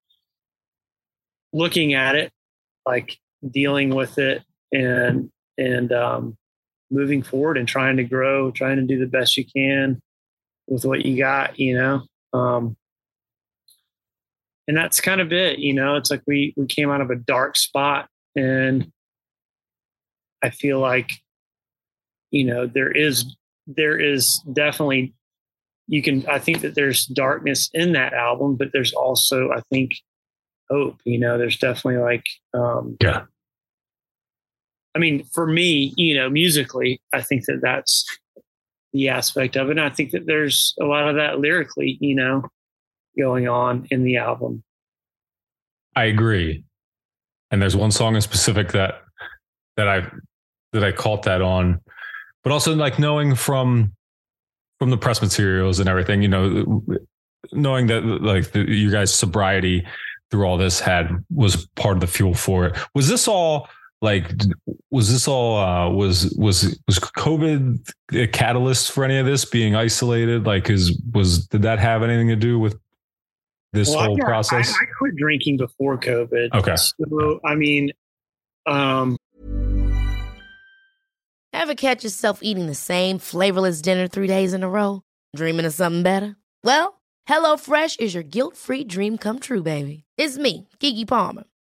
looking 1.54 1.94
at 1.94 2.16
it, 2.16 2.32
like 2.86 3.18
dealing 3.52 3.94
with 3.94 4.18
it 4.18 4.44
and 4.72 5.30
and 5.58 5.92
um, 5.94 6.38
moving 6.96 7.22
forward 7.22 7.58
and 7.58 7.68
trying 7.68 7.98
to 7.98 8.04
grow, 8.04 8.52
trying 8.52 8.78
to 8.78 8.84
do 8.84 8.98
the 8.98 9.06
best 9.06 9.38
you 9.38 9.46
can 9.46 10.02
with 10.68 10.86
what 10.86 11.06
you 11.06 11.18
got, 11.18 11.60
you 11.60 11.76
know. 11.78 12.02
Um, 12.34 12.76
and 14.68 14.76
that's 14.76 15.00
kind 15.02 15.22
of 15.22 15.32
it, 15.32 15.60
you 15.60 15.74
know. 15.74 15.96
It's 15.96 16.10
like 16.10 16.24
we 16.26 16.54
we 16.58 16.66
came 16.66 16.90
out 16.90 17.02
of 17.02 17.12
a 17.12 17.16
dark 17.16 17.56
spot, 17.56 18.08
and 18.36 18.92
I 20.42 20.50
feel 20.50 20.80
like, 20.80 21.12
you 22.32 22.46
know, 22.46 22.66
there 22.66 22.92
is 22.92 23.36
there 23.68 24.00
is 24.00 24.42
definitely 24.52 25.14
you 25.88 26.02
can. 26.02 26.26
I 26.28 26.40
think 26.40 26.62
that 26.62 26.74
there's 26.76 27.06
darkness 27.06 27.70
in 27.74 27.94
that 27.94 28.14
album, 28.14 28.56
but 28.56 28.70
there's 28.74 28.94
also 28.94 29.52
I 29.52 29.62
think 29.72 29.92
hope. 30.70 30.98
You 31.06 31.20
know, 31.20 31.38
there's 31.38 31.58
definitely 31.58 32.02
like 32.02 32.26
um, 32.54 32.98
Yeah. 33.02 33.26
I 34.96 35.00
mean, 35.00 35.26
for 35.34 35.46
me, 35.46 35.94
you 35.98 36.16
know, 36.16 36.30
musically, 36.30 37.02
I 37.14 37.22
think 37.22 37.46
that 37.46 37.60
that's 37.62 38.06
the 38.94 39.10
aspect 39.10 39.58
of 39.58 39.68
it. 39.68 39.72
And 39.72 39.82
I 39.82 39.90
think 39.90 40.12
that 40.12 40.26
there's 40.26 40.74
a 40.80 40.86
lot 40.86 41.10
of 41.10 41.16
that 41.16 41.40
lyrically, 41.40 41.98
you 42.00 42.16
know, 42.16 42.44
going 43.18 43.48
on 43.48 43.88
in 43.92 44.04
the 44.04 44.18
album. 44.18 44.64
I 45.96 46.06
agree. 46.06 46.64
And 47.52 47.62
there's 47.62 47.76
one 47.76 47.92
song 47.92 48.16
in 48.16 48.22
specific 48.22 48.72
that 48.72 49.02
that 49.78 49.88
I 49.88 50.10
that 50.72 50.84
I 50.84 50.92
caught 50.92 51.24
that 51.24 51.42
on, 51.42 51.82
but 52.44 52.52
also 52.52 52.74
like 52.74 52.98
knowing 52.98 53.36
from 53.36 53.94
from 54.80 54.90
the 54.90 54.98
press 54.98 55.22
materials 55.22 55.80
and 55.80 55.88
everything, 55.90 56.22
you 56.22 56.28
know, 56.28 56.84
knowing 57.52 57.88
that 57.88 58.04
like 58.04 58.52
the, 58.52 58.70
you 58.70 58.92
guys' 58.92 59.14
sobriety 59.14 59.86
through 60.32 60.46
all 60.46 60.58
this 60.58 60.80
had 60.80 61.10
was 61.34 61.68
part 61.76 61.96
of 61.98 62.02
the 62.02 62.08
fuel 62.08 62.34
for 62.34 62.66
it. 62.66 62.78
Was 62.94 63.08
this 63.08 63.28
all 63.28 63.70
like 64.02 64.32
was 64.92 65.12
this 65.12 65.28
all 65.28 65.58
uh 65.58 65.90
was 65.90 66.34
was 66.38 66.78
was 66.88 67.00
covid 67.00 67.80
a 68.14 68.28
catalyst 68.28 68.92
for 68.92 69.04
any 69.06 69.18
of 69.18 69.26
this 69.26 69.46
being 69.46 69.74
isolated 69.76 70.46
like 70.46 70.70
is 70.70 71.02
was 71.14 71.48
did 71.48 71.62
that 71.62 71.80
have 71.80 72.04
anything 72.04 72.28
to 72.28 72.36
do 72.36 72.60
with 72.60 72.78
this 73.74 73.90
Well, 73.90 74.06
whole 74.06 74.18
got- 74.18 74.26
process 74.28 74.74
I, 74.80 74.84
I 74.84 74.88
quit 74.98 75.16
drinking 75.18 75.58
before 75.58 75.98
COVID. 75.98 76.54
Okay. 76.54 76.76
So, 76.78 77.42
I 77.44 77.56
mean, 77.56 77.92
um, 78.66 79.18
Ever 81.54 81.74
catch 81.76 82.04
yourself 82.04 82.40
eating 82.42 82.68
the 82.68 82.76
same 82.76 83.18
flavorless 83.18 83.82
dinner 83.82 84.08
three 84.08 84.28
days 84.28 84.54
in 84.54 84.62
a 84.64 84.70
row? 84.70 85.02
Dreaming 85.36 85.66
of 85.66 85.74
something 85.74 86.04
better? 86.04 86.36
Well, 86.64 87.02
HelloFresh 87.30 88.00
is 88.00 88.14
your 88.14 88.24
guilt 88.24 88.56
free 88.58 88.84
dream 88.84 89.18
come 89.18 89.40
true, 89.40 89.64
baby. 89.64 90.04
It's 90.18 90.38
me, 90.38 90.68
Keke 90.80 91.08
Palmer. 91.08 91.46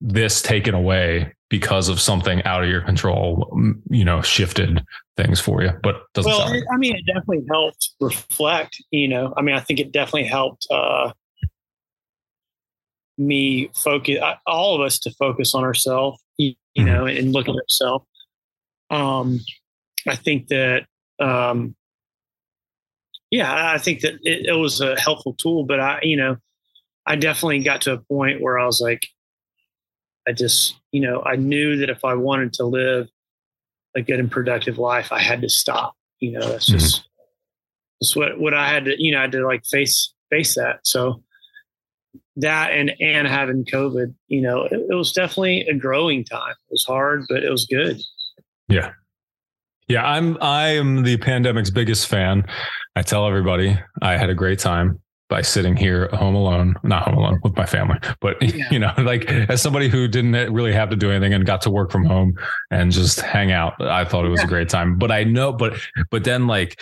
this 0.00 0.42
taken 0.42 0.74
away 0.74 1.32
because 1.48 1.88
of 1.88 2.00
something 2.00 2.42
out 2.44 2.62
of 2.64 2.68
your 2.68 2.82
control, 2.82 3.56
you 3.88 4.04
know, 4.04 4.20
shifted 4.20 4.84
things 5.16 5.40
for 5.40 5.62
you. 5.62 5.70
But 5.82 6.02
doesn't 6.12 6.30
well, 6.30 6.52
it- 6.52 6.64
I 6.72 6.76
mean, 6.76 6.96
it 6.96 7.06
definitely 7.06 7.44
helped 7.48 7.90
reflect. 8.00 8.82
You 8.90 9.08
know, 9.08 9.32
I 9.36 9.42
mean, 9.42 9.54
I 9.54 9.60
think 9.60 9.80
it 9.80 9.92
definitely 9.92 10.24
helped 10.24 10.66
uh, 10.70 11.12
me 13.18 13.70
focus, 13.74 14.18
all 14.46 14.74
of 14.74 14.80
us 14.80 14.98
to 15.00 15.10
focus 15.12 15.54
on 15.54 15.64
ourselves. 15.64 16.20
You, 16.36 16.54
you 16.74 16.84
Mhm. 16.84 16.86
know, 16.86 17.06
and 17.06 17.32
look 17.32 17.48
at 17.48 17.54
ourselves. 17.54 18.04
Um, 18.90 19.40
I 20.06 20.16
think 20.16 20.48
that, 20.48 20.86
um, 21.18 21.74
yeah, 23.30 23.72
I 23.72 23.78
think 23.78 24.00
that 24.00 24.14
it, 24.22 24.46
it 24.46 24.52
was 24.58 24.80
a 24.80 24.98
helpful 25.00 25.34
tool. 25.34 25.64
But 25.64 25.80
I, 25.80 26.00
you 26.02 26.16
know, 26.16 26.36
I 27.06 27.16
definitely 27.16 27.60
got 27.62 27.80
to 27.82 27.92
a 27.94 27.98
point 27.98 28.40
where 28.42 28.58
I 28.58 28.66
was 28.66 28.80
like, 28.80 29.06
I 30.28 30.32
just, 30.32 30.76
you 30.92 31.00
know, 31.00 31.22
I 31.22 31.36
knew 31.36 31.76
that 31.78 31.90
if 31.90 32.04
I 32.04 32.14
wanted 32.14 32.52
to 32.54 32.64
live 32.64 33.08
a 33.94 34.02
good 34.02 34.18
and 34.20 34.30
productive 34.30 34.78
life, 34.78 35.12
I 35.12 35.20
had 35.20 35.40
to 35.42 35.48
stop. 35.48 35.94
You 36.20 36.32
know, 36.32 36.48
that's 36.48 36.68
Mhm. 36.68 36.72
just 36.78 37.08
that's 38.00 38.16
what 38.16 38.38
what 38.40 38.54
I 38.54 38.68
had 38.68 38.84
to, 38.86 39.02
you 39.02 39.12
know, 39.12 39.18
I 39.18 39.22
had 39.22 39.32
to 39.32 39.46
like 39.46 39.64
face 39.66 40.12
face 40.30 40.54
that. 40.56 40.80
So 40.84 41.22
that 42.36 42.72
and 42.72 42.92
and 43.00 43.26
having 43.28 43.64
COVID, 43.64 44.14
you 44.28 44.40
know, 44.42 44.64
it, 44.64 44.80
it 44.90 44.94
was 44.94 45.12
definitely 45.12 45.62
a 45.68 45.74
growing 45.74 46.24
time. 46.24 46.52
It 46.68 46.72
was 46.72 46.84
hard, 46.84 47.24
but 47.28 47.42
it 47.42 47.50
was 47.50 47.66
good. 47.66 48.00
Yeah. 48.68 48.92
Yeah, 49.88 50.04
I'm 50.04 50.36
I 50.42 50.70
am 50.70 51.04
the 51.04 51.16
pandemic's 51.18 51.70
biggest 51.70 52.08
fan. 52.08 52.44
I 52.96 53.02
tell 53.02 53.26
everybody 53.28 53.78
I 54.02 54.16
had 54.16 54.30
a 54.30 54.34
great 54.34 54.58
time 54.58 55.00
by 55.28 55.42
sitting 55.42 55.76
here 55.76 56.08
home 56.12 56.34
alone, 56.34 56.76
not 56.84 57.02
home 57.04 57.18
alone 57.18 57.40
with 57.42 57.56
my 57.56 57.66
family, 57.66 57.98
but 58.20 58.40
Yeah. 58.54 58.64
you 58.70 58.78
know, 58.78 58.92
like 58.98 59.28
as 59.30 59.60
somebody 59.60 59.88
who 59.88 60.06
didn't 60.06 60.52
really 60.52 60.72
have 60.72 60.90
to 60.90 60.96
do 60.96 61.10
anything 61.10 61.34
and 61.34 61.44
got 61.44 61.62
to 61.62 61.70
work 61.70 61.90
from 61.90 62.04
home 62.04 62.34
and 62.70 62.92
just 62.92 63.20
hang 63.20 63.50
out, 63.52 63.74
I 63.80 64.04
thought 64.04 64.24
it 64.24 64.28
was 64.28 64.42
a 64.42 64.46
great 64.46 64.68
time. 64.68 64.98
But 64.98 65.10
I 65.10 65.24
know, 65.24 65.52
but 65.52 65.74
but 66.10 66.24
then 66.24 66.46
like, 66.46 66.80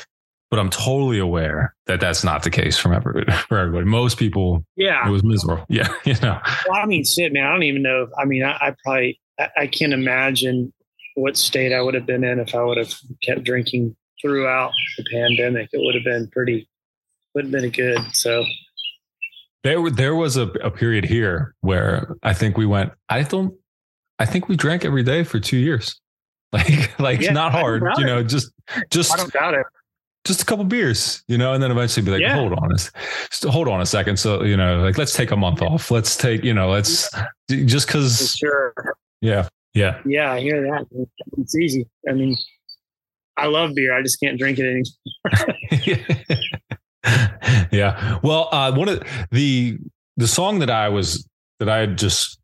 but 0.50 0.58
I'm 0.60 0.68
totally 0.70 1.18
aware 1.18 1.74
that 1.86 2.00
that's 2.00 2.22
not 2.22 2.42
the 2.42 2.50
case 2.50 2.76
from 2.78 2.92
everybody. 2.92 3.32
For 3.48 3.58
everybody, 3.58 3.86
most 3.86 4.18
people, 4.18 4.64
Yeah. 4.76 5.08
it 5.08 5.10
was 5.10 5.24
miserable. 5.24 5.64
Yeah, 5.70 5.88
you 6.04 6.14
know, 6.22 6.38
Well, 6.68 6.78
I 6.80 6.86
mean, 6.86 7.04
shit, 7.04 7.32
man. 7.32 7.46
I 7.46 7.50
don't 7.52 7.62
even 7.64 7.82
know. 7.82 8.02
If, 8.04 8.10
I 8.18 8.24
mean, 8.26 8.44
I, 8.44 8.52
I 8.60 8.74
probably 8.84 9.20
I, 9.40 9.48
I 9.60 9.66
can't 9.66 9.92
imagine 9.94 10.72
what 11.16 11.36
state 11.36 11.72
I 11.72 11.80
would 11.80 11.94
have 11.94 12.06
been 12.06 12.24
in 12.24 12.40
if 12.40 12.54
I 12.54 12.62
would 12.62 12.76
have 12.78 12.92
kept 13.22 13.42
drinking 13.44 13.96
throughout 14.20 14.72
the 14.98 15.04
pandemic. 15.10 15.70
It 15.72 15.78
would 15.82 15.94
have 15.94 16.04
been 16.04 16.28
pretty. 16.30 16.68
Would 17.34 17.44
have 17.46 17.52
been 17.52 17.70
good. 17.70 17.98
So 18.14 18.44
There, 19.62 19.90
there 19.90 20.14
was 20.14 20.36
a, 20.36 20.42
a 20.62 20.70
period 20.70 21.04
here 21.04 21.54
where 21.60 22.14
I 22.22 22.32
think 22.34 22.56
we 22.56 22.66
went. 22.66 22.92
I 23.08 23.22
don't. 23.22 23.54
I 24.18 24.26
think 24.26 24.48
we 24.48 24.56
drank 24.56 24.84
every 24.84 25.02
day 25.02 25.24
for 25.24 25.40
two 25.40 25.56
years. 25.58 25.98
Like, 26.54 27.00
like 27.00 27.20
Yeah, 27.20 27.32
not 27.32 27.50
hard, 27.50 27.82
you 27.98 28.04
it. 28.04 28.06
know, 28.06 28.22
just, 28.22 28.52
just, 28.92 29.12
I 29.12 29.16
don't 29.16 29.32
doubt 29.32 29.54
it. 29.54 29.66
just 30.24 30.40
a 30.42 30.44
couple 30.44 30.64
beers, 30.64 31.24
you 31.26 31.36
know, 31.36 31.52
and 31.52 31.60
then 31.60 31.72
eventually 31.72 32.04
be 32.04 32.12
like, 32.12 32.20
Yeah. 32.20 32.36
hold 32.36 32.52
on, 32.52 32.70
a 32.72 33.50
hold 33.50 33.66
on 33.66 33.80
a 33.80 33.86
second. 33.86 34.20
So, 34.20 34.44
you 34.44 34.56
know, 34.56 34.80
like, 34.80 34.96
let's 34.96 35.14
take 35.16 35.32
a 35.32 35.36
month 35.36 35.62
off. 35.62 35.90
Let's 35.90 36.16
take, 36.16 36.44
you 36.44 36.54
know, 36.54 36.70
let's 36.70 37.10
just 37.50 37.88
cause, 37.88 38.36
sure. 38.36 38.72
yeah, 39.20 39.48
yeah. 39.74 40.00
Yeah, 40.06 40.30
I 40.30 40.38
hear 40.38 40.62
that. 40.62 40.86
It's 41.38 41.56
easy. 41.56 41.88
I 42.08 42.12
mean, 42.12 42.36
I 43.36 43.46
love 43.46 43.74
beer. 43.74 43.92
I 43.92 44.02
just 44.02 44.20
can't 44.20 44.38
drink 44.38 44.60
it 44.60 44.66
anymore. 44.68 46.04
yeah. 47.70 48.18
Well, 48.22 48.48
uh, 48.52 48.72
one 48.72 48.88
of 48.88 49.02
the 49.30 49.78
the 50.16 50.28
song 50.28 50.60
that 50.60 50.70
I 50.70 50.88
was 50.88 51.28
that 51.58 51.68
I 51.68 51.78
had 51.78 51.98
just 51.98 52.38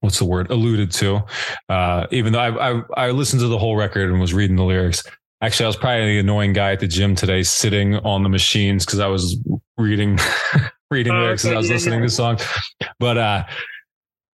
what's 0.00 0.18
the 0.18 0.24
word 0.24 0.50
alluded 0.50 0.90
to, 0.92 1.22
uh, 1.68 2.06
even 2.10 2.32
though 2.32 2.40
I, 2.40 2.70
I 2.70 2.82
I 2.96 3.10
listened 3.10 3.40
to 3.40 3.48
the 3.48 3.58
whole 3.58 3.76
record 3.76 4.10
and 4.10 4.20
was 4.20 4.34
reading 4.34 4.56
the 4.56 4.64
lyrics. 4.64 5.02
Actually, 5.42 5.64
I 5.64 5.68
was 5.68 5.76
probably 5.76 6.14
the 6.14 6.18
annoying 6.18 6.52
guy 6.54 6.72
at 6.72 6.80
the 6.80 6.86
gym 6.86 7.14
today, 7.14 7.42
sitting 7.42 7.96
on 7.96 8.22
the 8.22 8.28
machines 8.28 8.86
because 8.86 9.00
I 9.00 9.06
was 9.06 9.38
reading 9.76 10.18
reading 10.90 11.12
Oh, 11.12 11.20
lyrics 11.20 11.44
and 11.44 11.54
I 11.54 11.58
was 11.58 11.68
yeah, 11.68 11.74
listening 11.74 12.00
yeah. 12.00 12.06
to 12.06 12.10
songs. 12.10 12.46
But 12.98 13.18
uh, 13.18 13.44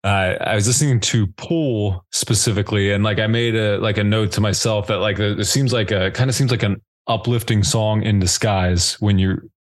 uh, 0.05 0.37
I 0.41 0.55
was 0.55 0.67
listening 0.67 1.01
to 1.01 1.27
Pool 1.37 2.05
specifically, 2.13 2.93
and 2.93 3.03
like 3.05 3.19
I 3.19 3.27
made 3.27 3.55
a 3.55 3.79
like 3.79 3.99
a 3.99 4.05
note 4.05 4.33
to 4.33 4.41
myself 4.41 4.87
that 4.87 4.99
like 4.99 5.19
it 5.19 5.45
seems 5.47 5.73
like 5.73 5.91
a 5.91 6.11
kind 6.13 6.31
of 6.31 6.37
seems 6.37 6.51
like 6.51 6.63
an 6.63 6.81
uplifting 7.09 7.63
song 7.63 8.03
in 8.03 8.19
disguise 8.19 8.95
when 9.01 9.19
you 9.19 9.51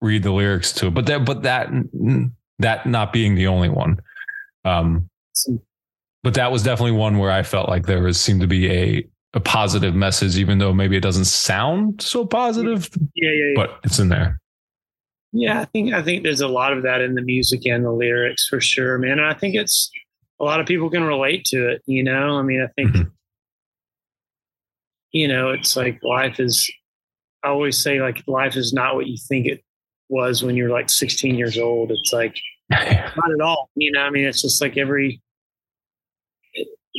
read 0.00 0.22
the 0.22 0.32
lyrics 0.32 0.72
to 0.72 0.86
it. 0.88 0.94
But 0.94 1.06
that 1.06 1.24
but 1.24 1.42
that 1.42 1.70
that 2.58 2.86
not 2.86 3.12
being 3.12 3.34
the 3.34 3.46
only 3.46 3.68
one. 3.68 4.00
Um, 4.64 5.08
but 6.22 6.34
that 6.34 6.52
was 6.52 6.62
definitely 6.62 6.92
one 6.92 7.18
where 7.18 7.30
I 7.32 7.42
felt 7.42 7.68
like 7.68 7.86
there 7.86 8.02
was 8.02 8.20
seemed 8.20 8.40
to 8.42 8.46
be 8.46 8.70
a 8.70 9.04
a 9.34 9.40
positive 9.40 9.94
message, 9.94 10.36
even 10.36 10.58
though 10.58 10.72
maybe 10.74 10.96
it 10.96 11.00
doesn't 11.02 11.24
sound 11.24 12.02
so 12.02 12.26
positive, 12.26 12.90
Yeah, 13.14 13.30
yeah, 13.30 13.44
yeah. 13.46 13.52
but 13.56 13.80
it's 13.82 13.98
in 13.98 14.08
there. 14.10 14.38
Yeah, 15.32 15.60
I 15.60 15.64
think 15.64 15.94
I 15.94 16.02
think 16.02 16.22
there's 16.22 16.42
a 16.42 16.48
lot 16.48 16.72
of 16.76 16.82
that 16.82 17.00
in 17.00 17.14
the 17.14 17.22
music 17.22 17.64
and 17.66 17.84
the 17.84 17.90
lyrics 17.90 18.46
for 18.46 18.60
sure, 18.60 18.98
man. 18.98 19.12
And 19.12 19.22
I 19.26 19.32
think 19.34 19.54
it's 19.54 19.90
a 20.38 20.44
lot 20.44 20.60
of 20.60 20.66
people 20.66 20.90
can 20.90 21.02
relate 21.04 21.44
to 21.46 21.68
it. 21.70 21.82
You 21.86 22.04
know, 22.04 22.38
I 22.38 22.42
mean, 22.42 22.60
I 22.60 22.66
think 22.76 22.94
Mhm. 22.94 23.10
you 25.12 25.28
know, 25.28 25.50
it's 25.50 25.76
like 25.76 25.98
life 26.02 26.38
is. 26.38 26.70
I 27.44 27.48
always 27.48 27.76
say 27.82 28.00
like 28.00 28.22
life 28.26 28.56
is 28.56 28.72
not 28.72 28.94
what 28.94 29.06
you 29.06 29.16
think 29.28 29.46
it 29.46 29.62
was 30.08 30.42
when 30.42 30.56
you're 30.56 30.70
like 30.70 30.88
16 30.90 31.34
years 31.34 31.58
old. 31.58 31.90
It's 31.90 32.12
like 32.12 32.36
not 32.70 32.82
at 33.32 33.40
all. 33.42 33.70
You 33.74 33.92
know, 33.92 34.00
I 34.02 34.10
mean, 34.10 34.24
it's 34.24 34.42
just 34.42 34.60
like 34.60 34.76
every. 34.76 35.20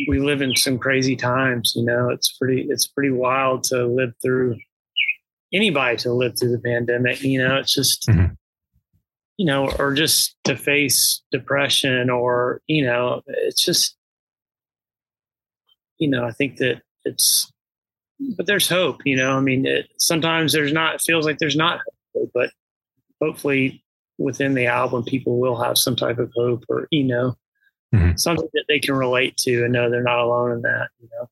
We 0.08 0.20
live 0.20 0.42
in 0.42 0.56
some 0.56 0.80
crazy 0.80 1.16
times. 1.16 1.74
You 1.76 1.86
know, 1.86 2.10
it's 2.10 2.36
pretty. 2.38 2.66
It's 2.70 2.88
pretty 2.88 3.12
wild 3.12 3.64
to 3.66 3.86
live 3.86 4.12
through. 4.22 4.58
Anybody 5.54 5.98
to 5.98 6.12
live 6.12 6.34
through 6.38 6.52
the 6.52 6.60
pandemic. 6.60 7.22
You 7.22 7.38
know, 7.48 7.58
it's 7.58 7.74
just 7.74 8.08
Mhm. 8.08 8.36
you 9.38 9.46
know, 9.46 9.70
or 9.80 9.94
just 9.94 10.36
to 10.46 10.56
face 10.58 11.22
depression 11.32 12.10
or, 12.10 12.62
you 12.68 12.84
know, 12.86 13.22
it's 13.28 13.64
just, 13.64 13.96
you 16.00 16.08
know, 16.08 16.24
I 16.26 16.32
think 16.32 16.58
that 16.58 16.82
it's, 17.06 17.52
but 18.38 18.46
there's 18.46 18.68
hope, 18.70 19.02
you 19.06 19.16
know, 19.16 19.38
I 19.38 19.40
mean, 19.42 19.66
it, 19.66 19.88
sometimes 19.98 20.54
there's 20.54 20.74
not, 20.74 20.96
it 20.96 21.02
feels 21.02 21.26
like 21.26 21.38
there's 21.40 21.56
not 21.56 21.82
hope, 22.16 22.32
but 22.34 22.50
hopefully 23.22 23.84
within 24.18 24.54
the 24.54 24.68
album, 24.68 25.04
people 25.04 25.40
will 25.40 25.62
have 25.62 25.78
some 25.78 25.96
type 25.96 26.20
of 26.20 26.32
hope 26.36 26.64
or, 26.70 26.88
you 26.92 27.04
know, 27.04 27.36
Mhm. 27.94 28.20
something 28.20 28.48
that 28.54 28.66
they 28.68 28.80
can 28.80 28.96
relate 28.96 29.38
to 29.38 29.64
and 29.64 29.72
know 29.74 29.90
they're 29.90 30.02
not 30.02 30.20
alone 30.20 30.52
in 30.52 30.62
that, 30.64 30.88
you 31.00 31.08
know. 31.12 31.30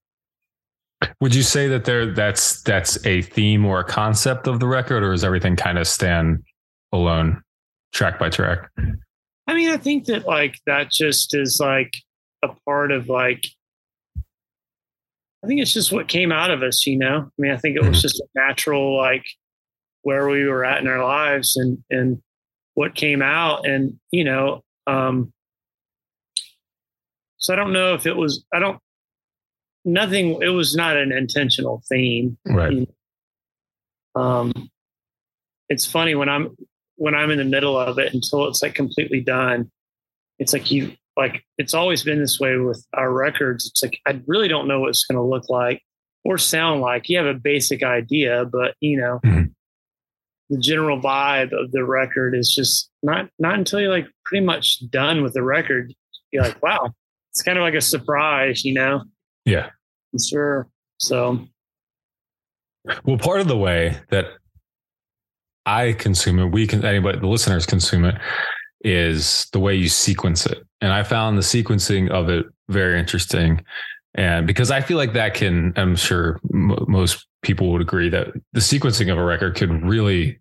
Would 1.19 1.33
you 1.33 1.41
say 1.41 1.67
that 1.67 1.85
there 1.85 2.13
that's 2.13 2.61
that's 2.61 3.03
a 3.05 3.23
theme 3.23 3.65
or 3.65 3.79
a 3.79 3.83
concept 3.83 4.45
of 4.45 4.59
the 4.59 4.67
record, 4.67 5.01
or 5.01 5.13
is 5.13 5.23
everything 5.23 5.55
kind 5.55 5.79
of 5.79 5.87
stand 5.87 6.43
alone, 6.91 7.41
track 7.91 8.19
by 8.19 8.29
track? 8.29 8.69
I 9.47 9.55
mean, 9.55 9.69
I 9.69 9.77
think 9.77 10.05
that 10.05 10.27
like 10.27 10.59
that 10.67 10.91
just 10.91 11.35
is 11.35 11.59
like 11.59 11.91
a 12.43 12.49
part 12.65 12.91
of 12.91 13.09
like 13.09 13.43
I 15.43 15.47
think 15.47 15.59
it's 15.61 15.73
just 15.73 15.91
what 15.91 16.07
came 16.07 16.31
out 16.31 16.51
of 16.51 16.61
us, 16.61 16.85
you 16.85 16.97
know. 16.97 17.17
I 17.27 17.41
mean, 17.41 17.51
I 17.51 17.57
think 17.57 17.75
it 17.75 17.83
was 17.83 18.01
just 18.01 18.19
a 18.19 18.25
natural 18.35 18.95
like 18.97 19.25
where 20.03 20.27
we 20.29 20.45
were 20.45 20.63
at 20.65 20.81
in 20.81 20.87
our 20.87 21.03
lives 21.03 21.55
and 21.55 21.77
and 21.89 22.21
what 22.75 22.95
came 22.95 23.21
out 23.21 23.67
and 23.67 23.99
you 24.11 24.23
know 24.23 24.63
um 24.87 25.31
so 27.37 27.53
I 27.53 27.55
don't 27.55 27.73
know 27.73 27.93
if 27.95 28.05
it 28.05 28.15
was 28.15 28.45
I 28.53 28.59
don't 28.59 28.79
nothing 29.83 30.41
it 30.41 30.49
was 30.49 30.75
not 30.75 30.95
an 30.95 31.11
intentional 31.11 31.81
theme 31.89 32.37
Right. 32.45 32.87
um 34.15 34.53
it's 35.69 35.85
funny 35.87 36.13
when 36.13 36.29
i'm 36.29 36.55
when 36.97 37.15
i'm 37.15 37.31
in 37.31 37.39
the 37.39 37.43
middle 37.45 37.79
of 37.79 37.97
it 37.97 38.13
until 38.13 38.47
it's 38.47 38.61
like 38.61 38.75
completely 38.75 39.21
done 39.21 39.71
it's 40.37 40.53
like 40.53 40.69
you 40.69 40.93
like 41.17 41.43
it's 41.57 41.73
always 41.73 42.03
been 42.03 42.19
this 42.19 42.39
way 42.39 42.57
with 42.57 42.85
our 42.93 43.11
records 43.11 43.65
it's 43.67 43.83
like 43.83 43.99
i 44.07 44.19
really 44.27 44.47
don't 44.47 44.67
know 44.67 44.79
what 44.79 44.89
it's 44.89 45.05
going 45.05 45.17
to 45.17 45.21
look 45.23 45.49
like 45.49 45.81
or 46.23 46.37
sound 46.37 46.81
like. 46.81 47.09
You 47.09 47.17
have 47.17 47.25
a 47.25 47.33
basic 47.33 47.81
idea, 47.81 48.45
but 48.45 48.75
you 48.79 48.95
know, 49.01 49.19
Mhm. 49.25 49.55
the 50.51 50.59
general 50.59 51.01
vibe 51.01 51.51
of 51.51 51.71
the 51.71 51.83
record 51.83 52.35
is 52.35 52.53
just 52.53 52.91
not 53.01 53.27
not 53.39 53.55
until 53.55 53.81
you're 53.81 53.89
like 53.89 54.07
pretty 54.25 54.45
much 54.45 54.87
done 54.91 55.23
with 55.23 55.33
the 55.33 55.41
record. 55.41 55.91
You're 56.31 56.43
like, 56.43 56.61
wow, 56.61 56.91
it's 57.31 57.41
kind 57.41 57.57
of 57.57 57.63
like 57.63 57.73
a 57.73 57.81
surprise, 57.81 58.63
you 58.63 58.75
know. 58.75 59.03
Yeah. 59.45 59.71
Sure. 60.29 60.67
So 60.99 61.47
Well, 63.03 63.17
part 63.17 63.41
of 63.41 63.47
the 63.47 63.57
way 63.57 63.97
that 64.09 64.25
I 65.65 65.93
consume 65.93 66.37
it, 66.37 66.51
we 66.51 66.67
can 66.67 66.85
anybody 66.85 67.17
the 67.19 67.27
listeners 67.27 67.65
consume 67.65 68.05
it 68.05 68.15
is 68.83 69.47
the 69.53 69.59
way 69.59 69.75
you 69.75 69.87
sequence 69.89 70.45
it. 70.45 70.63
And 70.81 70.91
I 70.91 71.03
found 71.03 71.37
the 71.37 71.41
sequencing 71.41 72.09
of 72.09 72.29
it 72.29 72.45
very 72.69 72.99
interesting. 72.99 73.63
And 74.15 74.45
because 74.47 74.71
I 74.71 74.81
feel 74.81 74.97
like 74.97 75.13
that 75.13 75.33
can, 75.35 75.73
I'm 75.75 75.95
sure 75.95 76.39
m- 76.53 76.75
most 76.87 77.27
people 77.43 77.71
would 77.71 77.81
agree 77.81 78.09
that 78.09 78.27
the 78.53 78.59
sequencing 78.59 79.11
of 79.11 79.17
a 79.17 79.23
record 79.23 79.55
can 79.55 79.87
really 79.87 80.39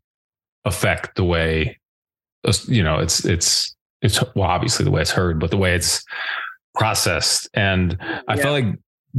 affect 0.64 1.16
the 1.16 1.24
way, 1.24 1.78
uh, 2.46 2.52
you 2.66 2.82
know, 2.82 2.98
it's, 2.98 3.24
it's, 3.24 3.74
it's, 4.02 4.22
well, 4.34 4.48
obviously 4.48 4.84
the 4.84 4.90
way 4.90 5.02
it's 5.02 5.10
heard, 5.10 5.38
but 5.38 5.50
the 5.50 5.56
way 5.56 5.74
it's 5.74 6.02
processed. 6.74 7.48
And 7.54 7.96
I 8.28 8.34
Yeah. 8.36 8.42
felt 8.42 8.52
like 8.64 8.74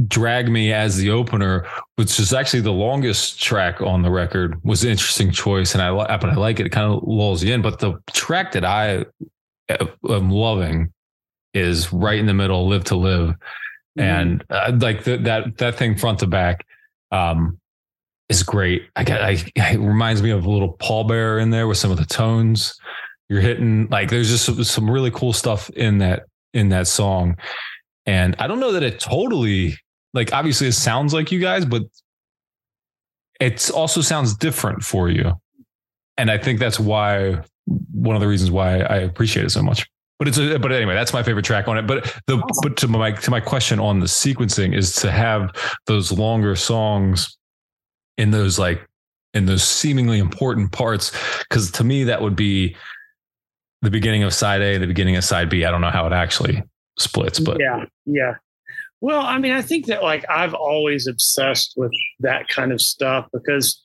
Drag 0.08 0.50
Me 0.50 0.72
as 0.72 0.96
the 0.96 1.10
opener, 1.10 1.66
which 1.96 2.18
is 2.18 2.32
actually 2.32 2.62
the 2.62 2.72
longest 2.72 3.42
track 3.42 3.80
on 3.80 4.02
the 4.02 4.10
record, 4.10 4.62
was 4.64 4.84
an 4.84 4.90
interesting 4.90 5.30
choice. 5.30 5.74
And 5.74 5.82
I, 5.82 5.90
li- 5.90 6.06
but 6.08 6.30
I 6.30 6.34
like 6.34 6.60
it. 6.60 6.66
It 6.66 6.70
kind 6.70 6.90
of 6.92 7.02
lulls 7.02 7.42
you 7.42 7.52
in. 7.52 7.62
But 7.62 7.78
the 7.78 8.00
track 8.12 8.52
that 8.52 8.64
I 8.64 9.04
am 10.08 10.30
loving 10.30 10.92
is 11.54 11.92
right 11.92 12.18
in 12.18 12.26
the 12.26 12.34
middle, 12.34 12.66
Live 12.66 12.84
to 12.84 12.96
Live. 12.96 13.34
And 13.98 14.42
uh, 14.48 14.72
like 14.80 15.04
the, 15.04 15.18
that, 15.18 15.58
that 15.58 15.74
thing 15.76 15.98
front 15.98 16.20
to 16.20 16.26
back, 16.26 16.66
um, 17.10 17.58
is 18.30 18.42
great. 18.42 18.88
I 18.96 19.04
got, 19.04 19.20
I, 19.20 19.44
it 19.56 19.78
reminds 19.78 20.22
me 20.22 20.30
of 20.30 20.46
a 20.46 20.50
little 20.50 20.72
Paul 20.72 21.04
Bear 21.04 21.38
in 21.38 21.50
there 21.50 21.68
with 21.68 21.76
some 21.76 21.90
of 21.90 21.98
the 21.98 22.06
tones 22.06 22.80
you're 23.28 23.42
hitting. 23.42 23.88
Like 23.88 24.08
there's 24.08 24.30
just 24.30 24.46
some, 24.46 24.64
some 24.64 24.88
really 24.88 25.10
cool 25.10 25.34
stuff 25.34 25.68
in 25.70 25.98
that, 25.98 26.24
in 26.54 26.70
that 26.70 26.86
song. 26.86 27.36
And 28.06 28.34
I 28.38 28.46
don't 28.46 28.58
know 28.58 28.72
that 28.72 28.82
it 28.82 28.98
totally 28.98 29.76
like 30.14 30.32
obviously 30.32 30.68
it 30.68 30.72
sounds 30.72 31.14
like 31.14 31.32
you 31.32 31.40
guys, 31.40 31.64
but 31.64 31.82
it 33.40 33.70
also 33.70 34.00
sounds 34.00 34.34
different 34.34 34.82
for 34.82 35.08
you. 35.08 35.32
And 36.16 36.30
I 36.30 36.38
think 36.38 36.58
that's 36.58 36.78
why 36.78 37.42
one 37.92 38.16
of 38.16 38.20
the 38.20 38.28
reasons 38.28 38.50
why 38.50 38.80
I 38.80 38.96
appreciate 38.98 39.46
it 39.46 39.50
so 39.50 39.62
much. 39.62 39.88
But 40.18 40.28
it's 40.28 40.38
a, 40.38 40.58
but 40.58 40.70
anyway, 40.70 40.94
that's 40.94 41.12
my 41.12 41.22
favorite 41.22 41.44
track 41.44 41.66
on 41.66 41.78
it. 41.78 41.86
But 41.86 42.04
the 42.26 42.42
but 42.62 42.76
to 42.78 42.88
my 42.88 43.10
to 43.10 43.30
my 43.30 43.40
question 43.40 43.80
on 43.80 43.98
the 43.98 44.06
sequencing 44.06 44.76
is 44.76 44.94
to 44.96 45.10
have 45.10 45.50
those 45.86 46.12
longer 46.12 46.54
songs 46.54 47.36
in 48.18 48.30
those 48.30 48.58
like 48.58 48.86
in 49.34 49.46
those 49.46 49.64
seemingly 49.64 50.18
important 50.18 50.70
parts 50.70 51.10
because 51.40 51.70
to 51.72 51.84
me 51.84 52.04
that 52.04 52.20
would 52.22 52.36
be 52.36 52.76
the 53.80 53.90
beginning 53.90 54.22
of 54.22 54.32
side 54.32 54.62
A, 54.62 54.78
the 54.78 54.86
beginning 54.86 55.16
of 55.16 55.24
side 55.24 55.50
B. 55.50 55.64
I 55.64 55.70
don't 55.70 55.80
know 55.80 55.90
how 55.90 56.06
it 56.06 56.12
actually 56.12 56.62
splits, 56.98 57.40
but 57.40 57.58
yeah, 57.58 57.84
yeah. 58.06 58.34
Well, 59.02 59.20
I 59.20 59.38
mean, 59.38 59.50
I 59.50 59.62
think 59.62 59.86
that 59.86 60.04
like 60.04 60.24
I've 60.30 60.54
always 60.54 61.08
obsessed 61.08 61.74
with 61.76 61.90
that 62.20 62.46
kind 62.46 62.70
of 62.70 62.80
stuff 62.80 63.26
because 63.32 63.82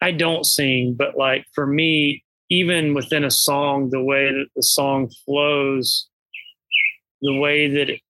I 0.00 0.10
don't 0.10 0.46
sing, 0.46 0.94
but 0.98 1.18
like 1.18 1.44
for 1.54 1.66
me, 1.66 2.24
even 2.48 2.94
within 2.94 3.24
a 3.24 3.30
song, 3.30 3.90
the 3.90 4.02
way 4.02 4.32
that 4.32 4.46
the 4.56 4.62
song 4.62 5.10
flows, 5.26 6.08
the 7.20 7.38
way 7.38 7.68
that 7.68 7.90
it, 7.90 8.00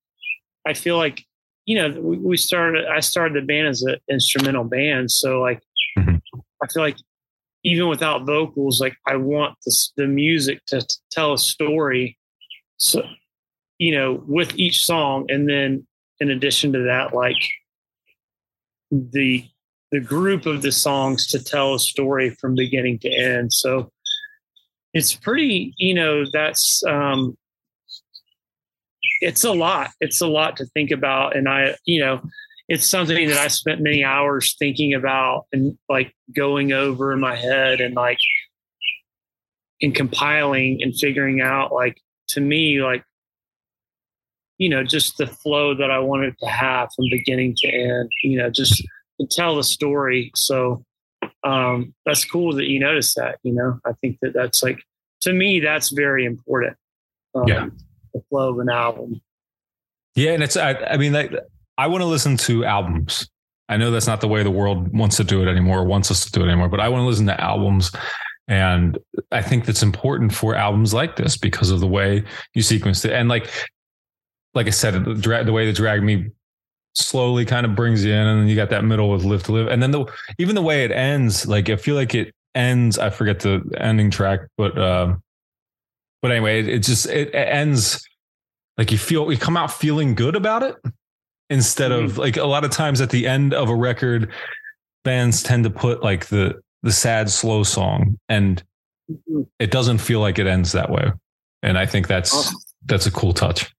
I 0.64 0.74
feel 0.74 0.96
like, 0.96 1.24
you 1.64 1.76
know, 1.76 2.00
we, 2.00 2.18
we 2.18 2.36
started, 2.36 2.86
I 2.86 3.00
started 3.00 3.42
the 3.42 3.44
band 3.44 3.66
as 3.66 3.82
an 3.82 3.96
instrumental 4.08 4.64
band. 4.64 5.10
So 5.10 5.40
like, 5.40 5.60
Mhm. 5.98 6.20
I 6.62 6.66
feel 6.68 6.84
like 6.84 6.98
even 7.64 7.88
without 7.88 8.26
vocals, 8.26 8.80
like 8.80 8.94
I 9.08 9.16
want 9.16 9.56
the, 9.66 9.76
the 9.96 10.06
music 10.06 10.64
to, 10.68 10.82
to 10.82 10.96
tell 11.10 11.32
a 11.32 11.38
story. 11.38 12.16
So, 12.76 13.02
you 13.78 13.92
know, 13.92 14.22
with 14.28 14.56
each 14.56 14.84
song. 14.84 15.26
And 15.28 15.48
then 15.48 15.84
in 16.20 16.30
addition 16.30 16.72
to 16.72 16.82
that, 16.84 17.14
like 17.14 17.36
the 18.90 19.44
the 19.90 20.00
group 20.00 20.46
of 20.46 20.62
the 20.62 20.72
songs 20.72 21.26
to 21.28 21.42
tell 21.42 21.74
a 21.74 21.78
story 21.78 22.30
from 22.40 22.54
beginning 22.54 22.98
to 23.00 23.10
end. 23.10 23.52
So 23.52 23.90
it's 24.94 25.14
pretty, 25.14 25.74
you 25.76 25.94
know, 25.94 26.24
that's 26.32 26.82
um 26.88 27.36
it's 29.20 29.44
a 29.44 29.52
lot. 29.52 29.90
It's 30.00 30.20
a 30.20 30.26
lot 30.26 30.56
to 30.56 30.66
think 30.66 30.90
about. 30.90 31.36
And 31.36 31.48
I, 31.48 31.76
you 31.84 32.00
know, 32.00 32.22
it's 32.68 32.86
something 32.86 33.28
that 33.28 33.38
I 33.38 33.48
spent 33.48 33.80
many 33.80 34.02
hours 34.02 34.56
thinking 34.58 34.94
about 34.94 35.46
and 35.52 35.78
like 35.88 36.12
going 36.34 36.72
over 36.72 37.12
in 37.12 37.20
my 37.20 37.36
head 37.36 37.80
and 37.80 37.94
like 37.94 38.18
and 39.80 39.94
compiling 39.94 40.80
and 40.82 40.94
figuring 40.96 41.40
out 41.40 41.72
like 41.72 41.98
to 42.28 42.40
me 42.40 42.82
like 42.82 43.04
you 44.62 44.68
know 44.68 44.82
just 44.84 45.18
the 45.18 45.26
flow 45.26 45.74
that 45.74 45.90
i 45.90 45.98
wanted 45.98 46.34
to 46.38 46.46
have 46.46 46.88
from 46.94 47.06
beginning 47.10 47.52
to 47.56 47.66
end 47.68 48.08
you 48.22 48.36
know 48.38 48.48
just 48.50 48.76
to 49.20 49.26
tell 49.30 49.56
the 49.56 49.64
story 49.64 50.30
so 50.36 50.84
um 51.44 51.92
that's 52.06 52.24
cool 52.24 52.54
that 52.54 52.68
you 52.68 52.78
notice 52.78 53.14
that 53.14 53.38
you 53.42 53.52
know 53.52 53.78
i 53.84 53.92
think 54.00 54.16
that 54.22 54.32
that's 54.32 54.62
like 54.62 54.78
to 55.20 55.32
me 55.32 55.60
that's 55.60 55.90
very 55.90 56.24
important 56.24 56.76
um, 57.34 57.48
Yeah. 57.48 57.66
the 58.14 58.22
flow 58.28 58.50
of 58.52 58.58
an 58.60 58.68
album 58.68 59.20
Yeah, 60.14 60.32
and 60.32 60.42
it's 60.42 60.56
I, 60.56 60.74
I 60.74 60.96
mean 60.96 61.12
like 61.12 61.32
I 61.78 61.86
want 61.86 62.02
to 62.02 62.06
listen 62.06 62.36
to 62.48 62.64
albums. 62.64 63.28
I 63.70 63.78
know 63.78 63.90
that's 63.90 64.06
not 64.06 64.20
the 64.20 64.28
way 64.28 64.42
the 64.42 64.50
world 64.50 64.94
wants 64.96 65.16
to 65.16 65.24
do 65.24 65.42
it 65.42 65.48
anymore, 65.48 65.82
wants 65.84 66.10
us 66.10 66.24
to 66.26 66.30
do 66.30 66.42
it 66.44 66.48
anymore, 66.48 66.68
but 66.68 66.80
I 66.80 66.88
want 66.90 67.00
to 67.02 67.06
listen 67.06 67.26
to 67.26 67.40
albums. 67.40 67.90
And 68.46 68.98
I 69.30 69.40
think 69.40 69.64
that's 69.64 69.82
important 69.82 70.34
for 70.34 70.54
albums 70.54 70.92
like 70.92 71.16
this 71.16 71.38
because 71.38 71.70
of 71.70 71.80
the 71.80 71.86
way 71.86 72.24
you 72.54 72.60
sequence 72.62 73.02
it. 73.06 73.12
And 73.12 73.30
like 73.30 73.48
like 74.54 74.66
I 74.66 74.70
said, 74.70 75.04
the, 75.04 75.14
dra- 75.14 75.44
the 75.44 75.52
way 75.52 75.66
the 75.66 75.72
drag 75.72 76.02
me 76.02 76.30
slowly 76.94 77.44
kind 77.44 77.64
of 77.64 77.74
brings 77.74 78.04
you 78.04 78.12
in, 78.12 78.18
and 78.26 78.40
then 78.40 78.48
you 78.48 78.56
got 78.56 78.70
that 78.70 78.84
middle 78.84 79.10
with 79.10 79.24
live 79.24 79.42
to 79.44 79.52
live. 79.52 79.68
And 79.68 79.82
then 79.82 79.90
the 79.90 80.04
even 80.38 80.54
the 80.54 80.62
way 80.62 80.84
it 80.84 80.90
ends, 80.90 81.46
like 81.46 81.70
I 81.70 81.76
feel 81.76 81.94
like 81.94 82.14
it 82.14 82.34
ends, 82.54 82.98
I 82.98 83.10
forget 83.10 83.40
the 83.40 83.62
ending 83.78 84.10
track, 84.10 84.40
but 84.56 84.78
um 84.78 85.22
but 86.20 86.30
anyway, 86.30 86.60
it, 86.60 86.68
it 86.68 86.78
just 86.80 87.06
it, 87.06 87.28
it 87.28 87.34
ends 87.34 88.06
like 88.78 88.92
you 88.92 88.98
feel 88.98 89.30
you 89.30 89.38
come 89.38 89.56
out 89.56 89.72
feeling 89.72 90.14
good 90.14 90.36
about 90.36 90.62
it 90.62 90.76
instead 91.50 91.92
of 91.92 92.16
like 92.16 92.36
a 92.36 92.44
lot 92.44 92.64
of 92.64 92.70
times 92.70 93.00
at 93.00 93.10
the 93.10 93.26
end 93.26 93.52
of 93.52 93.68
a 93.68 93.74
record 93.74 94.30
bands 95.04 95.42
tend 95.42 95.64
to 95.64 95.70
put 95.70 96.02
like 96.02 96.26
the 96.26 96.58
the 96.82 96.92
sad 96.92 97.28
slow 97.28 97.62
song 97.62 98.18
and 98.28 98.62
it 99.58 99.70
doesn't 99.70 99.98
feel 99.98 100.20
like 100.20 100.38
it 100.38 100.46
ends 100.46 100.72
that 100.72 100.88
way 100.90 101.12
and 101.62 101.76
i 101.76 101.84
think 101.84 102.06
that's 102.08 102.32
Awesome. 102.32 102.56
that's 102.86 103.06
a 103.06 103.10
cool 103.10 103.34
touch 103.34 103.70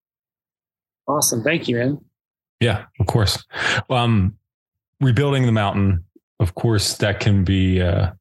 awesome 1.07 1.43
thank 1.43 1.67
you 1.67 1.77
man 1.77 1.99
yeah 2.59 2.85
of 2.99 3.07
course 3.07 3.43
um 3.89 4.35
rebuilding 5.01 5.45
the 5.45 5.51
mountain 5.51 6.03
of 6.39 6.55
course 6.55 6.97
that 6.97 7.19
can 7.19 7.43
be 7.43 7.81
uh 7.81 8.11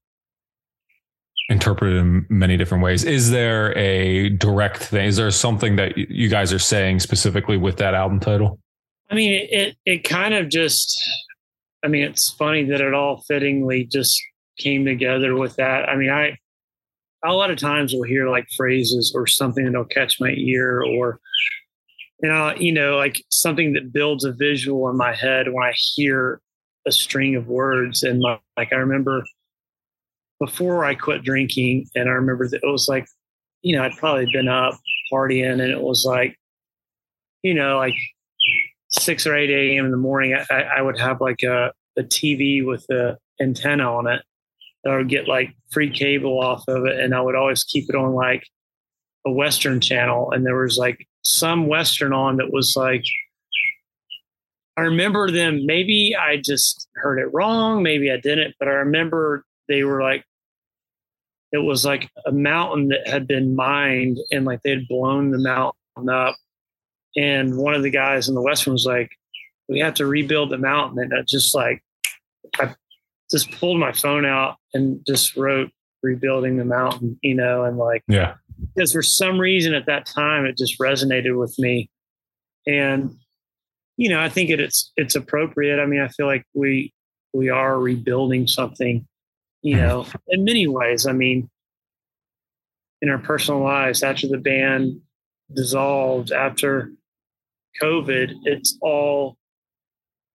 interpreted 1.48 1.98
in 1.98 2.24
many 2.28 2.56
different 2.56 2.82
ways 2.82 3.04
is 3.04 3.30
there 3.30 3.76
a 3.76 4.30
direct 4.30 4.78
thing 4.78 5.06
is 5.06 5.16
there 5.16 5.30
something 5.30 5.76
that 5.76 5.96
you 5.96 6.28
guys 6.28 6.52
are 6.52 6.58
saying 6.58 6.98
specifically 6.98 7.56
with 7.56 7.76
that 7.76 7.94
album 7.94 8.18
title 8.18 8.58
I 9.12 9.14
mean, 9.14 9.46
it 9.50 9.76
it 9.84 10.04
kind 10.04 10.32
of 10.34 10.48
just. 10.48 10.98
I 11.84 11.88
mean, 11.88 12.04
it's 12.04 12.30
funny 12.30 12.64
that 12.64 12.80
it 12.80 12.94
all 12.94 13.22
fittingly 13.28 13.84
just 13.84 14.22
came 14.56 14.84
together 14.84 15.36
with 15.36 15.56
that. 15.56 15.88
I 15.88 15.96
mean, 15.96 16.10
I 16.10 16.38
a 17.22 17.34
lot 17.34 17.50
of 17.50 17.58
times 17.58 17.92
will 17.92 18.04
hear 18.04 18.30
like 18.30 18.46
phrases 18.56 19.12
or 19.14 19.26
something 19.26 19.64
that'll 19.64 19.84
catch 19.84 20.18
my 20.18 20.30
ear, 20.30 20.82
or 20.82 21.20
you 22.22 22.28
know, 22.28 22.54
you 22.56 22.72
know, 22.72 22.96
like 22.96 23.24
something 23.30 23.72
that 23.72 23.92
builds 23.92 24.24
a 24.24 24.32
visual 24.32 24.88
in 24.88 24.96
my 24.96 25.12
head 25.12 25.52
when 25.52 25.64
I 25.64 25.72
hear 25.94 26.40
a 26.86 26.92
string 26.92 27.34
of 27.34 27.48
words. 27.48 28.02
And 28.02 28.20
like, 28.20 28.40
like 28.56 28.72
I 28.72 28.76
remember 28.76 29.24
before 30.38 30.84
I 30.84 30.94
quit 30.94 31.24
drinking, 31.24 31.86
and 31.94 32.08
I 32.08 32.12
remember 32.12 32.48
that 32.48 32.60
it 32.62 32.66
was 32.66 32.88
like, 32.88 33.06
you 33.62 33.76
know, 33.76 33.84
I'd 33.84 33.96
probably 33.96 34.26
been 34.32 34.48
up 34.48 34.74
partying, 35.12 35.52
and 35.52 35.60
it 35.60 35.80
was 35.80 36.04
like, 36.06 36.36
you 37.42 37.54
know, 37.54 37.76
like 37.78 37.94
six 38.88 39.26
or 39.26 39.36
eight 39.36 39.50
a.m. 39.50 39.86
in 39.86 39.90
the 39.90 39.96
morning, 39.96 40.36
I, 40.50 40.62
I 40.62 40.82
would 40.82 40.98
have 40.98 41.20
like 41.20 41.42
a, 41.42 41.72
a 41.96 42.02
TV 42.02 42.64
with 42.64 42.84
a 42.90 43.18
antenna 43.40 43.92
on 43.92 44.06
it. 44.06 44.22
I 44.86 44.96
would 44.96 45.08
get 45.08 45.28
like 45.28 45.54
free 45.70 45.90
cable 45.90 46.40
off 46.40 46.64
of 46.68 46.86
it, 46.86 47.00
and 47.00 47.14
I 47.14 47.20
would 47.20 47.36
always 47.36 47.64
keep 47.64 47.88
it 47.88 47.96
on 47.96 48.12
like 48.14 48.44
a 49.26 49.30
Western 49.30 49.80
channel. 49.80 50.30
And 50.32 50.44
there 50.44 50.56
was 50.56 50.76
like 50.78 51.06
some 51.22 51.66
Western 51.66 52.12
on 52.12 52.36
that 52.38 52.52
was 52.52 52.74
like, 52.76 53.04
I 54.76 54.82
remember 54.82 55.30
them. 55.30 55.66
Maybe 55.66 56.16
I 56.18 56.38
just 56.38 56.88
heard 56.94 57.18
it 57.18 57.32
wrong. 57.32 57.82
Maybe 57.82 58.10
I 58.10 58.16
didn't, 58.16 58.54
but 58.58 58.68
I 58.68 58.72
remember 58.72 59.44
they 59.68 59.84
were 59.84 60.02
like, 60.02 60.24
it 61.52 61.58
was 61.58 61.84
like 61.84 62.08
a 62.24 62.32
mountain 62.32 62.88
that 62.88 63.06
had 63.06 63.26
been 63.26 63.54
mined, 63.54 64.18
and 64.30 64.46
like 64.46 64.62
they 64.62 64.70
had 64.70 64.88
blown 64.88 65.30
the 65.30 65.38
mountain 65.38 66.08
up 66.08 66.34
and 67.16 67.56
one 67.56 67.74
of 67.74 67.82
the 67.82 67.90
guys 67.90 68.28
in 68.28 68.34
the 68.34 68.40
western 68.40 68.72
was 68.72 68.86
like 68.86 69.10
we 69.68 69.78
have 69.80 69.94
to 69.94 70.06
rebuild 70.06 70.50
the 70.50 70.58
mountain. 70.58 70.98
And 71.02 71.14
I 71.14 71.22
just 71.22 71.54
like, 71.54 71.82
I 72.58 72.74
just 73.30 73.50
pulled 73.52 73.78
my 73.78 73.92
phone 73.92 74.26
out 74.26 74.56
and 74.74 75.00
just 75.06 75.36
wrote 75.36 75.70
rebuilding 76.02 76.56
the 76.56 76.64
mountain, 76.64 77.18
you 77.22 77.34
know, 77.34 77.64
and 77.64 77.78
like, 77.78 78.02
Yeah. 78.08 78.34
Because 78.74 78.92
for 78.92 79.02
some 79.02 79.38
reason 79.38 79.74
at 79.74 79.86
that 79.86 80.06
time 80.06 80.44
it 80.46 80.56
just 80.56 80.78
resonated 80.78 81.38
with 81.38 81.58
me. 81.58 81.90
And 82.66 83.16
you 83.98 84.08
know 84.08 84.20
i 84.20 84.28
think 84.28 84.48
it, 84.50 84.58
it's 84.60 84.90
it's 84.96 85.14
appropriate. 85.14 85.80
I 85.80 85.86
mean 85.86 86.00
i 86.00 86.08
feel 86.08 86.26
like 86.26 86.44
we 86.54 86.92
we 87.34 87.48
are 87.50 87.78
rebuilding 87.78 88.46
something 88.46 89.06
you 89.62 89.76
know 89.76 90.06
in 90.28 90.44
many 90.44 90.66
ways. 90.66 91.06
I 91.06 91.12
mean 91.12 91.48
in 93.02 93.08
our 93.10 93.18
personal 93.18 93.60
lives 93.62 94.02
after 94.02 94.28
the 94.28 94.38
band 94.38 95.00
dissolved 95.52 96.30
after 96.32 96.90
covid 97.82 98.32
it's 98.44 98.78
all 98.80 99.36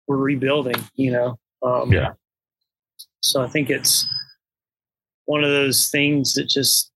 we're 0.09 0.17
rebuilding 0.17 0.75
you 0.97 1.11
know 1.13 1.39
um 1.63 1.93
Yeah. 1.93 2.13
so 3.21 3.43
i 3.43 3.49
think 3.49 3.71
it's 3.71 4.07
one 5.27 5.45
of 5.45 5.51
those 5.51 5.89
things 5.89 6.35
that 6.35 6.49
just 6.49 6.91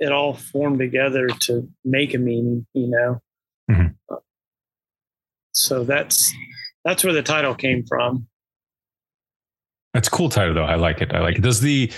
it 0.00 0.10
all 0.12 0.34
formed 0.34 0.78
together 0.78 1.28
to 1.42 1.68
make 1.84 2.14
a 2.14 2.18
meaning, 2.18 2.66
you 2.74 2.88
know. 2.88 3.20
Mhm. 3.70 3.94
So 5.52 5.84
that's 5.84 6.32
that's 6.84 7.04
where 7.04 7.12
the 7.12 7.22
title 7.22 7.54
came 7.54 7.84
from. 7.86 8.26
That's 9.94 10.08
a 10.08 10.10
cool 10.10 10.28
title 10.28 10.54
though. 10.54 10.64
I 10.64 10.76
like 10.76 11.00
it. 11.00 11.12
I 11.12 11.20
like 11.20 11.36
it. 11.36 11.42
Does 11.42 11.60
the 11.60 11.92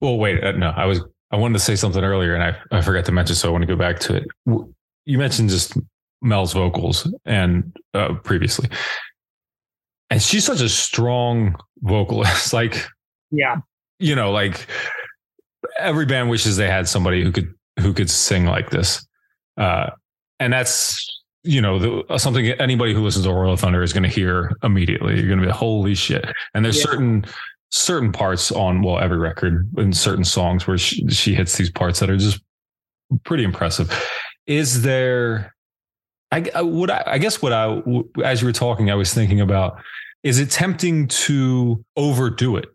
well 0.00 0.18
wait, 0.18 0.42
uh, 0.42 0.52
no, 0.52 0.70
I 0.70 0.86
was 0.86 1.00
I 1.30 1.36
wanted 1.36 1.54
to 1.54 1.60
say 1.60 1.76
something 1.76 2.02
earlier 2.02 2.34
and 2.34 2.42
I, 2.42 2.56
I 2.76 2.80
forgot 2.82 3.04
to 3.06 3.12
mention, 3.12 3.36
so 3.36 3.48
I 3.48 3.52
want 3.52 3.62
to 3.62 3.66
go 3.66 3.76
back 3.76 3.98
to 4.00 4.16
it. 4.16 4.24
You 5.04 5.18
mentioned 5.18 5.50
just 5.50 5.76
Mel's 6.22 6.52
vocals 6.52 7.12
and 7.24 7.76
uh, 7.94 8.14
previously. 8.24 8.68
And 10.08 10.22
she's 10.22 10.44
such 10.44 10.60
a 10.60 10.68
strong 10.68 11.56
vocalist. 11.80 12.52
like, 12.52 12.86
Yeah, 13.30 13.56
you 13.98 14.14
know, 14.14 14.30
like 14.32 14.66
every 15.78 16.06
band 16.06 16.30
wishes 16.30 16.56
they 16.56 16.68
had 16.68 16.88
somebody 16.88 17.22
who 17.22 17.32
could 17.32 17.52
who 17.80 17.92
could 17.92 18.10
sing 18.10 18.46
like 18.46 18.70
this. 18.70 19.06
Uh, 19.56 19.90
and 20.40 20.52
that's 20.52 21.02
you 21.42 21.60
know 21.60 21.78
the, 21.78 22.18
something 22.18 22.46
anybody 22.46 22.92
who 22.94 23.02
listens 23.02 23.24
to 23.24 23.32
Royal 23.32 23.56
Thunder 23.56 23.82
is 23.82 23.92
going 23.92 24.02
to 24.02 24.08
hear 24.08 24.52
immediately. 24.62 25.16
You're 25.16 25.28
going 25.28 25.40
to 25.40 25.46
be 25.46 25.52
holy 25.52 25.94
shit. 25.94 26.24
And 26.54 26.64
there's 26.64 26.76
Yeah. 26.78 26.84
certain 26.84 27.24
certain 27.70 28.12
parts 28.12 28.52
on 28.52 28.82
well 28.82 28.98
every 28.98 29.18
record 29.18 29.68
in 29.76 29.92
certain 29.92 30.24
songs 30.24 30.66
where 30.66 30.78
she, 30.78 31.06
she 31.08 31.34
hits 31.34 31.56
these 31.56 31.70
parts 31.70 32.00
that 32.00 32.08
are 32.08 32.16
just 32.16 32.40
pretty 33.24 33.44
impressive. 33.44 33.92
Is 34.46 34.82
there? 34.82 35.52
I, 36.32 36.48
I 36.54 36.62
would 36.62 36.90
I, 36.90 37.02
I 37.06 37.18
guess 37.18 37.40
what 37.40 37.52
I 37.52 37.80
as 38.24 38.40
you 38.40 38.46
were 38.46 38.52
talking, 38.52 38.90
I 38.90 38.94
was 38.94 39.12
thinking 39.14 39.40
about 39.40 39.80
is 40.22 40.38
it 40.40 40.50
tempting 40.50 41.06
to 41.06 41.84
overdo 41.96 42.56
it 42.56 42.66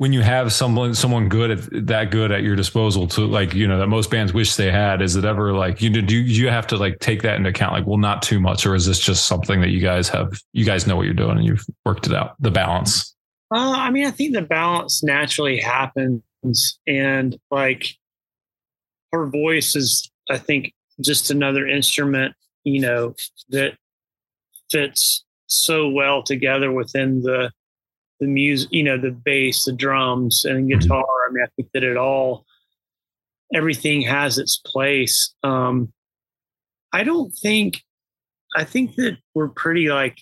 when 0.00 0.14
you 0.14 0.22
have 0.22 0.50
someone 0.50 0.94
someone 0.94 1.28
good 1.28 1.50
at 1.50 1.86
that 1.86 2.10
good 2.10 2.32
at 2.32 2.42
your 2.42 2.56
disposal 2.56 3.06
to 3.06 3.26
like 3.26 3.52
you 3.52 3.68
know 3.68 3.78
that 3.78 3.86
most 3.86 4.10
bands 4.10 4.32
wish 4.32 4.56
they 4.56 4.70
had 4.70 5.02
is 5.02 5.14
it 5.14 5.26
ever 5.26 5.52
like 5.52 5.82
you 5.82 5.90
do 5.90 6.16
you 6.16 6.48
have 6.48 6.66
to 6.66 6.78
like 6.78 6.98
take 7.00 7.20
that 7.20 7.36
into 7.36 7.50
account 7.50 7.74
like 7.74 7.86
well 7.86 7.98
not 7.98 8.22
too 8.22 8.40
much 8.40 8.64
or 8.64 8.74
is 8.74 8.86
this 8.86 8.98
just 8.98 9.26
something 9.26 9.60
that 9.60 9.68
you 9.68 9.80
guys 9.80 10.08
have 10.08 10.40
you 10.54 10.64
guys 10.64 10.86
know 10.86 10.96
what 10.96 11.04
you're 11.04 11.12
doing 11.12 11.36
and 11.36 11.44
you've 11.44 11.66
worked 11.84 12.06
it 12.06 12.14
out 12.14 12.34
the 12.40 12.50
balance? 12.50 13.14
Uh, 13.52 13.74
I 13.76 13.90
mean, 13.90 14.06
I 14.06 14.10
think 14.10 14.32
the 14.32 14.42
balance 14.42 15.02
naturally 15.02 15.58
happens, 15.58 16.22
and 16.86 17.36
like 17.50 17.96
her 19.12 19.26
voice 19.26 19.74
is, 19.74 20.08
I 20.30 20.38
think, 20.38 20.72
just 21.00 21.30
another 21.30 21.66
instrument, 21.66 22.34
you 22.62 22.80
know, 22.80 23.16
that 23.48 23.76
fits 24.70 25.24
so 25.48 25.88
well 25.88 26.22
together 26.22 26.70
within 26.70 27.22
the 27.22 27.50
the 28.20 28.26
music, 28.26 28.68
you 28.70 28.82
know, 28.82 28.98
the 28.98 29.10
bass, 29.10 29.64
the 29.64 29.72
drums, 29.72 30.44
and 30.44 30.68
guitar. 30.68 31.04
I 31.28 31.32
mean, 31.32 31.42
I 31.42 31.48
think 31.56 31.70
that 31.72 31.82
it 31.82 31.96
all, 31.96 32.44
everything 33.54 34.02
has 34.02 34.38
its 34.38 34.60
place. 34.64 35.34
Um, 35.42 35.92
I 36.92 37.02
don't 37.02 37.30
think, 37.30 37.82
I 38.56 38.64
think 38.64 38.94
that 38.96 39.16
we're 39.34 39.48
pretty 39.48 39.88
like, 39.88 40.18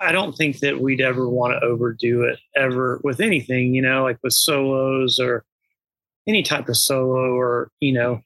I 0.00 0.12
don't 0.12 0.32
think 0.32 0.58
that 0.60 0.80
we'd 0.80 1.00
ever 1.00 1.28
want 1.28 1.52
to 1.52 1.66
overdo 1.66 2.22
it 2.22 2.38
ever 2.56 3.00
with 3.04 3.20
anything, 3.20 3.74
you 3.74 3.82
know, 3.82 4.02
like 4.02 4.18
with 4.22 4.32
solos 4.32 5.18
or 5.18 5.44
any 6.26 6.42
type 6.42 6.68
of 6.68 6.76
solo 6.76 7.34
or, 7.34 7.70
you 7.80 7.92
know, 7.92 8.20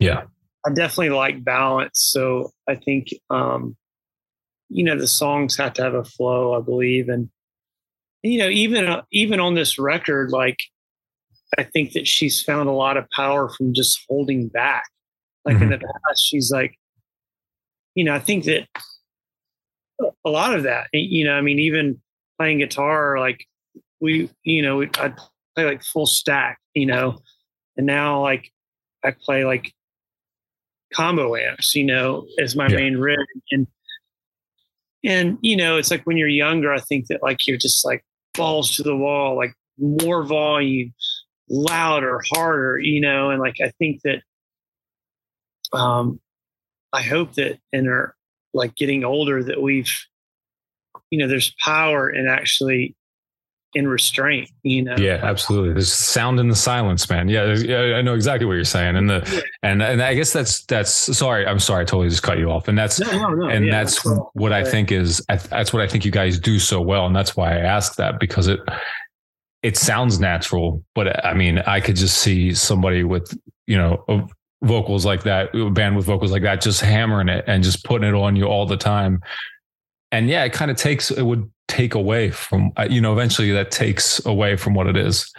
yeah 0.00 0.24
I 0.66 0.70
definitely 0.70 1.10
like 1.10 1.44
balance. 1.44 2.00
So 2.12 2.50
I 2.68 2.74
think, 2.74 3.08
um, 3.30 3.76
you 4.68 4.84
know, 4.84 4.98
the 4.98 5.06
songs 5.06 5.56
have 5.56 5.72
to 5.74 5.82
have 5.82 5.94
a 5.94 6.04
flow, 6.04 6.54
I 6.54 6.60
believe. 6.60 7.08
And, 7.08 7.30
you 8.22 8.38
know, 8.38 8.48
even, 8.48 8.86
uh, 8.86 9.02
even 9.12 9.40
on 9.40 9.54
this 9.54 9.78
record, 9.78 10.30
like, 10.30 10.58
I 11.56 11.62
think 11.62 11.92
that 11.92 12.06
she's 12.06 12.42
found 12.42 12.68
a 12.68 12.72
lot 12.72 12.96
of 12.96 13.08
power 13.10 13.48
from 13.48 13.72
just 13.72 14.04
holding 14.08 14.48
back. 14.48 14.84
Like 15.44 15.62
in 15.62 15.70
the 15.70 15.78
past, 15.78 16.26
she's 16.26 16.50
like, 16.50 16.78
you 17.94 18.04
know, 18.04 18.14
I 18.14 18.18
think 18.18 18.44
that 18.44 18.68
a 20.24 20.28
lot 20.28 20.54
of 20.54 20.64
that, 20.64 20.88
you 20.92 21.24
know, 21.24 21.32
I 21.32 21.40
mean, 21.40 21.58
even 21.58 22.02
playing 22.38 22.58
guitar, 22.58 23.18
like 23.18 23.46
we, 23.98 24.30
you 24.42 24.60
know, 24.60 24.82
I'd 24.82 25.16
play 25.54 25.64
like 25.64 25.82
full 25.82 26.04
stack, 26.04 26.58
you 26.74 26.84
know, 26.84 27.18
and 27.78 27.86
now 27.86 28.20
like 28.20 28.52
I 29.02 29.12
play 29.12 29.46
like 29.46 29.72
combo 30.92 31.34
amps, 31.34 31.74
you 31.74 31.84
know, 31.84 32.26
as 32.38 32.54
my 32.54 32.68
Yeah. 32.68 32.76
main 32.76 32.98
rig. 32.98 33.18
And, 33.50 33.66
and, 35.02 35.38
you 35.40 35.56
know, 35.56 35.78
it's 35.78 35.90
like 35.90 36.04
when 36.04 36.18
you're 36.18 36.28
younger, 36.28 36.72
I 36.74 36.80
think 36.80 37.06
that 37.06 37.22
like 37.22 37.46
you're 37.46 37.56
just 37.56 37.86
like 37.86 38.04
balls 38.38 38.76
to 38.76 38.82
the 38.82 38.96
wall, 38.96 39.36
like 39.36 39.52
more 39.78 40.22
volume, 40.22 40.94
louder, 41.50 42.20
harder, 42.32 42.78
you 42.78 43.00
know, 43.02 43.30
and 43.30 43.40
like 43.40 43.56
I 43.62 43.70
think 43.78 44.00
that, 44.04 44.22
um, 45.76 46.20
I 46.92 47.02
hope 47.02 47.34
that 47.34 47.58
in 47.72 47.86
our 47.86 48.14
like 48.54 48.74
getting 48.76 49.04
older 49.04 49.44
that 49.44 49.60
we've, 49.60 49.92
you 51.10 51.18
know, 51.18 51.28
there's 51.28 51.54
power 51.58 52.08
in 52.08 52.26
actually 52.26 52.96
in 53.78 53.86
restraint, 53.88 54.50
you 54.62 54.82
know. 54.82 54.96
yeah 54.98 55.20
absolutely 55.22 55.72
there's 55.72 55.92
sound 55.92 56.38
in 56.40 56.48
the 56.48 56.54
silence 56.56 57.08
man 57.08 57.28
yeah, 57.28 57.54
yeah 57.54 57.96
i 57.96 58.02
know 58.02 58.14
exactly 58.14 58.44
what 58.46 58.54
you're 58.54 58.64
saying 58.64 58.96
and 58.96 59.08
the 59.08 59.20
Yeah. 59.32 59.40
and 59.70 59.82
and 59.82 60.02
i 60.02 60.14
guess 60.14 60.32
that's 60.32 60.64
that's 60.66 60.90
sorry 61.16 61.46
i'm 61.46 61.58
sorry 61.60 61.82
i 61.82 61.84
totally 61.84 62.08
just 62.08 62.22
cut 62.22 62.38
you 62.38 62.50
off 62.50 62.68
and 62.68 62.76
that's 62.76 62.98
No, 63.00 63.10
no, 63.12 63.28
no. 63.34 63.48
and 63.48 63.66
yeah, 63.66 63.72
that's 63.72 64.04
all. 64.04 64.30
what 64.34 64.52
I 64.52 64.64
think 64.64 64.90
is 64.92 65.24
that's 65.28 65.72
what 65.72 65.82
I 65.82 65.86
think 65.88 66.04
you 66.04 66.10
guys 66.10 66.38
do 66.38 66.58
so 66.58 66.80
well, 66.80 67.06
and 67.06 67.14
that's 67.14 67.36
why 67.36 67.52
I 67.56 67.58
ask 67.60 67.96
that 67.96 68.18
because 68.20 68.46
it 68.48 68.60
it 69.62 69.76
sounds 69.76 70.18
natural, 70.20 70.82
but 70.94 71.24
I 71.24 71.34
mean 71.34 71.58
I 71.58 71.80
could 71.80 71.96
just 71.96 72.18
see 72.18 72.52
somebody 72.54 73.04
with 73.04 73.26
you 73.66 73.76
know 73.78 74.26
vocals 74.62 75.04
like 75.06 75.22
that, 75.22 75.54
a 75.54 75.70
band 75.70 75.96
with 75.96 76.06
vocals 76.06 76.32
like 76.32 76.42
that, 76.42 76.60
just 76.60 76.80
hammering 76.80 77.28
it 77.28 77.44
and 77.46 77.62
just 77.62 77.84
putting 77.84 78.08
it 78.08 78.14
on 78.14 78.34
you 78.36 78.44
all 78.46 78.66
the 78.66 78.76
time, 78.76 79.20
and 80.12 80.28
yeah, 80.28 80.44
it 80.44 80.52
kind 80.52 80.70
of 80.70 80.76
takes 80.76 81.10
it 81.10 81.22
would 81.22 81.48
take 81.68 81.94
away 81.94 82.30
from 82.30 82.72
uh, 82.76 82.86
you 82.90 83.00
know 83.00 83.12
eventually 83.12 83.52
that 83.52 83.70
takes 83.70 84.24
away 84.26 84.56
from 84.56 84.74
what 84.74 84.86
it 84.86 84.96
is. 84.96 85.32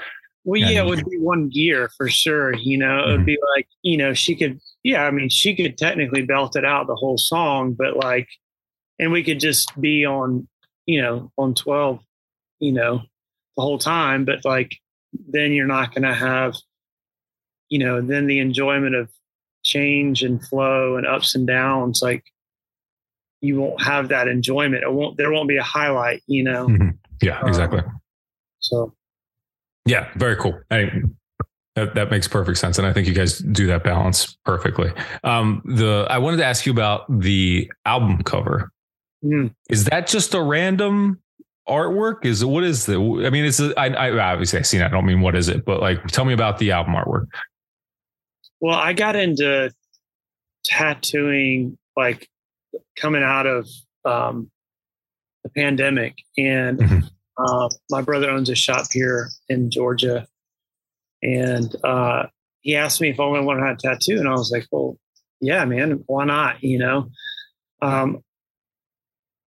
Well, 0.46 0.60
yeah, 0.60 0.82
it 0.82 0.86
would 0.86 1.06
be 1.10 1.18
one 1.20 1.50
gear 1.50 1.90
for 1.98 2.08
sure. 2.08 2.56
You 2.56 2.78
know, 2.78 3.04
it 3.04 3.12
would 3.12 3.22
Mhm. 3.22 3.26
be 3.26 3.38
like, 3.56 3.68
you 3.84 3.98
know, 3.98 4.14
she 4.14 4.36
could, 4.36 4.60
yeah, 4.84 5.06
I 5.06 5.12
mean, 5.12 5.30
she 5.30 5.54
could 5.56 5.78
technically 5.78 6.24
belt 6.24 6.56
it 6.56 6.64
out 6.64 6.88
the 6.88 6.96
whole 6.96 7.18
song, 7.18 7.74
but 7.74 7.98
like, 7.98 8.28
and 8.98 9.12
we 9.12 9.22
could 9.22 9.40
just 9.40 9.80
be 9.80 10.06
on, 10.06 10.48
you 10.86 11.02
know, 11.02 11.32
on 11.38 11.54
12, 11.54 12.00
you 12.60 12.72
know, 12.72 13.02
the 13.58 13.62
whole 13.62 13.78
time. 13.78 14.24
But 14.24 14.46
like, 14.46 14.78
then 15.28 15.52
you're 15.52 15.68
not 15.68 15.94
going 15.94 16.04
to 16.08 16.16
have, 16.16 16.56
you 17.68 17.80
know, 17.80 18.02
then 18.02 18.26
the 18.26 18.40
enjoyment 18.40 18.96
of 18.96 19.10
change 19.64 20.24
and 20.24 20.44
flow 20.48 20.96
and 20.96 21.06
ups 21.06 21.36
and 21.36 21.46
downs. 21.46 22.02
Like, 22.02 22.24
you 23.42 23.60
won't 23.60 23.82
have 23.82 24.10
that 24.10 24.28
enjoyment. 24.28 24.84
It 24.84 24.92
won't, 24.92 25.18
there 25.18 25.32
won't 25.32 25.48
be 25.48 25.58
a 25.58 25.64
highlight, 25.64 26.22
you 26.28 26.44
know? 26.44 26.68
Mhm. 26.68 26.98
Yeah, 27.22 27.42
exactly. 27.48 27.82
So, 28.60 28.94
Yeah, 29.86 30.10
very 30.16 30.36
cool. 30.36 30.60
I, 30.72 30.92
that 31.76 31.96
that 31.96 32.12
makes 32.12 32.28
perfect 32.28 32.58
sense, 32.58 32.78
and 32.78 32.86
I 32.86 32.92
think 32.94 33.08
you 33.08 33.14
guys 33.14 33.40
do 33.40 33.68
that 33.68 33.84
balance 33.84 34.38
perfectly. 34.44 34.92
Um, 35.24 35.62
the 35.66 36.06
I 36.10 36.18
wanted 36.18 36.38
to 36.38 36.46
ask 36.46 36.66
you 36.66 36.72
about 36.74 37.06
the 37.22 37.72
album 37.86 38.22
cover. 38.24 38.72
mm. 39.24 39.54
Is 39.70 39.86
that 39.86 40.08
just 40.08 40.34
a 40.34 40.42
random 40.42 41.22
artwork? 41.70 42.26
Is 42.26 42.42
it 42.42 42.48
what 42.48 42.64
is 42.66 42.86
the? 42.86 42.96
I 43.26 43.30
mean, 43.30 43.46
it's 43.46 43.60
a, 43.62 43.74
I, 43.80 43.88
I 44.10 44.32
obviously 44.32 44.60
I 44.60 44.64
seen. 44.64 44.82
it. 44.82 44.86
I 44.86 44.90
don't 44.90 45.06
mean 45.06 45.22
what 45.22 45.36
is 45.36 45.48
it, 45.48 45.64
but 45.64 45.80
like, 45.80 46.06
tell 46.08 46.26
me 46.26 46.34
about 46.34 46.58
the 46.58 46.72
album 46.72 46.96
artwork. 46.96 47.28
Well, 48.60 48.76
I 48.78 48.92
got 48.94 49.16
into 49.16 49.72
tattooing 50.66 51.78
like 51.96 52.28
coming 53.00 53.24
out 53.24 53.46
of 53.46 53.68
um, 54.06 54.50
the 55.44 55.50
pandemic, 55.50 56.16
and 56.38 56.80
Mhm. 56.80 57.10
uh, 57.38 57.70
my 57.90 58.02
brother 58.02 58.30
owns 58.30 58.50
a 58.50 58.56
shop 58.56 58.88
here 58.92 59.30
in 59.48 59.72
Georgia, 59.72 60.28
and 61.22 61.74
uh, 61.84 62.28
he 62.62 62.76
asked 62.76 63.02
me 63.02 63.10
if 63.10 63.20
I 63.20 63.24
wanted 63.26 63.62
to 63.62 63.68
have 63.68 63.78
a 63.78 63.82
tattoo, 63.82 64.20
and 64.20 64.28
I 64.28 64.34
was 64.34 64.52
like, 64.52 64.68
"Well, 64.72 64.98
yeah, 65.42 65.64
man, 65.66 66.04
why 66.08 66.26
not?" 66.26 66.62
You 66.64 66.80
know, 66.80 67.10
um, 67.82 68.24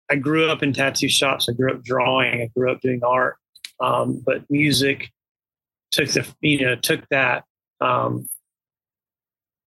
I 0.09 0.15
grew 0.15 0.49
up 0.49 0.63
in 0.63 0.73
tattoo 0.73 1.09
shops. 1.09 1.47
I 1.49 1.53
grew 1.53 1.71
up 1.73 1.83
drawing. 1.83 2.41
I 2.41 2.47
grew 2.55 2.71
up 2.71 2.81
doing 2.81 3.01
art. 3.03 3.37
Um, 3.79 4.21
but 4.25 4.43
music 4.49 5.09
took 5.91 6.09
the 6.09 6.27
you 6.41 6.61
know 6.65 6.75
took 6.75 7.07
that 7.09 7.45
um, 7.81 8.27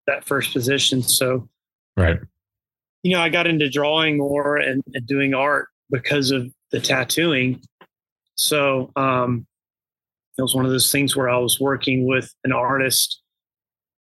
that 0.07 0.23
first 0.25 0.53
position. 0.53 1.01
So 1.01 1.49
Right. 1.95 2.19
You 3.03 3.13
know, 3.13 3.21
I 3.21 3.29
got 3.29 3.47
into 3.47 3.69
drawing 3.69 4.17
more 4.17 4.57
and, 4.57 4.81
and 4.93 5.05
doing 5.05 5.33
art 5.33 5.67
because 5.91 6.31
of 6.31 6.51
the 6.71 6.79
tattooing. 6.79 7.61
So 8.35 8.91
um, 8.95 9.45
it 10.37 10.41
was 10.41 10.55
one 10.55 10.65
of 10.65 10.71
those 10.71 10.91
things 10.91 11.15
where 11.15 11.29
I 11.29 11.37
was 11.37 11.59
working 11.59 12.07
with 12.07 12.33
an 12.43 12.53
artist, 12.53 13.21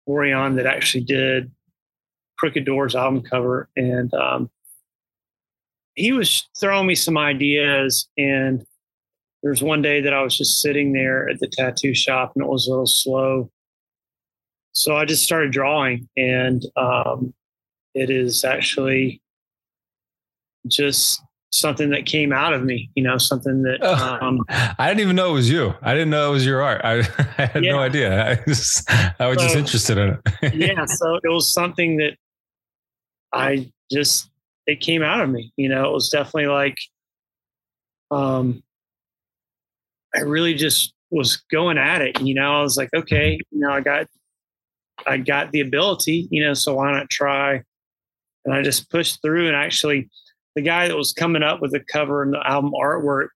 Orion, 0.08 0.56
that 0.56 0.68
actually 0.68 1.04
did 1.04 1.52
Crooked 2.38 2.64
Doors 2.64 2.96
album 2.96 3.24
cover, 3.24 3.70
and 3.76 4.14
um, 4.14 4.50
he 5.96 6.12
was 6.12 6.48
throwing 6.60 6.88
me 6.88 6.96
some 6.96 7.18
ideas. 7.18 8.08
And 8.18 8.66
there 9.44 9.52
was 9.52 9.62
one 9.62 9.82
day 9.82 10.02
that 10.02 10.14
I 10.14 10.22
was 10.22 10.38
just 10.38 10.62
sitting 10.62 10.94
there 10.94 11.28
at 11.28 11.40
the 11.40 11.48
tattoo 11.48 11.94
shop, 11.94 12.34
and 12.36 12.44
it 12.44 12.50
was 12.50 12.68
a 12.68 12.70
little 12.70 12.88
slow. 12.88 13.52
So 14.74 14.96
I 14.96 15.06
just 15.06 15.24
started 15.24 15.52
drawing, 15.52 16.08
and 16.16 16.64
um, 16.78 17.34
it 17.94 18.10
is 18.10 18.44
actually 18.44 19.22
just 20.68 21.22
something 21.54 21.90
that 21.90 22.06
came 22.06 22.32
out 22.32 22.54
of 22.54 22.64
me 22.64 22.90
you 22.96 23.04
know 23.04 23.18
something 23.18 23.62
that 23.64 23.80
Oh. 23.82 24.18
um 24.22 24.40
I 24.50 24.88
didn't 24.88 25.02
even 25.02 25.16
know 25.18 25.32
it 25.32 25.34
was 25.34 25.50
you. 25.50 25.74
I 25.82 25.94
didn't 25.94 26.10
know 26.12 26.30
it 26.30 26.34
was 26.34 26.46
your 26.46 26.62
art. 26.62 26.80
I, 26.86 27.00
I 27.38 27.46
had 27.46 27.64
Yeah. 27.64 27.72
no 27.74 27.80
idea. 27.80 28.26
I 28.32 28.36
just, 28.48 28.90
I 29.20 29.28
was 29.28 29.38
just 29.38 29.56
interested 29.56 29.98
in 29.98 30.10
it. 30.42 30.54
yeah 30.56 30.86
so 30.86 31.16
it 31.16 31.28
was 31.28 31.52
something 31.54 31.98
that 31.98 32.14
i 33.34 33.70
just 33.92 34.30
it 34.68 34.80
came 34.82 35.02
out 35.02 35.22
of 35.22 35.30
me 35.30 35.52
you 35.58 35.68
know 35.70 35.90
it 35.90 35.94
was 35.94 36.10
definitely 36.10 36.48
like 36.48 36.76
um 38.12 38.62
i 40.16 40.20
really 40.20 40.54
just 40.54 40.94
was 41.12 41.38
going 41.52 41.78
at 41.78 42.02
it 42.02 42.20
you 42.22 42.34
know 42.34 42.60
i 42.60 42.62
was 42.62 42.76
like 42.78 42.90
okay 42.94 43.38
you 43.52 43.60
know 43.60 43.72
i 43.72 43.80
got 43.80 44.06
i 45.08 45.16
got 45.18 45.52
the 45.54 45.62
ability 45.62 46.28
you 46.30 46.44
know 46.44 46.54
so 46.54 46.76
why 46.76 46.92
not 46.92 47.10
try 47.10 47.62
and 48.46 48.54
i 48.54 48.62
just 48.62 48.90
pushed 48.90 49.22
through 49.22 49.48
and 49.48 49.56
actually 49.56 50.10
the 50.56 50.62
guy 50.62 50.88
that 50.88 50.98
was 50.98 51.14
coming 51.14 51.44
up 51.44 51.62
with 51.62 51.72
the 51.72 51.80
cover 51.92 52.24
and 52.24 52.34
the 52.34 52.48
album 52.48 52.72
artwork 52.72 53.28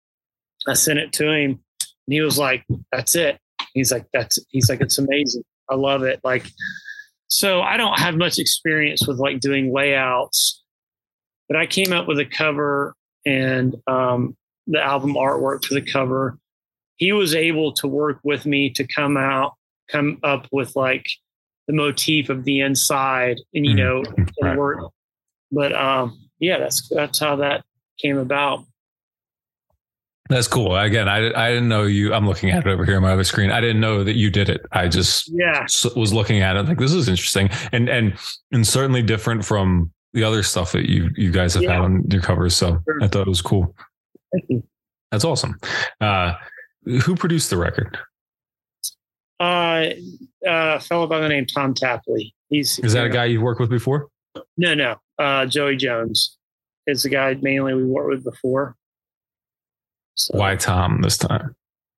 i 0.68 0.74
sent 0.74 1.00
it 1.00 1.14
to 1.14 1.26
him 1.32 1.52
and 1.82 2.14
he 2.14 2.22
was 2.22 2.38
like 2.38 2.64
that's 2.92 3.16
it 3.16 3.38
he's 3.74 3.92
like 3.92 4.06
that's 4.14 4.38
he's 4.50 4.70
like 4.70 4.82
it's 4.82 4.98
amazing 4.98 5.44
i 5.70 5.76
love 5.76 6.04
it 6.04 6.20
like 6.24 6.46
so 7.28 7.62
I 7.62 7.76
don't 7.76 7.98
have 8.00 8.16
much 8.16 8.38
experience 8.38 9.08
with 9.08 9.18
like 9.18 9.40
doing 9.40 9.74
layouts, 9.74 10.62
but 11.50 11.58
I 11.58 11.66
came 11.66 11.92
up 11.92 12.08
with 12.08 12.20
a 12.20 12.26
cover 12.26 12.94
and 13.26 13.76
um, 13.88 14.38
the 14.68 14.80
album 14.80 15.16
artwork 15.16 15.66
for 15.66 15.74
the 15.74 15.82
cover. 15.82 16.38
He 16.98 17.14
was 17.14 17.34
able 17.34 17.74
to 17.74 17.88
work 17.88 18.20
with 18.24 18.46
me 18.46 18.70
to 18.74 18.86
come 18.86 19.18
out, 19.18 19.54
come 19.90 20.20
up 20.24 20.48
with 20.52 20.76
like 20.76 21.08
the 21.68 21.74
motif 21.74 22.30
of 22.30 22.46
the 22.46 22.62
inside, 22.62 23.38
and 23.56 23.66
you 23.66 23.74
Mhm. 23.74 23.78
know, 23.78 24.04
Right. 24.42 24.56
work. 24.56 24.92
But 25.56 25.74
um, 25.74 26.20
yeah, 26.40 26.60
that's 26.60 26.88
that's 26.90 27.18
how 27.20 27.38
that 27.38 27.64
came 27.98 28.18
about. 28.18 28.66
That's 30.28 30.48
cool. 30.48 30.76
Again, 30.76 31.08
I, 31.08 31.32
I 31.36 31.50
didn't 31.52 31.70
know 31.70 31.84
you. 31.84 32.12
I'm 32.14 32.28
looking 32.28 32.50
at 32.50 32.66
it 32.66 32.70
over 32.70 32.84
here 32.84 32.98
on 32.98 33.04
my 33.04 33.12
other 33.14 33.24
screen. 33.24 33.52
I 33.52 33.62
didn't 33.62 33.80
know 33.80 34.04
that 34.04 34.16
you 34.16 34.30
did 34.32 34.50
it. 34.50 34.62
I 34.72 34.88
just 34.88 35.30
Yeah, 35.32 35.62
s- 35.64 35.86
was 35.96 36.12
looking 36.14 36.42
at 36.42 36.56
it 36.58 36.64
like 36.68 36.80
this 36.80 36.94
is 36.94 37.08
interesting 37.08 37.50
and 37.72 37.88
and 37.88 38.14
and 38.52 38.68
certainly 38.68 39.02
different 39.04 39.46
from 39.46 39.92
the 40.14 40.24
other 40.24 40.42
stuff 40.44 40.72
that 40.74 40.90
you 40.90 41.10
you 41.16 41.32
guys 41.32 41.54
have 41.54 41.64
had 41.64 41.80
on 41.80 42.04
your 42.10 42.22
covers. 42.22 42.56
So 42.56 42.82
Sure. 42.86 43.04
I 43.04 43.08
thought 43.08 43.28
it 43.28 43.30
was 43.30 43.42
cool. 43.42 43.74
thank 44.34 44.46
you. 44.50 44.64
That's 45.12 45.24
awesome. 45.24 45.58
Uh, 46.02 46.34
who 46.84 47.16
produced 47.16 47.50
the 47.52 47.58
record? 47.58 47.98
Uh, 49.40 49.44
uh, 50.46 50.76
a 50.76 50.80
fellow 50.80 51.08
by 51.08 51.20
the 51.20 51.30
name 51.30 51.46
Tom 51.46 51.74
Tapley. 51.74 52.34
He's 52.50 52.80
Is 52.80 52.94
that 52.94 53.06
a 53.06 53.10
guy 53.10 53.26
you've 53.26 53.42
worked 53.44 53.60
with 53.60 53.70
before? 53.70 54.08
No, 54.58 54.74
no. 54.74 54.96
Uh, 55.18 55.46
Joey 55.46 55.78
Jones 55.78 56.38
is 56.88 57.04
the 57.04 57.10
guy 57.10 57.36
mainly 57.42 57.74
we 57.74 57.86
worked 57.86 58.10
with 58.10 58.24
before. 58.24 58.76
So, 60.16 60.38
Why 60.38 60.56
Tom 60.56 61.02
this 61.02 61.18
time? 61.18 61.56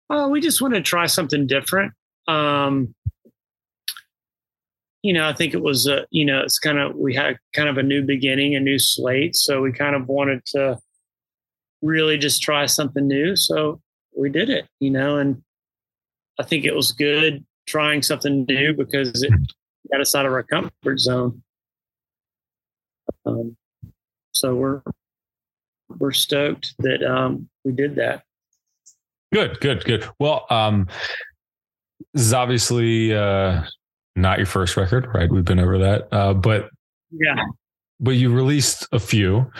Oh, 0.09 0.30
we 0.30 0.41
just 0.41 0.61
wanted 0.61 0.78
to 0.78 0.89
try 0.89 1.05
something 1.05 1.47
different. 1.47 1.93
Um, 2.28 2.93
you 5.03 5.13
know, 5.13 5.28
I 5.28 5.34
think 5.34 5.53
it 5.53 5.61
was, 5.61 5.88
a, 5.88 6.05
you 6.11 6.26
know, 6.26 6.41
it's 6.41 6.59
kind 6.59 6.80
of, 6.80 6.95
we 6.95 7.13
had 7.13 7.38
kind 7.53 7.70
of 7.70 7.78
a 7.78 7.84
new 7.84 8.03
beginning, 8.03 8.55
a 8.55 8.59
new 8.59 8.80
slate. 8.80 9.36
So 9.36 9.61
we 9.61 9.72
kind 9.72 9.95
of 9.95 10.07
wanted 10.07 10.45
to 10.47 10.80
really 11.82 12.18
just 12.18 12.41
try 12.41 12.65
something 12.65 13.07
new. 13.07 13.36
So 13.36 13.82
we 14.18 14.30
did 14.30 14.49
it, 14.49 14.65
you 14.80 14.89
know, 14.89 15.18
and 15.18 15.41
I 16.39 16.43
think 16.43 16.65
it 16.65 16.76
was 16.76 16.91
good 16.91 17.45
trying 17.68 18.01
something 18.01 18.45
new 18.47 18.74
because 18.74 19.22
it 19.22 19.32
got 19.91 20.01
us 20.01 20.15
out 20.15 20.26
of 20.26 20.32
our 20.32 20.43
comfort 20.43 20.99
zone. 20.99 21.41
Um, 23.28 23.57
so 24.32 24.55
we're, 24.55 24.82
we're 25.97 26.11
stoked 26.11 26.75
that 26.80 27.03
um, 27.03 27.49
we 27.63 27.71
did 27.71 27.95
that. 27.95 28.23
Good, 29.34 29.59
good, 29.59 29.84
good. 29.84 30.07
Well, 30.19 30.45
um, 30.49 30.88
this 32.13 32.23
is 32.23 32.34
obviously 32.34 33.13
uh, 33.13 33.63
not 34.15 34.38
your 34.38 34.45
first 34.47 34.78
record, 34.78 35.07
right? 35.13 35.30
We've 35.30 35.43
been 35.45 35.59
over 35.59 35.78
that, 35.80 36.07
uh, 36.13 36.34
but 36.34 36.69
Yeah. 37.11 37.36
but 37.99 38.11
you 38.11 38.34
released 38.34 38.88
a 38.91 38.99
few, 38.99 39.51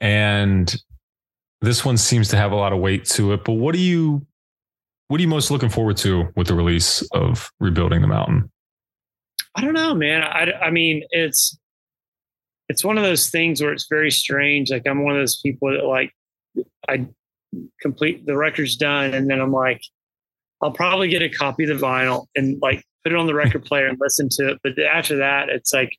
and 0.00 0.74
this 1.62 1.84
one 1.84 1.96
seems 1.96 2.28
to 2.28 2.36
have 2.36 2.52
a 2.52 2.56
lot 2.56 2.72
of 2.72 2.80
weight 2.80 3.06
to 3.06 3.32
it. 3.32 3.44
But 3.44 3.54
what 3.54 3.74
are 3.74 3.78
you 3.78 4.26
what 5.08 5.18
are 5.18 5.22
you 5.22 5.28
most 5.28 5.50
looking 5.50 5.68
forward 5.70 5.96
to 5.98 6.28
with 6.36 6.48
the 6.48 6.54
release 6.54 7.00
of 7.12 7.50
Rebuilding 7.60 8.00
the 8.02 8.08
Mountain? 8.08 8.50
I 9.54 9.62
don't 9.62 9.72
know, 9.72 9.94
man. 9.94 10.22
I, 10.22 10.50
I 10.66 10.70
mean, 10.70 11.04
it's 11.10 11.56
it's 12.68 12.84
one 12.84 12.98
of 12.98 13.04
those 13.04 13.30
things 13.30 13.62
where 13.62 13.72
it's 13.72 13.86
very 13.88 14.10
strange. 14.10 14.70
Like 14.70 14.86
I'm 14.86 15.04
one 15.04 15.14
of 15.14 15.22
those 15.22 15.40
people 15.40 15.70
that 15.70 15.84
like 15.84 16.12
I 16.88 17.06
complete 17.80 18.26
the 18.26 18.36
record's 18.36 18.76
done, 18.76 19.14
and 19.14 19.30
then 19.30 19.40
I'm 19.40 19.52
like, 19.52 19.80
I'll 20.62 20.72
probably 20.72 21.08
get 21.08 21.22
a 21.22 21.28
copy 21.28 21.64
of 21.64 21.78
the 21.78 21.86
vinyl 21.86 22.26
and 22.34 22.60
like 22.60 22.82
put 23.04 23.12
it 23.12 23.18
on 23.18 23.26
the 23.26 23.34
record 23.34 23.64
player 23.66 23.86
and 23.86 23.98
listen 24.00 24.28
to 24.32 24.48
it. 24.48 24.58
But 24.62 24.78
after 24.78 25.16
that, 25.18 25.48
it's 25.48 25.72
like 25.72 25.96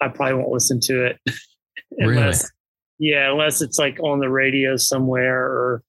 I 0.00 0.08
probably 0.08 0.34
won't 0.34 0.50
listen 0.50 0.80
to 0.80 1.06
it 1.06 1.18
unless, 1.98 2.50
yeah, 2.98 3.30
unless 3.30 3.62
it's 3.62 3.78
like 3.78 3.98
on 4.00 4.20
the 4.20 4.30
radio 4.30 4.76
somewhere 4.76 5.44
or. 5.44 5.82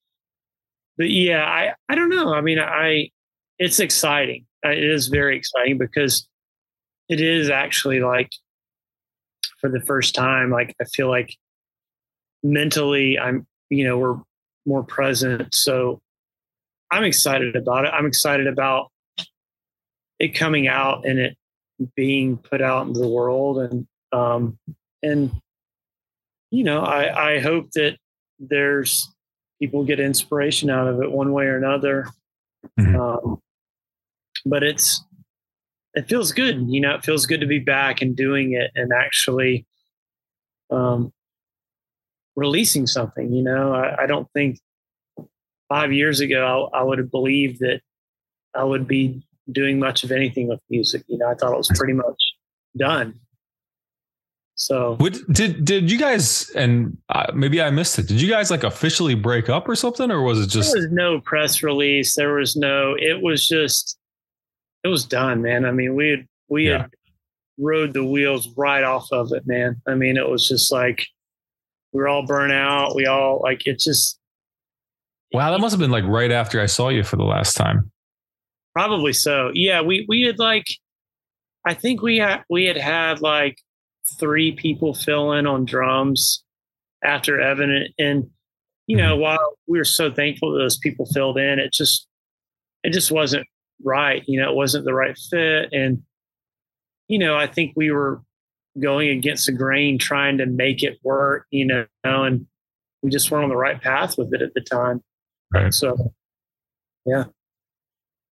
But 0.98 1.10
yeah, 1.10 1.44
I 1.44 1.74
I 1.90 1.96
don't 1.96 2.10
know. 2.10 2.34
I 2.34 2.42
mean, 2.42 2.60
I 2.60 3.10
it's 3.58 3.80
exciting. 3.80 4.46
It 4.64 4.84
is 4.84 5.08
very 5.08 5.36
exciting 5.36 5.78
because 5.78 6.28
it 7.10 7.20
is 7.20 7.50
actually 7.50 8.02
like 8.02 8.30
for 9.62 9.70
the 9.70 9.82
first 9.82 10.14
time 10.16 10.50
like 10.50 10.76
i 10.82 10.84
feel 10.84 11.08
like 11.08 11.38
mentally 12.44 13.18
i'm 13.18 13.46
you 13.70 13.84
know 13.86 13.98
we're 13.98 14.18
more 14.66 14.84
present. 14.84 15.54
So 15.54 16.02
i'm 16.92 17.04
excited 17.04 17.56
about 17.56 17.86
it. 17.86 17.92
I'm 17.94 18.06
excited 18.06 18.48
about 18.48 18.92
it 20.20 20.36
coming 20.36 20.68
out 20.68 21.06
and 21.06 21.20
it 21.20 21.38
being 21.96 22.38
put 22.38 22.62
out 22.62 22.88
into 22.88 23.00
the 23.00 23.08
world. 23.08 23.60
And 23.60 23.88
um 24.12 24.58
and 25.02 25.32
you 26.52 26.64
know 26.64 26.82
i 26.82 27.36
i 27.36 27.40
hope 27.40 27.72
that 27.72 27.98
there's 28.40 29.10
people 29.60 29.84
get 29.84 30.00
inspiration 30.00 30.70
out 30.70 30.88
of 30.88 31.02
it 31.02 31.12
one 31.12 31.32
way 31.34 31.46
or 31.46 31.58
another. 31.58 32.08
Mhm. 32.80 32.96
um 33.00 33.42
but 34.46 34.64
it's 34.64 35.04
it 35.94 36.08
feels 36.08 36.32
good 36.32 36.70
you 36.70 36.80
know 36.80 36.96
it 36.96 37.04
feels 37.04 37.26
good 37.26 37.42
to 37.42 37.48
be 37.48 37.60
back 37.60 38.02
and 38.02 38.16
doing 38.16 38.54
it 38.54 38.72
and 38.76 38.92
actually 38.94 39.66
um 40.70 41.12
releasing 42.36 42.88
something 42.88 43.34
you 43.34 43.44
know 43.44 43.74
i, 43.74 44.04
I 44.04 44.06
don't 44.06 44.28
think 44.34 44.60
five 45.70 45.92
years 45.92 46.20
ago 46.20 46.70
I, 46.74 46.80
I 46.80 46.84
would 46.84 46.98
have 46.98 47.12
believed 47.12 47.60
that 47.60 47.82
i 48.56 48.64
would 48.64 48.88
be 48.88 49.22
doing 49.52 49.80
much 49.80 50.04
of 50.04 50.12
anything 50.12 50.48
with 50.48 50.60
music 50.70 51.04
you 51.08 51.18
know 51.18 51.28
i 51.28 51.34
thought 51.34 51.54
it 51.54 51.58
was 51.58 51.72
pretty 51.76 51.94
much 51.94 52.22
done 52.78 53.20
so 54.56 54.96
What, 55.00 55.18
did 55.32 55.66
did 55.66 55.90
you 55.90 55.98
guys 55.98 56.52
and 56.52 56.96
uh, 57.10 57.32
maybe 57.34 57.60
I 57.60 57.72
missed 57.72 57.98
it? 57.98 58.08
Did 58.08 58.22
you 58.22 58.30
guys 58.30 58.52
like 58.52 58.64
officially 58.64 59.16
break 59.16 59.50
up 59.50 59.68
or 59.68 59.76
something, 59.76 60.12
or 60.12 60.22
was 60.22 60.40
it 60.40 60.50
just 60.52 60.74
there 60.74 60.84
was 60.84 60.92
no 60.92 61.20
press 61.22 61.64
release 61.64 62.16
there 62.16 62.36
was 62.36 62.56
no 62.56 62.96
it 63.00 63.24
was 63.24 63.48
just 63.48 63.98
it 64.84 64.88
was 64.88 65.06
done 65.06 65.42
man 65.42 65.66
i 65.66 65.72
mean 65.72 65.96
we 65.96 66.10
had 66.10 66.28
we 66.50 66.70
Yeah. 66.70 66.84
had 66.84 66.92
rode 67.58 67.94
the 67.94 68.06
wheels 68.06 68.50
right 68.58 68.84
off 68.84 69.08
of 69.12 69.32
it 69.34 69.44
man 69.46 69.82
i 69.88 69.94
mean 69.94 70.18
it 70.18 70.28
was 70.30 70.48
just 70.48 70.72
like 70.72 71.06
we 71.94 72.02
were 72.02 72.08
all 72.08 72.26
burnt 72.26 72.54
out 72.54 72.96
we 72.96 73.06
all 73.06 73.40
like 73.44 73.68
it 73.68 73.80
just 73.80 74.18
wow? 75.34 75.52
That 75.52 75.62
must 75.62 75.72
have 75.72 75.80
been 75.80 75.92
like 75.92 76.04
right 76.04 76.32
after 76.32 76.60
I 76.60 76.66
saw 76.66 76.90
you 76.90 77.04
for 77.04 77.16
the 77.16 77.24
last 77.24 77.56
time. 77.56 77.92
probably 78.74 79.14
so 79.14 79.52
yeah 79.54 79.82
we 79.82 80.06
we 80.10 80.24
had 80.24 80.40
like 80.40 80.66
i 81.66 81.74
think 81.74 82.02
we 82.02 82.18
had 82.18 82.44
we 82.50 82.66
had 82.66 82.78
had 82.78 83.22
like 83.22 83.58
three 84.20 84.52
people 84.52 84.94
fill 84.94 85.34
in 85.34 85.46
on 85.46 85.66
drums 85.66 86.44
after 87.04 87.40
Evan. 87.40 87.72
And, 87.72 87.90
and 87.98 88.30
you 88.88 88.98
mm-hmm. 88.98 89.08
know, 89.08 89.18
while 89.18 89.58
we 89.68 89.78
were 89.78 89.86
so 89.86 90.12
thankful 90.12 90.52
that 90.54 90.60
those 90.60 90.78
people 90.78 91.06
filled 91.06 91.38
in, 91.38 91.60
it 91.60 91.74
just 91.74 92.08
it 92.84 92.92
just 92.94 93.12
wasn't 93.12 93.48
right. 93.84 94.24
You 94.28 94.42
know, 94.42 94.50
it 94.50 94.56
wasn't 94.56 94.86
the 94.86 94.94
right 94.94 95.18
fit. 95.30 95.70
And, 95.72 96.04
you 97.08 97.20
know, 97.20 97.36
I 97.36 97.48
think 97.48 97.74
we 97.76 97.92
were 97.92 98.22
going 98.80 99.10
against 99.10 99.46
the 99.46 99.52
grain 99.52 99.98
trying 99.98 100.38
to 100.38 100.46
make 100.46 100.84
it 100.84 101.00
work, 101.04 101.46
you 101.52 101.66
know, 101.66 101.86
and 102.04 102.46
we 103.02 103.10
just 103.10 103.30
weren't 103.30 103.44
on 103.44 103.50
the 103.50 103.56
right 103.56 103.82
path 103.82 104.18
with 104.18 104.34
it 104.34 104.42
at 104.42 104.54
the 104.54 104.62
time. 104.62 105.04
Right. 105.54 105.74
So 105.74 106.14
yeah. 107.06 107.26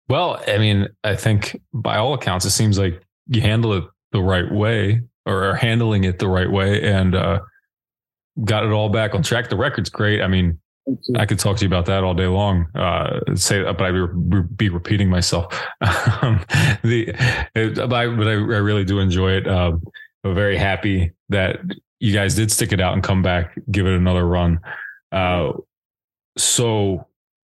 Well, 0.09 0.41
I 0.47 0.57
mean, 0.57 0.87
I 1.03 1.15
think 1.15 1.59
by 1.73 1.97
all 1.97 2.13
accounts, 2.13 2.45
it 2.45 2.51
seems 2.51 2.77
like 2.77 3.01
you 3.27 3.41
handle 3.41 3.73
it 3.73 3.83
the 4.11 4.21
right 4.21 4.49
way 4.51 5.01
or 5.25 5.43
are 5.43 5.55
handling 5.55 6.03
it 6.03 6.19
the 6.19 6.29
right 6.29 6.49
way 6.49 6.81
and 6.83 7.15
uh, 7.15 7.39
got 8.45 8.63
it 8.63 8.71
all 8.71 8.89
back 8.89 9.15
on 9.15 9.23
track. 9.23 9.49
The 9.49 9.57
record's 9.57 9.89
great. 9.89 10.21
I 10.21 10.27
mean. 10.27 10.59
I 11.15 11.25
could 11.25 11.39
talk 11.39 11.57
to 11.57 11.63
you 11.63 11.67
about 11.67 11.85
that 11.87 12.03
all 12.03 12.13
day 12.13 12.27
long. 12.27 12.67
Uh, 12.75 13.19
say, 13.35 13.63
but 13.63 13.81
I'd 13.81 14.29
be, 14.29 14.41
be 14.55 14.69
repeating 14.69 15.09
myself. 15.09 15.53
um, 16.21 16.45
the, 16.83 17.13
it, 17.55 17.75
but 17.75 17.93
I, 17.93 18.07
but 18.07 18.27
I, 18.27 18.31
I 18.31 18.35
really 18.35 18.85
do 18.85 18.99
enjoy 18.99 19.31
it. 19.31 19.47
Um, 19.47 19.83
I'm 20.23 20.33
very 20.33 20.57
happy 20.57 21.11
that 21.29 21.59
you 21.99 22.13
guys 22.13 22.35
did 22.35 22.51
stick 22.51 22.71
it 22.71 22.79
out 22.79 22.93
and 22.93 23.03
come 23.03 23.21
back, 23.21 23.57
give 23.71 23.85
it 23.85 23.93
another 23.93 24.25
run. 24.25 24.59
Uh, 25.11 25.53
so 26.37 27.05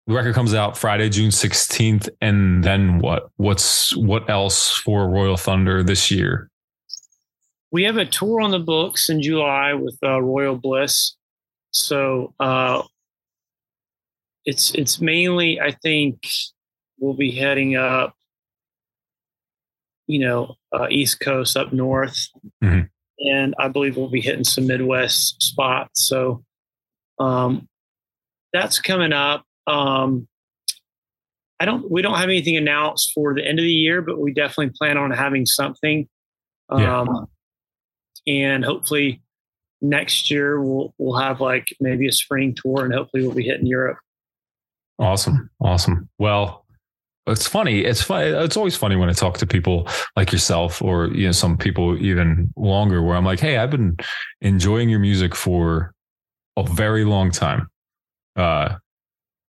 the 0.08 0.14
record 0.14 0.36
comes 0.36 0.54
out 0.54 0.78
Friday, 0.78 1.10
June 1.10 1.30
16th. 1.30 2.10
And 2.22 2.64
then 2.64 3.00
what? 3.00 3.30
What's 3.38 3.96
what 3.96 4.30
else 4.30 4.72
for 4.72 5.08
Royal 5.10 5.38
Thunder 5.38 5.84
this 5.84 6.12
year? 6.12 6.50
we 7.72 7.84
have 7.84 7.98
a 7.98 8.06
tour 8.06 8.42
on 8.42 8.52
the 8.52 8.60
books 8.60 9.10
in 9.10 9.22
July 9.22 9.74
with 9.74 9.98
uh, 10.04 10.22
Royal 10.22 10.56
Bliss. 10.56 11.16
So 11.72 12.34
uh, 12.40 12.84
it's 14.46 14.74
it's 14.74 15.00
mainly 15.02 15.60
I 15.60 15.72
think 15.72 16.28
we'll 17.00 17.14
be 17.14 17.32
heading 17.32 17.76
up, 17.76 18.14
you 20.08 20.20
know, 20.20 20.56
uh, 20.74 20.88
East 20.90 21.20
Coast 21.20 21.56
up 21.58 21.72
north, 21.74 22.18
Mhm. 22.64 22.90
and 23.20 23.56
I 23.60 23.68
believe 23.68 23.96
we'll 23.98 24.10
be 24.10 24.22
hitting 24.22 24.44
some 24.44 24.68
Midwest 24.68 25.42
spots. 25.42 26.08
So 26.08 26.44
um, 27.20 27.68
that's 28.54 28.80
coming 28.80 29.14
up. 29.14 29.44
Um, 29.68 30.28
I 31.60 31.66
don't. 31.66 31.90
We 31.92 32.02
don't 32.02 32.16
have 32.16 32.30
anything 32.30 32.56
announced 32.58 33.12
for 33.14 33.34
the 33.36 33.46
end 33.46 33.60
of 33.60 33.64
the 33.64 33.72
year, 33.72 34.02
but 34.02 34.20
we 34.20 34.34
definitely 34.34 34.74
plan 34.78 34.98
on 34.98 35.12
having 35.12 35.46
something. 35.46 36.08
Yeah. 36.72 37.02
Um, 37.02 37.28
and 38.28 38.64
hopefully 38.64 39.22
next 39.82 40.30
year 40.32 40.62
we'll 40.62 40.94
we'll 40.98 41.20
have 41.20 41.42
like 41.42 41.76
maybe 41.82 42.08
a 42.08 42.12
spring 42.14 42.56
tour, 42.56 42.86
and 42.86 42.94
hopefully 42.94 43.24
we'll 43.24 43.36
be 43.36 43.44
hitting 43.44 43.66
Europe. 43.68 43.98
Awesome. 45.00 45.50
Awesome. 45.62 46.10
Well, 46.20 46.66
it's 47.26 47.48
funny. 47.48 47.82
It's 47.82 48.02
funny. 48.02 48.28
It's 48.28 48.58
always 48.58 48.76
funny 48.76 48.96
when 48.96 49.10
I 49.10 49.14
talk 49.14 49.38
to 49.38 49.48
people 49.48 49.88
like 50.16 50.32
yourself 50.32 50.82
or, 50.82 51.08
you 51.08 51.28
know, 51.28 51.32
some 51.32 51.58
people 51.58 51.98
even 52.04 52.52
longer 52.58 53.02
where 53.02 53.16
I'm 53.16 53.26
like, 53.26 53.40
Hey, 53.40 53.58
I've 53.58 53.72
been 53.72 53.98
enjoying 54.42 54.90
your 54.90 55.00
music 55.00 55.36
for 55.36 55.94
a 56.58 56.64
very 56.64 57.06
long 57.06 57.32
time. 57.32 57.70
Uh, 58.36 58.76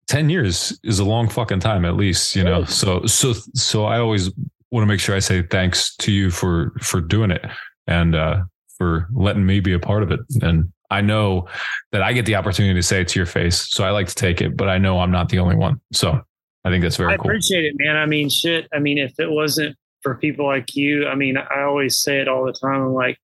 10 0.07 0.29
years 0.29 0.77
is 0.83 0.99
a 0.99 1.05
long 1.05 1.29
fucking 1.29 1.59
time, 1.59 1.85
at 1.85 1.95
least, 1.95 2.35
you 2.35 2.43
know? 2.43 2.63
So, 2.65 3.05
so, 3.05 3.33
so 3.53 3.85
I 3.85 3.99
always 3.99 4.31
want 4.71 4.83
to 4.83 4.87
make 4.87 4.99
sure 4.99 5.15
I 5.15 5.19
say 5.19 5.43
thanks 5.43 5.95
to 5.97 6.11
you 6.11 6.31
for, 6.31 6.73
for 6.81 7.01
doing 7.01 7.31
it 7.31 7.45
and, 7.87 8.15
uh, 8.15 8.43
for 8.77 9.07
letting 9.13 9.45
me 9.45 9.59
be 9.59 9.73
a 9.73 9.79
part 9.79 10.03
of 10.03 10.11
it. 10.11 10.19
And 10.41 10.71
I 10.89 11.01
know 11.01 11.47
that 11.91 12.01
I 12.01 12.13
get 12.13 12.25
the 12.25 12.35
opportunity 12.35 12.73
to 12.73 12.83
say 12.83 13.01
it 13.01 13.09
to 13.09 13.19
your 13.19 13.25
face. 13.25 13.69
So 13.69 13.83
I 13.83 13.91
like 13.91 14.07
to 14.07 14.15
take 14.15 14.41
it, 14.41 14.55
but 14.55 14.69
I 14.69 14.77
know 14.77 14.99
I'm 14.99 15.11
not 15.11 15.29
the 15.29 15.39
only 15.39 15.55
one. 15.55 15.81
So 15.91 16.21
I 16.63 16.69
think 16.69 16.81
that's 16.81 16.97
very 16.97 17.13
I 17.13 17.17
cool. 17.17 17.25
appreciate 17.25 17.65
it, 17.65 17.75
man. 17.77 17.95
I 17.95 18.05
mean, 18.05 18.29
shit. 18.29 18.67
I 18.73 18.79
mean, 18.79 18.97
if 18.97 19.19
it 19.19 19.29
wasn't 19.29 19.75
for 20.01 20.15
people 20.15 20.45
like 20.45 20.75
you, 20.75 21.07
I 21.07 21.15
mean, 21.15 21.37
I 21.37 21.63
always 21.63 21.99
say 21.99 22.19
it 22.19 22.27
all 22.27 22.45
the 22.45 22.53
time. 22.53 22.81
I'm 22.81 22.93
like, 22.93 23.17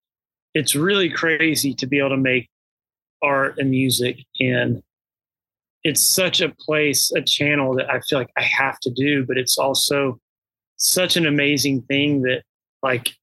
it's 0.53 0.75
really 0.75 1.09
crazy 1.09 1.73
to 1.75 1.87
be 1.87 1.99
able 1.99 2.09
to 2.09 2.17
make 2.17 2.49
art 3.21 3.57
and 3.57 3.71
music, 3.71 4.19
and 4.39 4.83
it's 5.83 6.01
such 6.01 6.41
a 6.41 6.49
place, 6.49 7.11
a 7.11 7.21
channel 7.21 7.75
that 7.75 7.89
I 7.89 7.99
feel 8.01 8.19
like 8.19 8.31
I 8.37 8.43
have 8.43 8.79
to 8.81 8.91
do. 8.91 9.25
But 9.25 9.37
it's 9.37 9.57
also 9.57 10.19
such 10.75 11.15
an 11.15 11.25
amazing 11.25 11.81
thing 11.83 12.21
that, 12.23 12.43
like, 12.81 13.15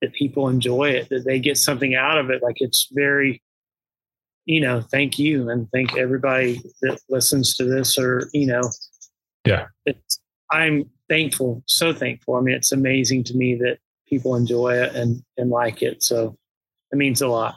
that 0.00 0.12
people 0.12 0.48
enjoy 0.48 0.90
it, 0.90 1.08
that 1.10 1.24
they 1.24 1.38
get 1.38 1.56
something 1.56 1.94
out 1.94 2.18
of 2.18 2.30
it. 2.30 2.42
Like, 2.42 2.56
it's 2.58 2.88
very 2.92 3.40
you 4.44 4.60
know, 4.60 4.80
thank 4.80 5.18
you 5.18 5.48
and 5.50 5.68
thank 5.72 5.96
everybody 5.96 6.60
that 6.82 7.00
listens 7.08 7.54
to 7.56 7.64
this 7.64 7.98
or, 7.98 8.28
you 8.32 8.46
know, 8.46 8.62
Yeah. 9.44 9.66
It's, 9.86 10.20
I'm 10.50 10.90
thankful, 11.08 11.62
so 11.66 11.92
thankful. 11.92 12.34
I 12.34 12.40
mean, 12.40 12.54
it's 12.54 12.72
amazing 12.72 13.24
to 13.24 13.34
me 13.34 13.54
that 13.56 13.78
people 14.06 14.36
enjoy 14.36 14.74
it 14.74 14.94
and, 14.94 15.22
and 15.36 15.50
like 15.50 15.82
it. 15.82 16.02
So 16.02 16.36
it 16.92 16.96
means 16.96 17.22
a 17.22 17.28
lot. 17.28 17.56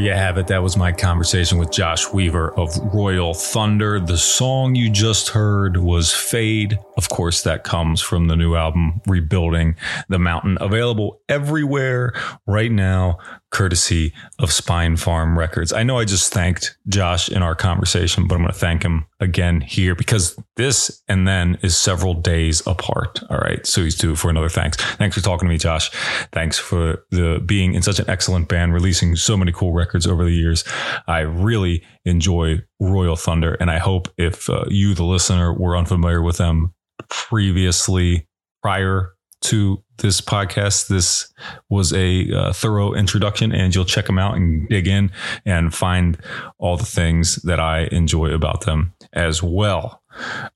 You 0.00 0.12
have 0.12 0.38
it. 0.38 0.46
That 0.46 0.62
was 0.62 0.76
my 0.76 0.92
conversation 0.92 1.58
with 1.58 1.70
Josh 1.70 2.10
Weaver 2.12 2.58
of 2.58 2.74
Royal 2.94 3.34
Thunder. 3.34 4.00
The 4.00 4.16
song 4.16 4.74
you 4.74 4.88
just 4.90 5.28
heard 5.28 5.76
was 5.76 6.12
Fade. 6.12 6.78
Of 6.96 7.08
course, 7.10 7.42
that 7.42 7.64
comes 7.64 8.00
from 8.00 8.28
the 8.28 8.36
new 8.36 8.54
album 8.54 9.02
Rebuilding 9.06 9.76
the 10.08 10.18
Mountain, 10.18 10.56
available 10.60 11.20
everywhere 11.28 12.14
right 12.46 12.72
now, 12.72 13.18
courtesy 13.50 14.12
of 14.38 14.50
Spinefarm 14.50 15.36
Records. 15.36 15.72
I 15.72 15.82
know 15.82 15.98
I 15.98 16.04
just 16.04 16.32
thanked 16.32 16.76
Josh 16.88 17.28
in 17.28 17.42
our 17.42 17.54
conversation, 17.54 18.26
but 18.26 18.36
I'm 18.36 18.42
going 18.42 18.52
to 18.52 18.58
thank 18.58 18.82
him 18.82 19.06
again 19.18 19.60
here 19.60 19.94
because 19.94 20.38
this 20.56 21.02
and 21.08 21.26
then 21.26 21.58
is 21.62 21.76
several 21.76 22.14
days 22.14 22.64
apart. 22.66 23.20
All 23.28 23.38
right. 23.38 23.66
So 23.66 23.82
he's 23.82 23.96
due 23.96 24.14
for 24.14 24.30
another 24.30 24.48
thanks. 24.48 24.76
Thanks 24.76 25.16
for 25.16 25.22
talking 25.22 25.48
to 25.48 25.52
me, 25.52 25.58
Josh. 25.58 25.90
Thanks 26.32 26.58
for 26.58 27.04
the 27.10 27.42
being 27.44 27.74
in 27.74 27.82
such 27.82 27.98
an 27.98 28.08
excellent 28.08 28.48
band, 28.48 28.72
releasing 28.72 29.16
so 29.16 29.36
many 29.36 29.52
cool 29.52 29.72
records 29.72 30.06
over 30.06 30.24
the 30.24 30.32
years. 30.32 30.64
I 31.06 31.20
really 31.20 31.82
enjoy 32.04 32.62
Royal 32.78 33.16
Thunder, 33.16 33.54
and 33.54 33.70
I 33.70 33.78
hope 33.78 34.08
if 34.16 34.48
uh, 34.48 34.64
you, 34.68 34.94
the 34.94 35.04
listener, 35.04 35.52
were 35.52 35.76
unfamiliar 35.76 36.22
with 36.22 36.38
them 36.38 36.72
previously, 37.08 38.28
prior 38.62 39.14
to 39.42 39.82
this 40.00 40.20
podcast, 40.20 40.88
this 40.88 41.32
was 41.68 41.92
a 41.92 42.32
uh, 42.32 42.52
thorough 42.52 42.94
introduction, 42.94 43.52
and 43.52 43.74
you'll 43.74 43.84
check 43.84 44.06
them 44.06 44.18
out 44.18 44.36
and 44.36 44.68
dig 44.68 44.86
in 44.86 45.10
and 45.44 45.74
find 45.74 46.18
all 46.58 46.76
the 46.76 46.84
things 46.84 47.36
that 47.36 47.60
I 47.60 47.88
enjoy 47.92 48.32
about 48.32 48.62
them 48.62 48.92
as 49.12 49.42
well. 49.42 50.02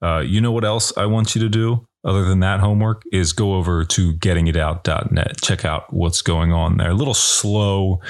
Uh, 0.02 0.18
you 0.18 0.40
know 0.40 0.52
what 0.52 0.64
else 0.64 0.92
I 0.96 1.06
want 1.06 1.34
you 1.34 1.40
to 1.42 1.48
do? 1.48 1.86
Other 2.04 2.24
than 2.24 2.40
that 2.40 2.60
homework, 2.60 3.02
is 3.12 3.32
go 3.32 3.54
over 3.54 3.84
to 3.84 4.12
gettingitout.net. 4.14 5.40
Check 5.42 5.64
out 5.64 5.92
what's 5.92 6.22
going 6.22 6.52
on 6.52 6.76
there. 6.76 6.90
A 6.90 6.94
little 6.94 7.14
slow 7.14 8.00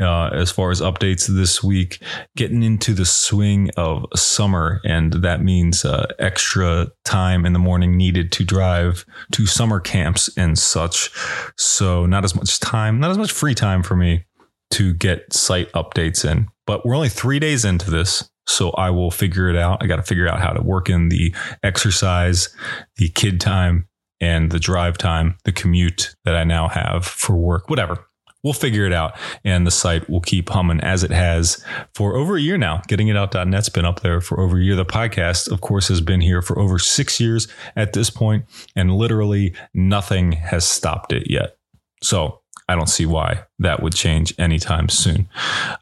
uh, 0.00 0.28
as 0.28 0.50
far 0.50 0.70
as 0.70 0.80
updates 0.80 1.26
this 1.26 1.62
week, 1.62 2.02
getting 2.36 2.62
into 2.62 2.92
the 2.92 3.06
swing 3.06 3.70
of 3.76 4.06
summer, 4.14 4.80
and 4.84 5.14
that 5.14 5.42
means 5.42 5.84
uh, 5.84 6.06
extra 6.18 6.88
time 7.04 7.46
in 7.46 7.52
the 7.52 7.58
morning 7.58 7.96
needed 7.96 8.32
to 8.32 8.44
drive 8.44 9.04
to 9.32 9.46
summer 9.46 9.80
camps 9.80 10.28
and 10.36 10.58
such. 10.58 11.10
So, 11.56 12.06
not 12.06 12.24
as 12.24 12.34
much 12.34 12.60
time, 12.60 13.00
not 13.00 13.10
as 13.10 13.18
much 13.18 13.32
free 13.32 13.54
time 13.54 13.82
for 13.82 13.96
me 13.96 14.24
to 14.70 14.92
get 14.92 15.32
site 15.32 15.72
updates 15.72 16.30
in. 16.30 16.48
But 16.66 16.84
we're 16.84 16.94
only 16.94 17.08
three 17.08 17.38
days 17.38 17.64
into 17.64 17.90
this. 17.90 18.28
So 18.48 18.70
I 18.70 18.90
will 18.90 19.10
figure 19.10 19.48
it 19.48 19.56
out. 19.56 19.82
I 19.82 19.86
got 19.86 19.96
to 19.96 20.02
figure 20.02 20.26
out 20.26 20.40
how 20.40 20.52
to 20.52 20.62
work 20.62 20.88
in 20.88 21.10
the 21.10 21.34
exercise, 21.62 22.48
the 22.96 23.10
kid 23.10 23.40
time, 23.40 23.88
and 24.20 24.50
the 24.50 24.58
drive 24.58 24.98
time, 24.98 25.36
the 25.44 25.52
commute 25.52 26.16
that 26.24 26.34
I 26.34 26.44
now 26.44 26.68
have 26.68 27.06
for 27.06 27.36
work, 27.36 27.68
whatever. 27.70 28.04
We'll 28.42 28.52
figure 28.52 28.86
it 28.86 28.92
out. 28.92 29.18
And 29.44 29.66
the 29.66 29.70
site 29.70 30.08
will 30.08 30.20
keep 30.20 30.48
humming 30.48 30.80
as 30.80 31.04
it 31.04 31.10
has 31.10 31.62
for 31.94 32.16
over 32.16 32.36
a 32.36 32.40
year 32.40 32.56
now. 32.56 32.78
Gettingitout.net's 32.88 33.68
been 33.68 33.84
up 33.84 34.00
there 34.00 34.20
for 34.20 34.40
over 34.40 34.58
a 34.58 34.62
year. 34.62 34.76
The 34.76 34.86
podcast, 34.86 35.50
of 35.50 35.60
course, 35.60 35.88
has 35.88 36.00
been 36.00 36.20
here 36.20 36.40
for 36.40 36.58
over 36.58 36.78
six 36.78 37.20
years 37.20 37.48
at 37.76 37.92
this 37.92 38.10
point, 38.10 38.46
and 38.74 38.94
literally 38.96 39.54
nothing 39.74 40.32
has 40.32 40.64
stopped 40.64 41.12
it 41.12 41.28
yet. 41.30 41.58
So 42.02 42.37
I 42.68 42.74
don't 42.74 42.88
see 42.88 43.06
why 43.06 43.44
that 43.60 43.82
would 43.82 43.94
change 43.94 44.34
anytime 44.38 44.90
soon. 44.90 45.28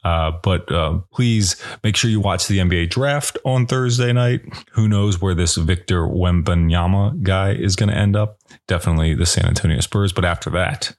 Uh, 0.04 0.32
but 0.42 0.70
uh, 0.70 1.00
please 1.12 1.60
make 1.82 1.96
sure 1.96 2.08
you 2.10 2.20
watch 2.20 2.46
the 2.46 2.58
NBA 2.58 2.90
draft 2.90 3.36
on 3.44 3.66
Thursday 3.66 4.12
night. 4.12 4.42
Who 4.72 4.86
knows 4.86 5.20
where 5.20 5.34
this 5.34 5.56
Victor 5.56 6.02
Wembanyama 6.02 7.22
guy 7.22 7.52
is 7.52 7.74
going 7.74 7.88
to 7.88 7.96
end 7.96 8.14
up? 8.14 8.38
Definitely 8.68 9.14
the 9.14 9.26
San 9.26 9.46
Antonio 9.46 9.80
Spurs. 9.80 10.12
But 10.12 10.24
after 10.24 10.48
that, 10.50 10.94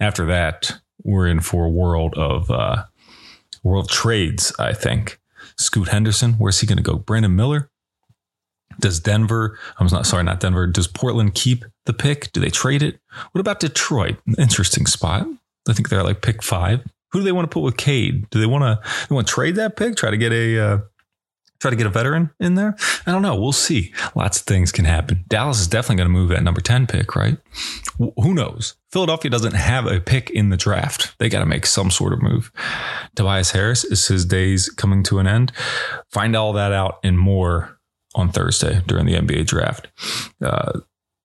after 0.00 0.26
that, 0.26 0.80
we're 1.04 1.28
in 1.28 1.40
for 1.40 1.66
a 1.66 1.70
world 1.70 2.14
of 2.14 2.50
uh, 2.50 2.84
world 3.62 3.88
trades. 3.88 4.52
I 4.58 4.72
think 4.72 5.20
Scoot 5.56 5.88
Henderson. 5.88 6.34
Where's 6.34 6.60
he 6.60 6.66
going 6.66 6.78
to 6.78 6.82
go? 6.82 6.96
Brandon 6.96 7.36
Miller. 7.36 7.69
Does 8.80 9.00
Denver, 9.00 9.58
I'm 9.78 9.86
not 9.88 10.06
sorry, 10.06 10.24
not 10.24 10.40
Denver, 10.40 10.66
does 10.66 10.88
Portland 10.88 11.34
keep 11.34 11.64
the 11.86 11.92
pick? 11.92 12.32
Do 12.32 12.40
they 12.40 12.50
trade 12.50 12.82
it? 12.82 13.00
What 13.32 13.40
about 13.40 13.60
Detroit? 13.60 14.16
Interesting 14.38 14.86
spot. 14.86 15.26
I 15.68 15.72
think 15.72 15.88
they're 15.88 16.02
like 16.02 16.22
pick 16.22 16.42
five. 16.42 16.82
Who 17.12 17.20
do 17.20 17.24
they 17.24 17.32
want 17.32 17.50
to 17.50 17.52
put 17.52 17.62
with 17.62 17.76
Cade? 17.76 18.28
Do 18.30 18.40
they 18.40 18.46
want 18.46 18.62
to 18.62 19.06
they 19.08 19.14
want 19.14 19.26
to 19.26 19.32
trade 19.32 19.56
that 19.56 19.76
pick? 19.76 19.96
Try 19.96 20.10
to 20.10 20.16
get 20.16 20.32
a 20.32 20.58
uh, 20.58 20.78
try 21.60 21.70
to 21.70 21.76
get 21.76 21.86
a 21.86 21.90
veteran 21.90 22.30
in 22.40 22.54
there? 22.54 22.76
I 23.06 23.12
don't 23.12 23.22
know. 23.22 23.38
We'll 23.38 23.52
see. 23.52 23.92
Lots 24.14 24.40
of 24.40 24.46
things 24.46 24.72
can 24.72 24.84
happen. 24.84 25.24
Dallas 25.28 25.60
is 25.60 25.66
definitely 25.66 25.96
going 25.96 26.08
to 26.08 26.12
move 26.12 26.30
that 26.30 26.42
number 26.42 26.60
10 26.60 26.86
pick, 26.86 27.14
right? 27.14 27.36
W- 27.98 28.12
who 28.16 28.34
knows? 28.34 28.76
Philadelphia 28.90 29.30
doesn't 29.30 29.54
have 29.54 29.86
a 29.86 30.00
pick 30.00 30.30
in 30.30 30.48
the 30.48 30.56
draft. 30.56 31.14
They 31.18 31.28
got 31.28 31.40
to 31.40 31.46
make 31.46 31.66
some 31.66 31.90
sort 31.90 32.12
of 32.12 32.22
move. 32.22 32.50
Tobias 33.14 33.52
Harris 33.52 33.84
is 33.84 34.06
his 34.08 34.24
days 34.24 34.68
coming 34.68 35.02
to 35.04 35.18
an 35.18 35.26
end. 35.26 35.52
Find 36.10 36.34
all 36.34 36.52
that 36.54 36.72
out 36.72 36.98
and 37.04 37.18
more 37.18 37.78
on 38.14 38.30
Thursday 38.30 38.82
during 38.86 39.06
the 39.06 39.14
NBA 39.14 39.46
draft. 39.46 39.88
Uh, 40.42 40.80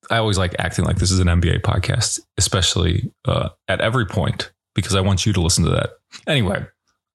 I 0.10 0.18
always 0.18 0.38
like 0.38 0.56
acting 0.60 0.86
like 0.86 0.98
this 0.98 1.12
is 1.12 1.20
an 1.20 1.28
NBA 1.28 1.62
podcast, 1.62 2.20
especially 2.38 3.12
uh, 3.26 3.50
at 3.68 3.82
every 3.82 4.06
point, 4.06 4.52
because 4.76 4.96
I 4.96 5.02
want 5.02 5.26
you 5.26 5.34
to 5.34 5.42
listen 5.42 5.64
to 5.66 5.72
that. 5.72 5.92
Anyway, 6.28 6.66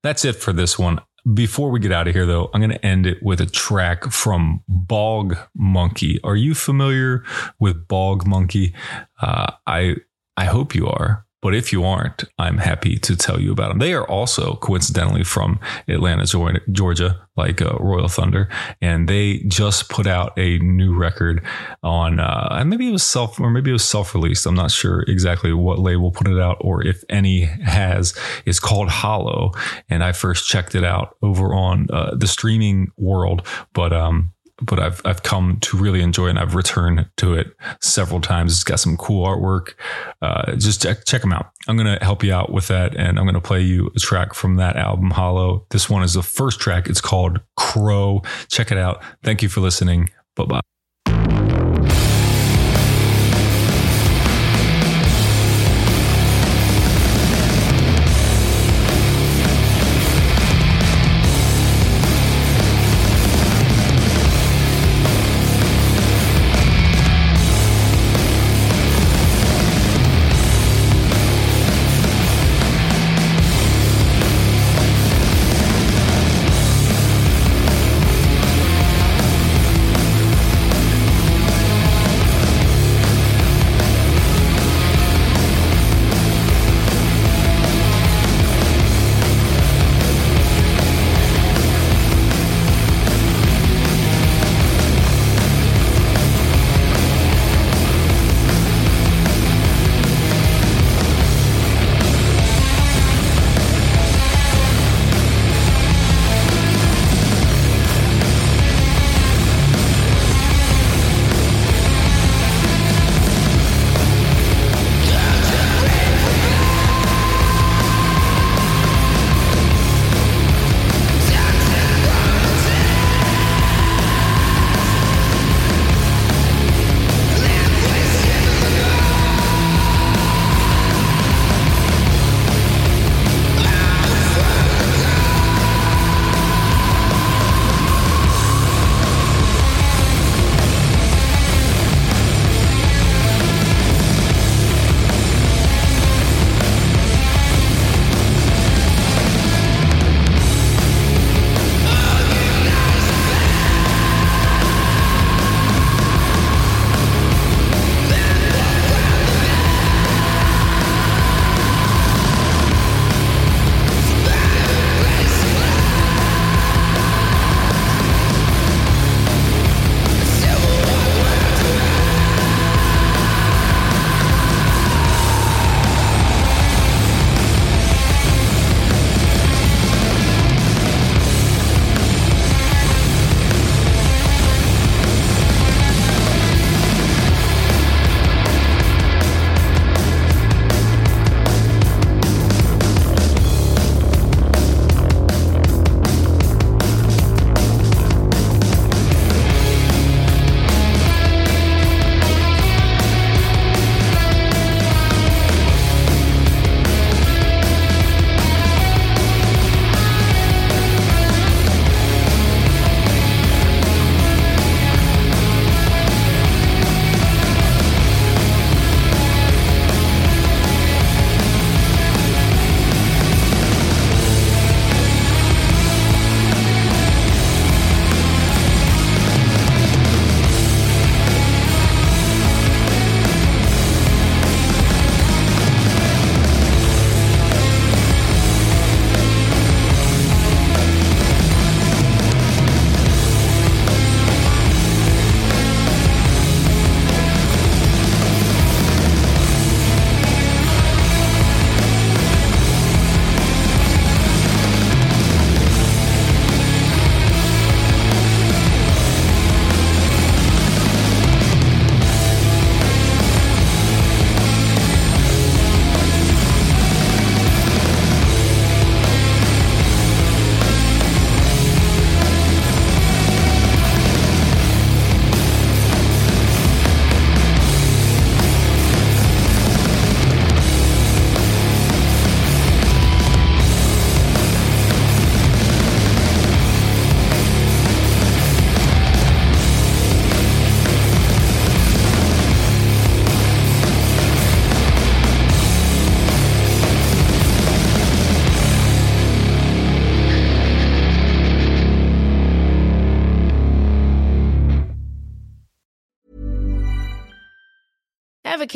that's 0.02 0.24
it 0.24 0.36
for 0.36 0.52
this 0.52 0.78
one. 0.78 1.01
Before 1.34 1.70
we 1.70 1.80
get 1.80 1.92
out 1.92 2.09
of 2.09 2.14
here, 2.14 2.24
though, 2.24 2.51
I'm 2.55 2.60
going 2.60 2.70
to 2.70 2.84
end 2.84 3.06
it 3.06 3.22
with 3.22 3.40
a 3.40 3.47
track 3.47 4.05
from 4.10 4.64
Bog 4.66 5.36
Monkey. 5.55 6.18
Are 6.24 6.36
you 6.36 6.55
familiar 6.55 7.24
with 7.59 7.86
Bog 7.86 8.26
Monkey? 8.26 8.74
Uh, 9.20 9.52
I 9.66 9.97
I 10.36 10.47
hope 10.47 10.74
you 10.74 10.88
are. 10.88 11.26
But 11.43 11.55
if 11.55 11.73
you 11.73 11.85
aren't, 11.85 12.25
I'm 12.39 12.59
happy 12.59 12.99
to 12.99 13.17
tell 13.17 13.41
you 13.41 13.53
about 13.53 13.69
them. 13.71 13.79
They 13.79 13.95
are 13.95 14.07
also 14.07 14.57
coincidentally 14.57 15.25
from 15.25 15.59
Atlanta, 15.89 16.27
Georgia, 16.71 17.27
like 17.37 17.62
uh, 17.62 17.77
Royal 17.81 18.09
Thunder, 18.09 18.49
and 18.83 19.09
they 19.09 19.39
just 19.49 19.89
put 19.89 20.07
out 20.07 20.39
a 20.39 20.59
new 20.59 20.95
record 20.95 21.43
on. 21.83 22.21
Uh, 22.21 22.62
maybe 22.67 22.89
it 22.89 22.93
was 22.93 23.03
self, 23.03 23.41
or 23.41 23.51
maybe 23.51 23.71
it 23.71 23.75
was 23.75 23.85
self-released. 23.85 24.47
I'm 24.47 24.55
not 24.55 24.71
sure 24.71 25.03
exactly 25.09 25.53
what 25.53 25.79
label 25.79 26.11
put 26.11 26.29
it 26.29 26.39
out, 26.39 26.59
or 26.61 26.87
if 26.87 27.03
any 27.09 27.45
has. 27.45 28.15
It's 28.45 28.61
called 28.61 28.91
Hollow, 28.91 29.53
and 29.89 30.05
I 30.05 30.12
first 30.12 30.47
checked 30.47 30.75
it 30.75 30.85
out 30.85 31.17
over 31.23 31.55
on 31.55 31.87
uh, 31.91 32.15
the 32.15 32.29
streaming 32.29 32.89
world, 32.99 33.47
but 33.73 33.93
um, 33.93 34.33
but 34.61 34.78
I've 34.78 35.01
I've 35.05 35.23
come 35.23 35.59
to 35.61 35.77
really 35.77 36.01
enjoy 36.01 36.27
it 36.27 36.31
and 36.31 36.39
I've 36.39 36.55
returned 36.55 37.09
to 37.19 37.35
it 37.35 37.55
several 37.81 38.20
times. 38.20 38.53
It's 38.53 38.65
got 38.65 38.81
some 38.81 38.97
cool 38.97 39.27
artwork. 39.27 39.74
Uh, 40.23 40.57
just 40.57 40.82
check 40.82 41.05
check 41.05 41.23
them 41.23 41.32
out. 41.32 41.51
I'm 41.69 41.77
gonna 41.77 41.99
help 42.03 42.23
you 42.23 42.32
out 42.32 42.53
with 42.53 42.69
that, 42.69 42.95
and 42.97 43.19
I'm 43.19 43.27
gonna 43.27 43.41
play 43.41 43.61
you 43.61 43.91
a 43.95 43.99
track 43.99 44.35
from 44.35 44.57
that 44.57 44.77
album, 44.77 45.11
Hollow. 45.11 45.66
This 45.70 45.89
one 45.89 46.03
is 46.03 46.15
the 46.15 46.23
first 46.23 46.61
track. 46.61 46.89
It's 46.89 47.01
called 47.01 47.41
Crow. 47.57 48.23
Check 48.49 48.70
it 48.70 48.78
out. 48.78 49.03
Thank 49.23 49.43
you 49.43 49.49
for 49.49 49.61
listening. 49.61 50.11
Bye 50.37 50.45
bye. 50.45 50.69